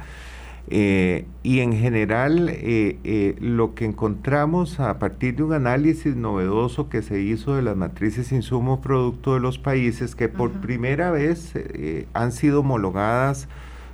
Eh, 0.67 1.25
y 1.43 1.59
en 1.59 1.73
general 1.73 2.49
eh, 2.49 2.97
eh, 3.03 3.35
lo 3.39 3.73
que 3.75 3.85
encontramos 3.85 4.79
a 4.79 4.97
partir 4.97 5.35
de 5.35 5.43
un 5.43 5.53
análisis 5.53 6.15
novedoso 6.15 6.89
que 6.89 7.03
se 7.03 7.21
hizo 7.21 7.55
de 7.55 7.61
las 7.61 7.77
matrices 7.77 8.31
insumo 8.31 8.81
producto 8.81 9.35
de 9.35 9.39
los 9.41 9.59
países 9.59 10.15
que 10.15 10.27
por 10.27 10.49
primera 10.51 11.11
vez 11.11 11.53
han 12.13 12.31
sido 12.31 12.61
homologadas 12.61 13.47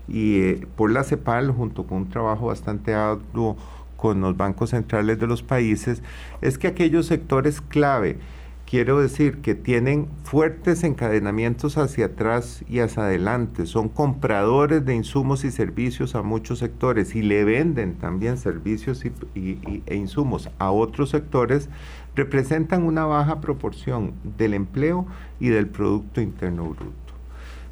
y, 0.07 0.53
por 0.77 0.91
la 0.91 1.03
CEPAL 1.03 1.51
junto 1.51 1.85
con 1.85 1.97
un 1.99 2.09
trabajo 2.09 2.47
bastante 2.47 2.93
arduo 2.93 3.57
con 4.01 4.19
los 4.19 4.35
bancos 4.35 4.71
centrales 4.71 5.19
de 5.19 5.27
los 5.27 5.43
países 5.43 6.01
es 6.41 6.57
que 6.57 6.67
aquellos 6.67 7.05
sectores 7.05 7.61
clave, 7.61 8.17
quiero 8.65 8.99
decir 8.99 9.41
que 9.41 9.53
tienen 9.53 10.07
fuertes 10.23 10.83
encadenamientos 10.83 11.77
hacia 11.77 12.07
atrás 12.07 12.65
y 12.67 12.79
hacia 12.79 13.03
adelante, 13.03 13.67
son 13.67 13.89
compradores 13.89 14.83
de 14.85 14.95
insumos 14.95 15.43
y 15.43 15.51
servicios 15.51 16.15
a 16.15 16.23
muchos 16.23 16.57
sectores 16.57 17.15
y 17.15 17.21
le 17.21 17.43
venden 17.43 17.93
también 17.93 18.37
servicios 18.39 19.05
y, 19.05 19.83
e 19.85 19.95
insumos 19.95 20.49
a 20.57 20.71
otros 20.71 21.11
sectores, 21.11 21.69
representan 22.15 22.81
una 22.81 23.05
baja 23.05 23.39
proporción 23.39 24.13
del 24.35 24.55
empleo 24.55 25.05
y 25.39 25.49
del 25.49 25.67
Producto 25.67 26.21
Interno 26.21 26.63
Bruto. 26.63 26.95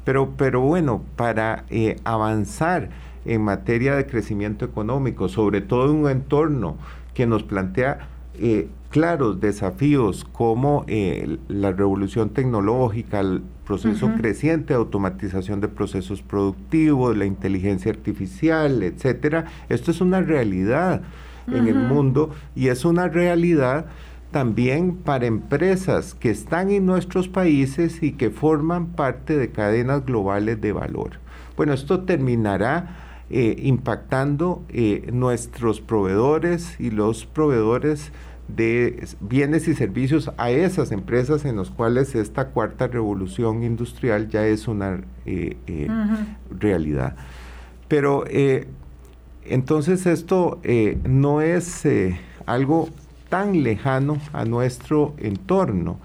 Pero, 0.04 0.30
pero 0.36 0.60
bueno, 0.60 1.02
para 1.16 1.64
eh, 1.70 1.96
avanzar, 2.04 2.90
en 3.24 3.42
materia 3.42 3.94
de 3.94 4.06
crecimiento 4.06 4.64
económico, 4.64 5.28
sobre 5.28 5.60
todo 5.60 5.90
en 5.90 5.96
un 5.96 6.10
entorno 6.10 6.76
que 7.14 7.26
nos 7.26 7.42
plantea 7.42 8.08
eh, 8.34 8.68
claros 8.90 9.40
desafíos 9.40 10.24
como 10.32 10.84
eh, 10.88 11.38
la 11.48 11.72
revolución 11.72 12.30
tecnológica, 12.30 13.20
el 13.20 13.42
proceso 13.64 14.10
creciente 14.16 14.72
de 14.72 14.78
automatización 14.78 15.60
de 15.60 15.68
procesos 15.68 16.22
productivos, 16.22 17.16
la 17.16 17.24
inteligencia 17.24 17.92
artificial, 17.92 18.82
etcétera. 18.82 19.44
Esto 19.68 19.90
es 19.90 20.00
una 20.00 20.20
realidad 20.20 21.02
en 21.46 21.68
el 21.68 21.76
mundo 21.76 22.30
y 22.54 22.68
es 22.68 22.84
una 22.84 23.08
realidad 23.08 23.86
también 24.30 24.96
para 24.96 25.26
empresas 25.26 26.14
que 26.14 26.30
están 26.30 26.70
en 26.70 26.86
nuestros 26.86 27.28
países 27.28 28.02
y 28.02 28.12
que 28.12 28.30
forman 28.30 28.88
parte 28.88 29.36
de 29.36 29.50
cadenas 29.50 30.04
globales 30.04 30.60
de 30.60 30.72
valor. 30.72 31.18
Bueno, 31.56 31.72
esto 31.72 32.00
terminará 32.00 33.09
eh, 33.32 33.54
impactando 33.62 34.64
eh, 34.70 35.08
nuestros 35.12 35.80
proveedores 35.80 36.74
y 36.80 36.90
los 36.90 37.26
proveedores 37.26 38.10
de 38.48 39.06
bienes 39.20 39.68
y 39.68 39.74
servicios 39.74 40.32
a 40.36 40.50
esas 40.50 40.90
empresas 40.90 41.44
en 41.44 41.54
los 41.54 41.70
cuales 41.70 42.16
esta 42.16 42.48
cuarta 42.48 42.88
revolución 42.88 43.62
industrial 43.62 44.28
ya 44.28 44.44
es 44.48 44.66
una 44.66 45.02
eh, 45.26 45.56
realidad. 46.50 47.14
Pero 47.86 48.24
entonces 49.44 50.06
esto 50.06 50.60
no 51.04 51.40
es 51.40 51.86
algo 52.46 52.88
tan 53.28 53.62
lejano 53.62 54.18
a 54.32 54.44
nuestro 54.44 55.14
entorno 55.18 56.00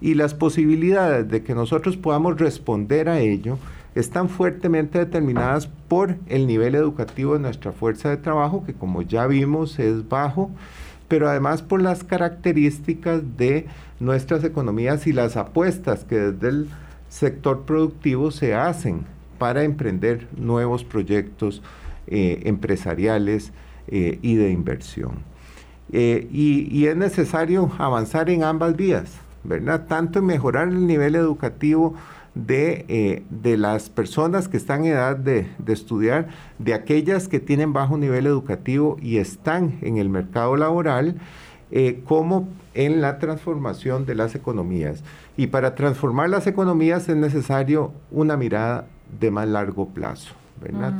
y 0.00 0.14
las 0.14 0.32
posibilidades 0.32 1.28
de 1.28 1.42
que 1.42 1.54
nosotros 1.54 1.98
podamos 1.98 2.38
responder 2.40 3.10
a 3.10 3.20
ello 3.20 3.58
están 3.94 4.28
fuertemente 4.28 4.98
determinadas 4.98 5.66
por 5.88 6.16
el 6.26 6.46
nivel 6.46 6.74
educativo 6.74 7.34
de 7.34 7.40
nuestra 7.40 7.72
fuerza 7.72 8.10
de 8.10 8.16
trabajo, 8.16 8.64
que 8.64 8.74
como 8.74 9.02
ya 9.02 9.26
vimos 9.26 9.78
es 9.78 10.08
bajo, 10.08 10.50
pero 11.08 11.28
además 11.28 11.62
por 11.62 11.82
las 11.82 12.04
características 12.04 13.36
de 13.36 13.66
nuestras 13.98 14.44
economías 14.44 15.06
y 15.06 15.12
las 15.12 15.36
apuestas 15.36 16.04
que 16.04 16.16
desde 16.16 16.48
el 16.48 16.68
sector 17.08 17.62
productivo 17.62 18.30
se 18.30 18.54
hacen 18.54 19.04
para 19.38 19.64
emprender 19.64 20.28
nuevos 20.36 20.84
proyectos 20.84 21.62
eh, 22.06 22.42
empresariales 22.44 23.52
eh, 23.88 24.18
y 24.22 24.36
de 24.36 24.50
inversión. 24.50 25.30
Eh, 25.92 26.28
y, 26.30 26.86
es 26.86 26.96
necesario 26.96 27.72
avanzar 27.78 28.30
en 28.30 28.44
ambas 28.44 28.76
vías. 28.76 29.12
Tanto 29.88 30.18
en 30.20 30.26
mejorar 30.26 30.68
el 30.68 30.86
nivel 30.86 31.14
educativo 31.16 31.94
eh, 32.36 33.24
de, 33.28 33.56
las 33.56 33.90
personas 33.90 34.46
que 34.46 34.56
están 34.56 34.84
en 34.84 34.92
edad 34.92 35.16
de, 35.16 35.48
estudiar, 35.66 36.28
de 36.58 36.74
aquellas 36.74 37.26
que 37.26 37.40
tienen 37.40 37.72
bajo 37.72 37.98
nivel 37.98 38.26
educativo 38.26 38.96
y 39.02 39.16
están 39.16 39.78
en 39.82 39.96
el 39.96 40.08
mercado 40.08 40.56
laboral, 40.56 41.16
eh, 41.72 42.02
como 42.04 42.48
en 42.74 43.00
la 43.00 43.18
transformación 43.18 44.06
de 44.06 44.14
las 44.14 44.36
economías. 44.36 45.02
Y 45.36 45.48
para 45.48 45.74
transformar 45.74 46.30
las 46.30 46.46
economías 46.46 47.08
es 47.08 47.16
necesario 47.16 47.92
una 48.12 48.36
mirada 48.36 48.86
de 49.20 49.32
más 49.32 49.48
largo 49.48 49.88
plazo, 49.88 50.34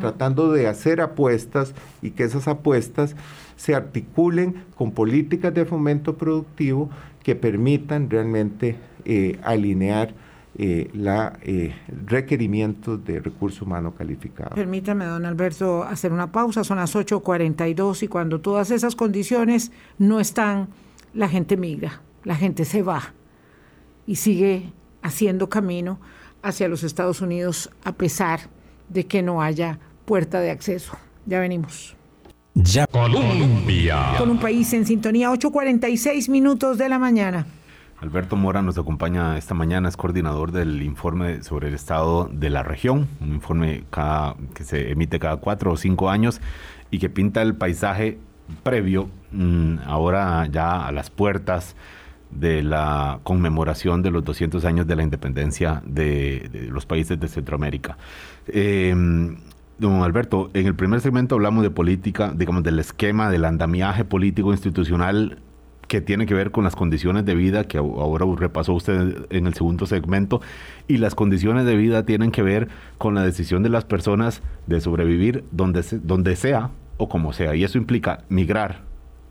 tratando 0.01 0.51
de 0.53 0.67
hacer 0.67 1.01
apuestas 1.01 1.75
y 2.03 2.11
que 2.11 2.25
esas 2.25 2.49
apuestas 2.49 3.15
se 3.57 3.75
articulen 3.75 4.65
con 4.75 4.91
políticas 4.91 5.55
de 5.55 5.65
fomento 5.65 6.17
productivo 6.17 6.91
que 7.23 7.37
permitan 7.37 8.11
realmente 8.11 8.77
eh, 9.05 9.39
alinear 9.45 10.13
eh, 10.59 10.91
la 10.95 11.39
eh, 11.43 11.75
requerimientos 12.07 13.05
de 13.05 13.21
recurso 13.21 13.65
humano 13.65 13.95
calificado. 13.95 14.55
Permítame, 14.55 15.05
don 15.05 15.25
Alberto, 15.25 15.85
hacer 15.85 16.13
una 16.13 16.33
pausa. 16.33 16.65
Son 16.65 16.79
las 16.79 16.95
8.42 16.95 18.03
y 18.03 18.09
cuando 18.09 18.41
todas 18.41 18.71
esas 18.71 18.97
condiciones 18.97 19.71
no 19.99 20.19
están, 20.19 20.69
la 21.15 21.29
gente 21.29 21.57
migra, 21.57 22.03
la 22.25 22.35
gente 22.35 22.65
se 22.65 22.83
va 22.83 23.15
y 24.07 24.17
sigue 24.17 24.73
haciendo 25.03 25.49
camino 25.49 26.01
hacia 26.43 26.69
los 26.69 26.83
Estados 26.83 27.21
Unidos 27.21 27.71
a 27.85 27.93
pesar 27.93 28.41
de 28.89 29.07
que 29.07 29.23
no 29.23 29.43
haya 29.43 29.79
puerta 30.05 30.41
de 30.41 30.51
acceso. 30.51 30.93
Ya 31.27 31.39
venimos. 31.39 31.97
Ya 32.55 32.87
Colombia. 32.89 34.15
Con 34.19 34.31
un 34.31 34.41
país 34.41 34.73
en 34.73 34.85
sintonía, 34.85 35.31
8.46 35.31 36.29
minutos 36.29 36.79
de 36.79 36.89
la 36.89 36.99
mañana. 36.99 37.47
Alberto 38.01 38.35
Mora 38.35 38.63
nos 38.63 38.79
acompaña 38.79 39.37
esta 39.37 39.53
mañana, 39.53 39.89
es 39.89 39.97
coordinador 39.99 40.53
del 40.53 40.83
informe 40.83 41.43
sobre 41.43 41.69
el 41.69 41.75
estado 41.75 42.31
de 42.33 42.49
la 42.49 42.63
región, 42.63 43.09
un 43.21 43.35
informe 43.35 43.85
cada, 43.91 44.37
que 44.55 44.65
se 44.65 44.91
emite 44.91 45.19
cada 45.19 45.37
cuatro 45.37 45.73
o 45.73 45.77
cinco 45.77 46.09
años 46.09 46.41
y 46.91 46.99
que 46.99 47.11
pinta 47.11 47.43
el 47.43 47.55
paisaje 47.55 48.19
previo, 48.63 49.11
mm, 49.33 49.81
ahora 49.85 50.47
ya 50.47 50.87
a 50.87 50.93
las 50.93 51.11
puertas 51.11 51.77
de 52.31 52.63
la 52.63 53.21
conmemoración 53.23 54.01
de 54.01 54.11
los 54.11 54.25
200 54.25 54.65
años 54.65 54.87
de 54.87 54.97
la 54.97 55.03
independencia 55.03 55.83
de, 55.85 56.69
los 56.71 56.87
países 56.87 57.21
de 57.21 57.29
Centroamérica. 57.29 57.99
Em, 58.47 59.37
don 59.79 60.03
Alberto, 60.03 60.51
en 60.55 60.67
el 60.67 60.75
primer 60.75 61.03
segmento 61.03 61.35
hablamos 61.35 61.63
de 61.63 61.71
política, 61.71 62.33
digamos, 62.35 62.63
del 62.63 62.79
esquema, 62.79 63.29
del 63.29 63.45
andamiaje 63.45 64.07
político 64.07 64.53
institucional 64.53 65.39
que 65.91 66.01
tiene 66.01 66.25
que 66.25 66.35
ver 66.35 66.53
con 66.53 66.63
las 66.63 66.77
condiciones 66.77 67.25
de 67.25 67.35
vida, 67.35 67.65
que 67.65 67.77
ahora 67.77 68.25
repasó 68.39 68.75
usted 68.75 69.27
en 69.29 69.49
el 69.49 69.55
segundo 69.55 69.87
segmento, 69.87 70.41
y 70.87 70.99
las 70.99 71.17
condiciones 71.17 71.67
de 71.67 71.75
vida 71.75 72.07
tienen 72.07 72.31
que 72.31 72.43
ver 72.43 72.69
con 72.97 73.17
la 73.17 73.25
decisión 73.25 73.65
de 73.65 73.71
las 73.71 73.87
personas 73.87 74.41
de 74.69 74.81
sobrevivir 74.81 75.43
donde, 75.51 75.85
donde 76.05 76.37
sea 76.37 76.71
o 76.97 77.09
como 77.09 77.33
sea. 77.33 77.57
Y 77.57 77.65
eso 77.65 77.77
implica 77.77 78.23
migrar 78.29 78.83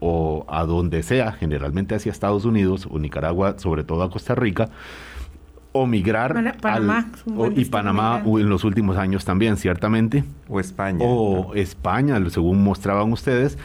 o 0.02 0.46
a 0.50 0.66
donde 0.66 1.02
sea, 1.02 1.32
generalmente 1.32 1.96
hacia 1.96 2.12
Estados 2.12 2.44
Unidos 2.44 2.90
o 2.92 3.00
Nicaragua, 3.00 3.58
sobre 3.58 3.86
todo 3.86 4.04
a 4.04 4.12
Costa 4.12 4.36
Rica, 4.36 4.68
o 5.72 5.88
migrar 5.88 6.58
Panamá, 6.60 7.10
y 7.56 7.64
Panamá 7.66 8.22
en 8.26 8.50
los 8.50 8.66
últimos 8.66 8.98
años 8.98 9.24
también, 9.24 9.56
ciertamente. 9.56 10.26
O 10.50 10.60
España. 10.60 11.06
O 11.06 11.56
España, 11.56 12.20
según 12.30 12.62
mostraban 12.62 13.14
ustedes, 13.14 13.58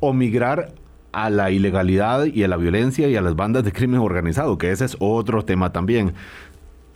o 0.00 0.12
migrar 0.12 0.74
a 1.12 1.30
la 1.30 1.50
ilegalidad 1.50 2.24
y 2.24 2.42
a 2.42 2.48
la 2.48 2.56
violencia 2.56 3.08
y 3.08 3.16
a 3.16 3.22
las 3.22 3.36
bandas 3.36 3.64
de 3.64 3.72
crimen 3.72 4.00
organizado, 4.00 4.58
que 4.58 4.70
ese 4.70 4.84
es 4.84 4.96
otro 4.98 5.44
tema 5.44 5.72
también. 5.72 6.14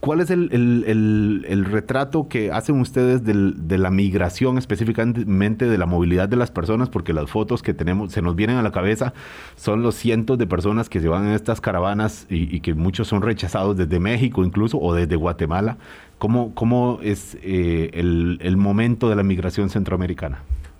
¿Cuál 0.01 0.21
es 0.21 0.31
el, 0.31 1.67
retrato 1.69 2.29
que 2.29 2.53
hacen 2.53 2.81
ustedes 2.81 3.25
de 3.25 3.79
la 3.79 3.91
migración, 3.91 4.57
específicamente 4.57 5.65
de 5.65 5.79
la 5.79 5.87
movilidad 5.87 6.29
de 6.29 6.37
las 6.37 6.53
personas? 6.53 6.91
Porque 6.91 7.13
las 7.13 7.29
fotos 7.29 7.61
que 7.61 7.75
tenemos, 7.75 8.13
se 8.13 8.23
nos 8.23 8.37
vienen 8.37 8.57
a 8.57 8.63
la 8.63 8.71
cabeza, 8.71 9.15
son 9.57 9.83
los 9.83 9.97
cientos 9.97 10.39
de 10.39 10.47
personas 10.47 10.89
que 10.89 11.01
se 11.01 11.09
van 11.09 11.27
en 11.27 11.33
estas 11.33 11.61
caravanas 11.61 12.27
y, 12.29 12.61
que 12.61 12.75
muchos 12.75 13.09
son 13.09 13.23
rechazados 13.23 13.77
desde 13.77 13.99
México 13.99 14.45
incluso 14.45 14.79
o 14.79 14.95
desde 14.95 15.17
Guatemala. 15.17 15.77
¿Cómo, 16.19 16.55
cómo 16.55 17.01
es 17.03 17.37
eh, 17.43 17.91
el 17.93 18.57
momento 18.57 19.09
de 19.09 19.17
la 19.17 19.25
migración 19.25 19.71
centroamericana? 19.71 20.39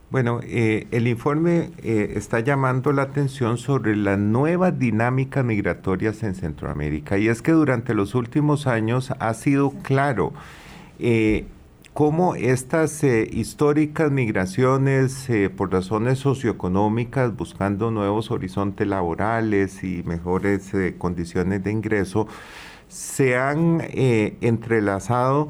Bueno, 0.09 0.39
eh, 0.45 0.87
el 0.93 1.09
informe 1.09 1.73
eh, 1.83 2.13
está 2.15 2.39
llamando 2.39 2.93
la 2.93 3.03
atención 3.03 3.59
sobre 3.59 3.97
las 3.97 4.17
nuevas 4.17 4.79
dinámicas 4.79 5.45
migratorias 5.45 6.23
en 6.23 6.37
Centroamérica. 6.37 7.19
Y 7.19 7.27
es 7.27 7.43
que 7.43 7.51
durante 7.51 7.93
los 7.93 8.15
últimos 8.15 8.69
años 8.69 9.11
ha 9.19 9.35
sido 9.35 9.71
claro 9.83 10.33
eh, 11.01 11.47
cómo 11.93 12.37
estas 12.37 13.03
históricas 13.03 14.13
migraciones 14.13 15.29
por 15.57 15.73
razones 15.73 16.21
socioeconómicas, 16.21 17.35
buscando 17.35 17.91
nuevos 17.91 18.31
horizontes 18.31 18.87
laborales 18.87 19.83
y 19.83 20.05
mejores 20.05 20.73
condiciones 20.99 21.65
de 21.65 21.73
ingreso, 21.73 22.29
se 22.87 23.37
han 23.37 23.83
entrelazado 23.91 25.49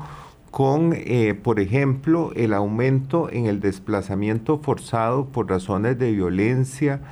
con, 0.57 0.95
eh, 0.97 1.35
por 1.35 1.61
ejemplo, 1.61 2.33
el 2.35 2.55
aumento 2.55 3.29
en 3.31 3.45
el 3.45 3.61
desplazamiento 3.61 4.57
forzado 4.59 5.27
por 5.27 5.51
razones 5.51 5.99
de 5.99 6.13
violencia 6.13 7.03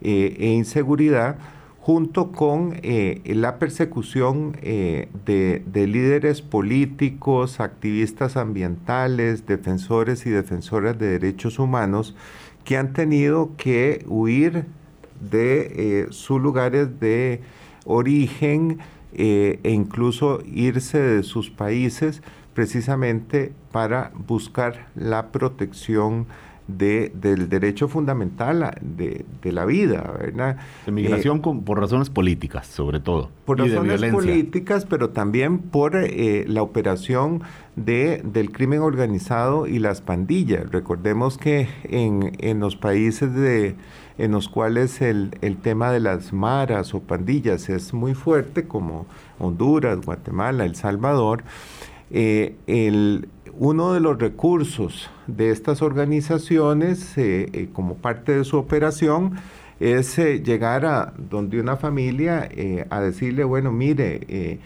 eh, 0.00 0.34
e 0.38 0.46
inseguridad, 0.52 1.36
junto 1.80 2.32
con 2.32 2.80
eh, 2.82 3.20
la 3.26 3.58
persecución 3.58 4.52
de, 4.62 5.62
líderes 5.74 6.40
políticos, 6.40 7.60
activistas 7.60 8.38
ambientales, 8.38 9.44
defensores 9.44 10.24
y 10.24 10.30
defensoras 10.30 10.98
de 10.98 11.18
derechos 11.18 11.58
humanos, 11.58 12.16
que 12.64 12.78
han 12.78 12.94
tenido 12.94 13.50
que 13.58 14.02
huir 14.08 14.64
de 15.20 16.06
sus 16.08 16.40
lugares 16.40 16.98
de 17.00 17.42
origen 17.84 18.78
e 19.12 19.60
incluso 19.62 20.40
irse 20.46 20.98
de 20.98 21.22
sus 21.22 21.50
países 21.50 22.22
precisamente 22.54 23.52
para 23.72 24.12
buscar 24.26 24.86
la 24.94 25.32
protección 25.32 26.26
de, 26.66 27.12
del 27.14 27.48
derecho 27.48 27.88
fundamental 27.88 28.78
de, 28.80 29.24
la 29.52 29.64
vida, 29.66 30.14
¿verdad? 30.18 30.56
Migración 30.90 31.42
eh, 31.44 31.60
por 31.64 31.78
razones 31.78 32.08
políticas, 32.08 32.66
sobre 32.66 33.00
todo. 33.00 33.30
Por 33.44 33.58
razones 33.58 34.10
políticas, 34.10 34.86
pero 34.86 35.10
también 35.10 35.58
por 35.58 35.96
eh, 35.96 36.44
la 36.48 36.62
operación 36.62 37.42
de, 37.76 38.22
del 38.24 38.50
crimen 38.50 38.80
organizado 38.80 39.66
y 39.66 39.78
las 39.78 40.00
pandillas. 40.00 40.70
Recordemos 40.70 41.36
que 41.36 41.68
en, 41.84 42.32
en 42.38 42.60
los 42.60 42.76
países 42.76 43.34
de, 43.34 43.76
en 44.16 44.32
los 44.32 44.48
cuales 44.48 45.02
el, 45.02 45.36
el, 45.42 45.58
tema 45.58 45.92
de 45.92 46.00
las 46.00 46.32
maras 46.32 46.94
o 46.94 47.00
pandillas 47.00 47.68
es 47.68 47.92
muy 47.92 48.14
fuerte, 48.14 48.66
como 48.66 49.06
Honduras, 49.38 50.00
Guatemala, 50.00 50.64
El 50.64 50.76
Salvador, 50.76 51.44
eh, 52.10 52.56
el, 52.66 53.28
uno 53.58 53.92
de 53.92 54.00
los 54.00 54.18
recursos 54.18 55.10
de 55.26 55.50
estas 55.50 55.82
organizaciones, 55.82 57.16
eh, 57.16 57.48
eh, 57.52 57.68
como 57.72 57.96
parte 57.96 58.36
de 58.36 58.44
su 58.44 58.56
operación, 58.58 59.36
es 59.80 60.16
llegar 60.16 60.86
a 60.86 61.12
donde 61.30 61.60
una 61.60 61.76
familia 61.76 62.48
a 62.90 63.00
decirle, 63.00 63.42
bueno, 63.42 63.72
mire, 63.72 64.60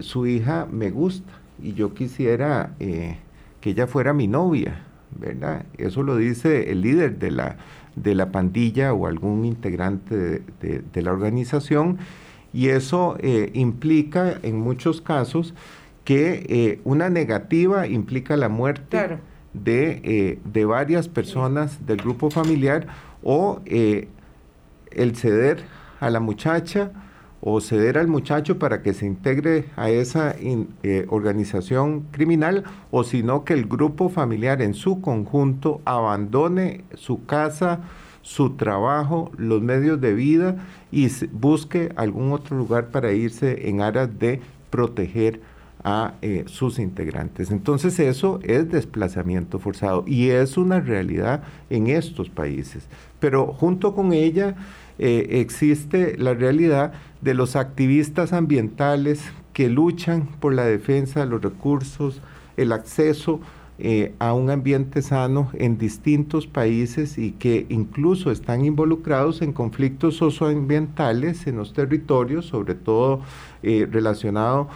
su 0.00 0.26
hija 0.26 0.66
me 0.70 0.90
gusta 0.90 1.32
y 1.62 1.74
yo 1.74 1.94
quisiera 1.94 2.74
que 2.78 3.70
ella 3.70 3.86
fuera 3.86 4.12
mi 4.12 4.26
novia, 4.26 4.82
¿verdad? 5.16 5.64
Eso 5.78 6.02
lo 6.02 6.16
dice 6.16 6.72
el 6.72 6.82
líder 6.82 7.20
de 7.20 7.30
la, 7.30 7.56
de 7.94 8.16
la 8.16 8.32
pandilla 8.32 8.92
o 8.92 9.06
algún 9.06 9.44
integrante 9.44 10.42
de 10.60 11.02
la 11.02 11.12
organización 11.12 11.98
y 12.52 12.68
eso 12.70 13.16
implica 13.54 14.40
en 14.42 14.58
muchos 14.58 15.00
casos 15.00 15.54
que 16.04 16.46
eh, 16.48 16.80
una 16.84 17.10
negativa 17.10 17.86
implica 17.86 18.36
la 18.36 18.48
muerte 18.48 19.18
de, 19.52 20.38
eh, 20.54 20.64
varias 20.64 21.08
personas 21.08 21.86
del 21.86 21.98
grupo 21.98 22.30
familiar 22.30 22.86
o 23.22 23.60
eh, 23.66 24.08
el 24.90 25.16
ceder 25.16 25.62
a 26.00 26.10
la 26.10 26.20
muchacha 26.20 26.90
o 27.40 27.60
ceder 27.60 27.98
al 27.98 28.08
muchacho 28.08 28.58
para 28.58 28.82
que 28.82 28.94
se 28.94 29.04
integre 29.04 29.66
a 29.76 29.90
esa 29.90 30.36
organización 31.08 32.02
criminal 32.12 32.62
o 32.92 33.02
sino 33.02 33.44
que 33.44 33.54
el 33.54 33.66
grupo 33.66 34.08
familiar 34.08 34.62
en 34.62 34.74
su 34.74 35.00
conjunto 35.00 35.80
abandone 35.84 36.84
su 36.94 37.26
casa, 37.26 37.80
su 38.22 38.50
trabajo, 38.50 39.32
los 39.36 39.60
medios 39.60 40.00
de 40.00 40.14
vida 40.14 40.56
y 40.92 41.08
busque 41.32 41.92
algún 41.96 42.30
otro 42.32 42.56
lugar 42.56 42.90
para 42.90 43.12
irse 43.12 43.68
en 43.68 43.80
aras 43.80 44.20
de 44.20 44.40
proteger 44.70 45.40
a 45.84 46.14
eh, 46.22 46.44
sus 46.46 46.78
integrantes. 46.78 47.50
Entonces 47.50 47.98
eso 47.98 48.38
es 48.42 48.70
desplazamiento 48.70 49.58
forzado 49.58 50.04
y 50.06 50.30
es 50.30 50.56
una 50.56 50.80
realidad 50.80 51.42
en 51.70 51.88
estos 51.88 52.30
países. 52.30 52.86
Pero 53.18 53.48
junto 53.52 53.94
con 53.94 54.12
ella 54.12 54.54
eh, 54.98 55.40
existe 55.40 56.16
la 56.18 56.34
realidad 56.34 56.92
de 57.20 57.34
los 57.34 57.56
activistas 57.56 58.32
ambientales 58.32 59.22
que 59.52 59.68
luchan 59.68 60.28
por 60.40 60.54
la 60.54 60.64
defensa 60.64 61.20
de 61.20 61.26
los 61.26 61.42
recursos, 61.42 62.20
el 62.56 62.72
acceso 62.72 63.40
eh, 63.78 64.14
a 64.20 64.34
un 64.34 64.50
ambiente 64.50 65.02
sano 65.02 65.50
en 65.54 65.78
distintos 65.78 66.46
países 66.46 67.18
y 67.18 67.32
que 67.32 67.66
incluso 67.68 68.30
están 68.30 68.64
involucrados 68.64 69.42
en 69.42 69.52
conflictos 69.52 70.16
socioambientales 70.16 71.46
en 71.48 71.56
los 71.56 71.72
territorios, 71.72 72.46
sobre 72.46 72.74
todo 72.74 73.22
relacionado 73.62 74.68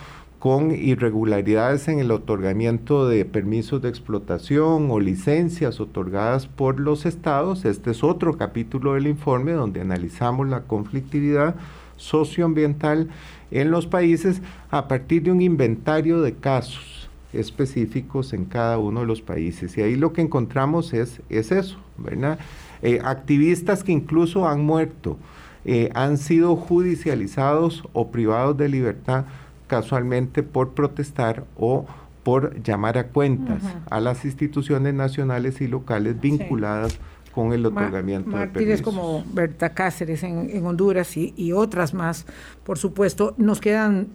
con 0.47 0.70
irregularidades 0.70 1.88
en 1.88 1.99
el 1.99 2.12
otorgamiento 2.12 3.09
de 3.09 3.24
permisos 3.24 3.82
de 3.82 3.88
explotación 3.88 4.92
o 4.92 5.01
licencias 5.01 5.80
otorgadas 5.80 6.47
por 6.47 6.78
los 6.78 7.05
estados. 7.05 7.64
Este 7.64 7.90
es 7.90 8.05
otro 8.05 8.38
capítulo 8.38 8.94
del 8.94 9.09
informe 9.09 9.51
donde 9.51 9.80
analizamos 9.80 10.47
la 10.47 10.61
conflictividad 10.61 11.57
socioambiental 11.97 13.09
en 13.51 13.72
los 13.72 13.88
países 13.88 14.40
a 14.70 14.86
partir 14.86 15.24
de 15.24 15.32
un 15.32 15.42
inventario 15.42 16.22
de 16.22 16.34
casos 16.34 17.11
específicos 17.32 18.32
en 18.32 18.44
cada 18.44 18.78
uno 18.78 19.01
de 19.01 19.07
los 19.07 19.22
países. 19.22 19.76
Y 19.76 19.82
ahí 19.82 19.97
lo 19.97 20.12
que 20.12 20.22
encontramos 20.22 20.94
es, 20.94 21.22
es 21.28 21.51
eso, 21.51 21.78
¿verdad? 21.99 22.38
Eh, 22.82 23.01
activistas 23.03 23.82
que 23.82 23.90
incluso 23.90 24.47
han 24.47 24.64
muerto, 24.64 25.18
eh, 25.64 25.90
han 25.94 26.18
sido 26.18 26.55
judicializados 26.55 27.82
o 27.92 28.12
privados 28.12 28.57
de 28.57 28.68
libertad 28.68 29.24
casualmente 29.67 30.43
por 30.43 30.75
protestar 30.75 31.45
o 31.57 31.87
por 32.23 32.61
llamar 32.62 32.99
a 32.99 33.09
cuentas 33.09 33.62
a 33.89 34.01
las 34.01 34.25
instituciones 34.25 34.95
nacionales 34.95 35.61
y 35.61 35.69
locales 35.69 36.21
vinculadas 36.21 36.99
con 37.33 37.53
el 37.53 37.64
otorgamiento 37.67 38.37
de 38.37 38.47
permisos. 38.49 38.83
como 38.83 39.25
Berta 39.33 39.75
Cáceres 39.75 40.23
en, 40.23 40.67
Honduras 40.67 41.17
y, 41.17 41.35
y, 41.37 41.53
otras 41.53 41.93
más, 41.95 42.27
por 42.64 42.79
supuesto. 42.79 43.35
Nos 43.37 43.61
quedan 43.61 44.09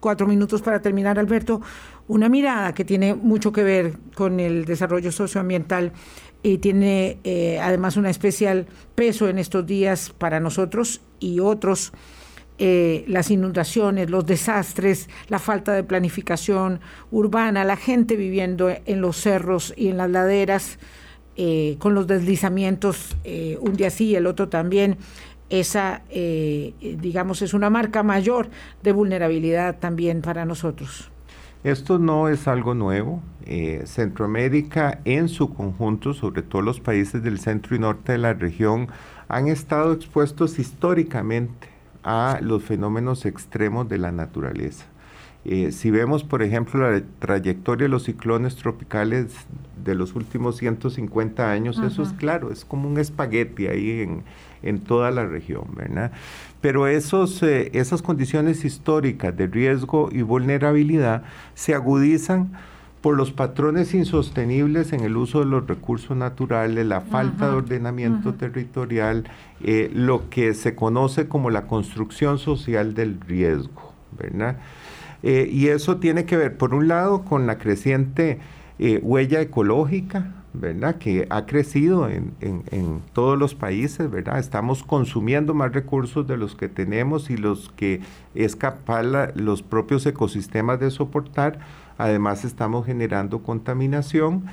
cuatro 0.00 0.26
minutos 0.26 0.62
para 0.62 0.80
terminar, 0.80 1.18
Alberto. 1.18 1.60
Una 2.08 2.28
mirada 2.28 2.74
que 2.74 2.84
tiene 2.84 3.14
mucho 3.14 3.52
que 3.52 3.62
ver 3.62 3.98
con 4.14 4.40
el 4.40 4.64
desarrollo 4.64 5.12
socioambiental 5.12 5.92
y 6.42 6.58
tiene 6.58 7.18
eh, 7.24 7.58
además 7.60 7.96
un 7.96 8.06
especial 8.06 8.66
peso 8.94 9.28
en 9.28 9.38
estos 9.38 9.66
días 9.66 10.10
para 10.10 10.40
nosotros 10.40 11.00
y 11.20 11.40
otros 11.40 11.92
eh, 12.56 13.04
las 13.08 13.32
inundaciones, 13.32 14.10
los 14.10 14.26
desastres, 14.26 15.08
la 15.28 15.40
falta 15.40 15.72
de 15.72 15.82
planificación 15.82 16.78
urbana, 17.10 17.64
la 17.64 17.76
gente 17.76 18.14
viviendo 18.14 18.70
en 18.70 19.00
los 19.00 19.16
cerros 19.16 19.74
y 19.76 19.88
en 19.88 19.96
las 19.96 20.08
laderas, 20.08 20.78
eh, 21.36 21.74
con 21.80 21.94
los 21.94 22.06
deslizamientos 22.06 23.16
eh, 23.24 23.58
un 23.60 23.74
día 23.74 23.90
sí 23.90 24.10
y 24.10 24.14
el 24.14 24.26
otro 24.28 24.48
también. 24.48 24.98
Esa, 25.50 26.02
digamos, 26.80 27.42
es 27.42 27.54
una 27.54 27.70
marca 27.70 28.02
mayor 28.02 28.48
de 28.82 28.92
vulnerabilidad 28.92 29.78
también 29.78 30.20
para 30.22 30.46
nosotros. 30.46 31.10
Esto 31.62 31.98
no 31.98 32.28
es 32.28 32.48
algo 32.48 32.74
nuevo. 32.74 33.22
Centroamérica 33.84 35.00
en 35.04 35.28
su 35.28 35.52
conjunto, 35.54 36.14
sobre 36.14 36.42
todo 36.42 36.62
los 36.62 36.80
países 36.80 37.22
del 37.22 37.38
centro 37.38 37.76
y 37.76 37.78
norte 37.78 38.12
de 38.12 38.18
la 38.18 38.32
región, 38.32 38.88
han 39.28 39.46
estado 39.46 39.92
expuestos 39.92 40.58
históricamente 40.58 41.73
a 42.04 42.38
los 42.42 42.62
fenómenos 42.62 43.24
extremos 43.26 43.88
de 43.88 43.98
la 43.98 44.12
naturaleza. 44.12 44.84
Eh, 45.46 45.72
si 45.72 45.90
vemos, 45.90 46.24
por 46.24 46.42
ejemplo, 46.42 46.90
la 46.90 47.02
trayectoria 47.18 47.84
de 47.84 47.90
los 47.90 48.04
ciclones 48.04 48.56
tropicales 48.56 49.34
de 49.84 49.94
los 49.94 50.14
últimos 50.14 50.56
150 50.56 51.50
años, 51.50 51.78
eso 51.84 52.02
es 52.02 52.12
claro, 52.14 52.50
es 52.50 52.64
como 52.64 52.88
un 52.88 52.98
espagueti 52.98 53.66
ahí 53.66 54.00
en, 54.00 54.22
en 54.62 54.80
toda 54.80 55.10
la 55.10 55.26
región, 55.26 55.66
¿verdad? 55.74 56.12
Pero 56.62 56.86
esos, 56.86 57.42
eh, 57.42 57.70
esas 57.74 58.00
condiciones 58.00 58.64
históricas 58.64 59.36
de 59.36 59.46
riesgo 59.46 60.08
y 60.10 60.22
vulnerabilidad 60.22 61.24
se 61.54 61.74
agudizan 61.74 62.52
por 63.04 63.18
los 63.18 63.32
patrones 63.32 63.92
insostenibles 63.92 64.94
en 64.94 65.00
el 65.00 65.18
uso 65.18 65.40
de 65.40 65.44
los 65.44 65.66
recursos 65.66 66.16
naturales, 66.16 66.86
la 66.86 67.02
falta 67.02 67.50
de 67.50 67.56
ordenamiento 67.56 68.32
territorial, 68.32 69.24
eh, 69.62 69.90
lo 69.92 70.30
que 70.30 70.54
se 70.54 70.74
conoce 70.74 71.28
como 71.28 71.50
la 71.50 71.66
construcción 71.66 72.38
social 72.38 72.94
del 72.94 73.20
riesgo, 73.20 73.92
¿verdad? 74.18 74.56
Eh, 75.22 75.46
y 75.52 75.66
eso 75.66 75.98
tiene 75.98 76.24
que 76.24 76.38
ver, 76.38 76.56
por 76.56 76.72
un 76.72 76.88
lado, 76.88 77.26
con 77.26 77.46
la 77.46 77.58
creciente 77.58 78.38
huella 78.78 79.42
ecológica, 79.42 80.32
¿verdad? 80.54 80.96
Que 80.96 81.26
ha 81.28 81.44
crecido 81.44 82.08
en, 82.08 82.32
todos 83.12 83.38
los 83.38 83.54
países, 83.54 84.10
¿verdad? 84.10 84.38
Estamos 84.38 84.82
consumiendo 84.82 85.52
más 85.52 85.72
recursos 85.72 86.26
de 86.26 86.38
los 86.38 86.54
que 86.54 86.68
tenemos 86.68 87.28
y 87.28 87.36
los 87.36 87.68
que 87.76 88.00
es 88.34 88.56
capaz 88.56 89.02
los 89.34 89.62
propios 89.62 90.06
ecosistemas 90.06 90.80
de 90.80 90.90
soportar. 90.90 91.58
Además, 91.98 92.44
estamos 92.44 92.86
generando 92.86 93.42
contaminación. 93.42 94.44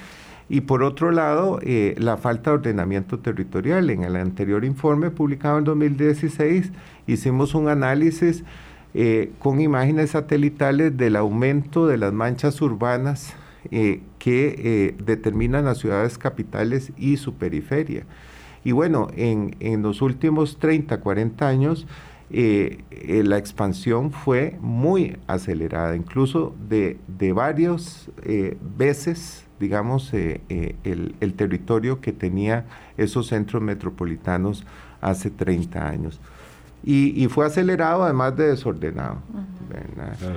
Y 0.49 0.61
por 0.61 0.83
otro 0.83 1.11
lado, 1.11 1.59
eh, 1.61 1.95
la 1.97 2.17
falta 2.17 2.49
de 2.49 2.57
ordenamiento 2.57 3.19
territorial. 3.19 3.89
En 3.89 4.03
el 4.03 4.17
anterior 4.17 4.65
informe 4.65 5.09
publicado 5.09 5.57
en 5.57 5.63
2016 5.63 6.71
hicimos 7.07 7.55
un 7.55 7.69
análisis 7.69 8.43
eh, 8.93 9.31
con 9.39 9.61
imágenes 9.61 10.11
satelitales 10.11 10.97
del 10.97 11.15
aumento 11.15 11.87
de 11.87 11.97
las 11.97 12.11
manchas 12.11 12.61
urbanas 12.61 13.33
eh, 13.71 14.01
que 14.19 14.95
determinan 15.05 15.65
las 15.65 15.77
ciudades 15.77 16.17
capitales 16.17 16.91
y 16.97 17.15
su 17.15 17.35
periferia. 17.35 18.05
Y 18.63 18.73
bueno, 18.73 19.07
en, 19.15 19.81
los 19.81 20.01
últimos 20.01 20.57
30, 20.59 20.99
40 20.99 21.47
años, 21.47 21.87
eh, 22.33 23.23
la 23.25 23.37
expansión 23.37 24.11
fue 24.11 24.57
muy 24.61 25.17
acelerada, 25.27 25.95
incluso 25.95 26.55
de, 26.67 26.99
de 27.07 27.33
varias 27.33 28.09
veces, 28.77 29.45
digamos, 29.59 30.13
el, 30.13 31.15
el, 31.19 31.33
territorio 31.33 32.01
que 32.01 32.13
tenía 32.13 32.65
esos 32.97 33.27
centros 33.27 33.61
metropolitanos 33.61 34.65
hace 35.01 35.29
30 35.29 35.87
años. 35.87 36.21
Y, 36.83 37.27
fue 37.27 37.45
acelerado 37.45 38.03
además 38.03 38.35
de 38.35 38.47
desordenado. 38.47 39.17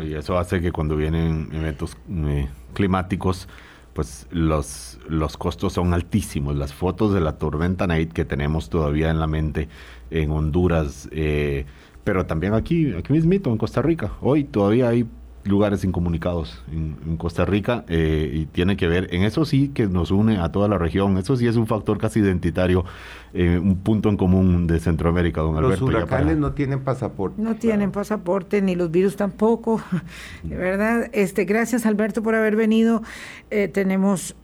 y 0.05 0.15
eso 0.15 0.39
hace 0.39 0.61
que 0.61 0.73
cuando 0.73 0.95
vienen 0.95 1.49
eventos 1.53 1.97
eh, 2.11 2.49
climáticos, 2.75 3.49
pues 3.95 4.27
los, 4.31 4.99
los 5.09 5.39
costos 5.39 5.73
son 5.73 5.95
altísimos. 5.95 6.55
Las 6.55 6.75
fotos 6.75 7.15
de 7.15 7.21
la 7.21 7.39
tormenta 7.39 7.87
Nate 7.87 8.09
que 8.09 8.27
tenemos 8.27 8.69
todavía 8.69 9.11
en 9.11 9.21
la 9.21 9.27
mente 9.27 9.69
en 10.11 10.31
Honduras, 10.31 11.09
eh, 11.13 11.65
pero 12.05 12.27
también 12.27 12.55
aquí, 12.55 12.93
aquí 12.93 13.13
mismito, 13.13 13.51
en 13.51 13.59
Costa 13.59 13.83
Rica. 13.83 14.13
Hoy 14.21 14.45
todavía 14.45 14.89
hay 14.89 15.07
lugares 15.45 15.85
incomunicados 15.85 16.63
en, 16.73 16.95
Costa 17.17 17.45
Rica 17.45 17.85
eh, 17.89 18.31
y 18.33 18.47
tiene 18.47 18.77
que 18.77 18.89
ver, 18.89 19.09
en 19.15 19.23
eso 19.23 19.45
sí 19.45 19.69
que 19.69 19.87
nos 19.87 20.11
une 20.11 20.39
a 20.39 20.51
toda 20.51 20.69
la 20.69 20.79
región, 20.79 21.17
eso 21.17 21.37
sí 21.37 21.47
es 21.47 21.57
un 21.57 21.67
factor 21.67 21.97
casi 21.97 22.21
identitario, 22.21 22.85
eh, 23.33 23.59
un 23.59 23.77
punto 23.77 24.09
en 24.09 24.17
común 24.17 24.67
de 24.67 24.81
Centroamérica, 24.81 25.43
don 25.43 25.57
Alberto. 25.57 25.87
Los 25.87 25.95
huracanes 25.95 26.37
no 26.37 26.53
tienen 26.53 26.81
pasaporte. 26.81 27.41
No 27.41 27.55
tienen 27.55 27.93
pasaporte, 27.93 28.63
ni 28.63 28.75
los 28.75 28.91
virus 28.91 29.17
tampoco, 29.17 29.81
¿verdad? 30.43 31.09
Este, 31.13 31.45
gracias 31.45 31.87
Alberto 31.87 32.23
por 32.23 32.35
haber 32.35 32.57
venido. 32.57 33.03
Eh, 33.51 33.69
tenemos, 33.69 34.35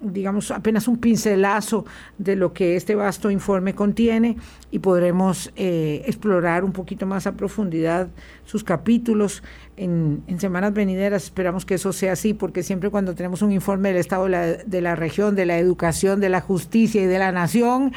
digamos, 0.00 0.50
apenas 0.50 0.88
un 0.88 0.98
pincelazo 0.98 1.84
de 2.18 2.36
lo 2.36 2.52
que 2.52 2.76
este 2.76 2.94
vasto 2.94 3.30
informe 3.30 3.74
contiene 3.74 4.36
y 4.70 4.80
podremos 4.80 5.52
explorar 5.56 6.64
un 6.64 6.72
poquito 6.72 7.06
más 7.06 7.26
a 7.26 7.32
profundidad 7.32 8.08
sus 8.44 8.64
capítulos 8.64 9.42
en, 9.76 10.05
semanas 10.38 10.72
venideras. 10.72 11.24
Esperamos 11.24 11.64
que 11.64 11.74
eso 11.74 11.92
sea 11.92 12.12
así, 12.12 12.34
porque 12.34 12.62
siempre 12.62 12.90
cuando 12.90 13.14
tenemos 13.14 13.42
un 13.42 13.52
informe 13.52 13.88
del 13.88 13.98
estado 13.98 14.26
de 14.26 14.80
la, 14.80 14.96
región, 14.96 15.34
de 15.34 15.46
la 15.46 15.58
educación, 15.58 16.20
de 16.20 16.28
la 16.28 16.40
justicia 16.40 17.02
y 17.02 17.06
de 17.06 17.18
la 17.18 17.32
nación, 17.32 17.92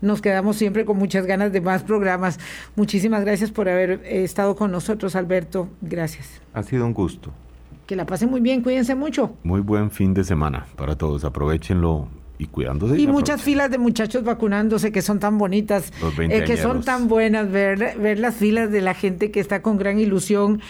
nos 0.00 0.20
quedamos 0.22 0.56
siempre 0.56 0.84
con 0.84 0.98
muchas 0.98 1.26
ganas 1.26 1.52
de 1.52 1.60
más 1.60 1.82
programas. 1.82 2.38
Muchísimas 2.76 3.24
gracias 3.24 3.50
por 3.50 3.68
haber 3.68 4.00
eh, 4.04 4.24
estado 4.24 4.56
con 4.56 4.70
nosotros, 4.70 5.16
Alberto. 5.16 5.68
Gracias. 5.80 6.40
Ha 6.54 6.62
sido 6.62 6.86
un 6.86 6.94
gusto. 6.94 7.32
Que 7.86 7.96
la 7.96 8.06
pasen 8.06 8.30
muy 8.30 8.40
bien, 8.40 8.62
cuídense 8.62 8.94
mucho. 8.94 9.36
Muy 9.42 9.60
buen 9.60 9.90
fin 9.90 10.14
de 10.14 10.24
semana 10.24 10.66
para 10.76 10.96
todos. 10.96 11.24
Aprovechenlo 11.24 12.08
y 12.42 12.46
cuidándose. 12.46 13.00
Y 13.00 13.06
muchas 13.06 13.40
filas 13.40 13.70
de 13.70 13.78
muchachos 13.78 14.24
vacunándose 14.24 14.92
que 14.92 15.02
son 15.02 15.20
tan 15.20 15.38
bonitas, 15.38 15.92
eh, 16.18 16.44
que 16.44 16.56
son 16.56 16.82
tan 16.82 17.08
buenas, 17.08 17.50
ver, 17.50 17.96
ver 17.98 18.18
las 18.18 18.34
filas 18.34 18.70
de 18.70 18.80
la 18.80 18.94
gente 18.94 19.30
que 19.30 19.40
está 19.40 19.62
con 19.62 19.78
gran 19.78 19.98
ilusión 19.98 20.60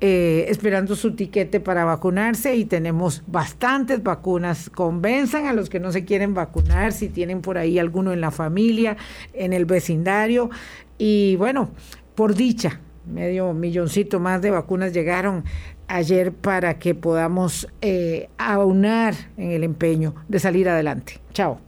eh, 0.00 0.46
esperando 0.48 0.96
su 0.96 1.14
tiquete 1.16 1.60
para 1.60 1.84
vacunarse 1.84 2.54
y 2.56 2.64
tenemos 2.64 3.22
bastantes 3.26 4.02
vacunas. 4.02 4.70
Convenzan 4.70 5.46
a 5.46 5.52
los 5.52 5.68
que 5.68 5.80
no 5.80 5.92
se 5.92 6.04
quieren 6.04 6.34
vacunar, 6.34 6.92
si 6.92 7.08
tienen 7.08 7.40
por 7.42 7.58
ahí 7.58 7.78
alguno 7.78 8.12
en 8.12 8.20
la 8.20 8.30
familia, 8.30 8.96
en 9.34 9.52
el 9.52 9.66
vecindario. 9.66 10.50
Y 10.98 11.36
bueno, 11.36 11.70
por 12.14 12.34
dicha, 12.34 12.80
medio 13.06 13.52
milloncito 13.52 14.20
más 14.20 14.40
de 14.40 14.50
vacunas 14.50 14.92
llegaron 14.92 15.44
ayer 15.88 16.32
para 16.32 16.78
que 16.78 16.94
podamos 16.94 17.66
eh, 17.80 18.28
aunar 18.38 19.14
en 19.36 19.50
el 19.52 19.64
empeño 19.64 20.14
de 20.28 20.38
salir 20.38 20.68
adelante. 20.68 21.20
Chao. 21.32 21.58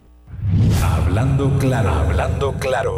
Hablando 0.82 1.58
claro, 1.58 1.90
hablando 1.90 2.54
claro. 2.54 2.94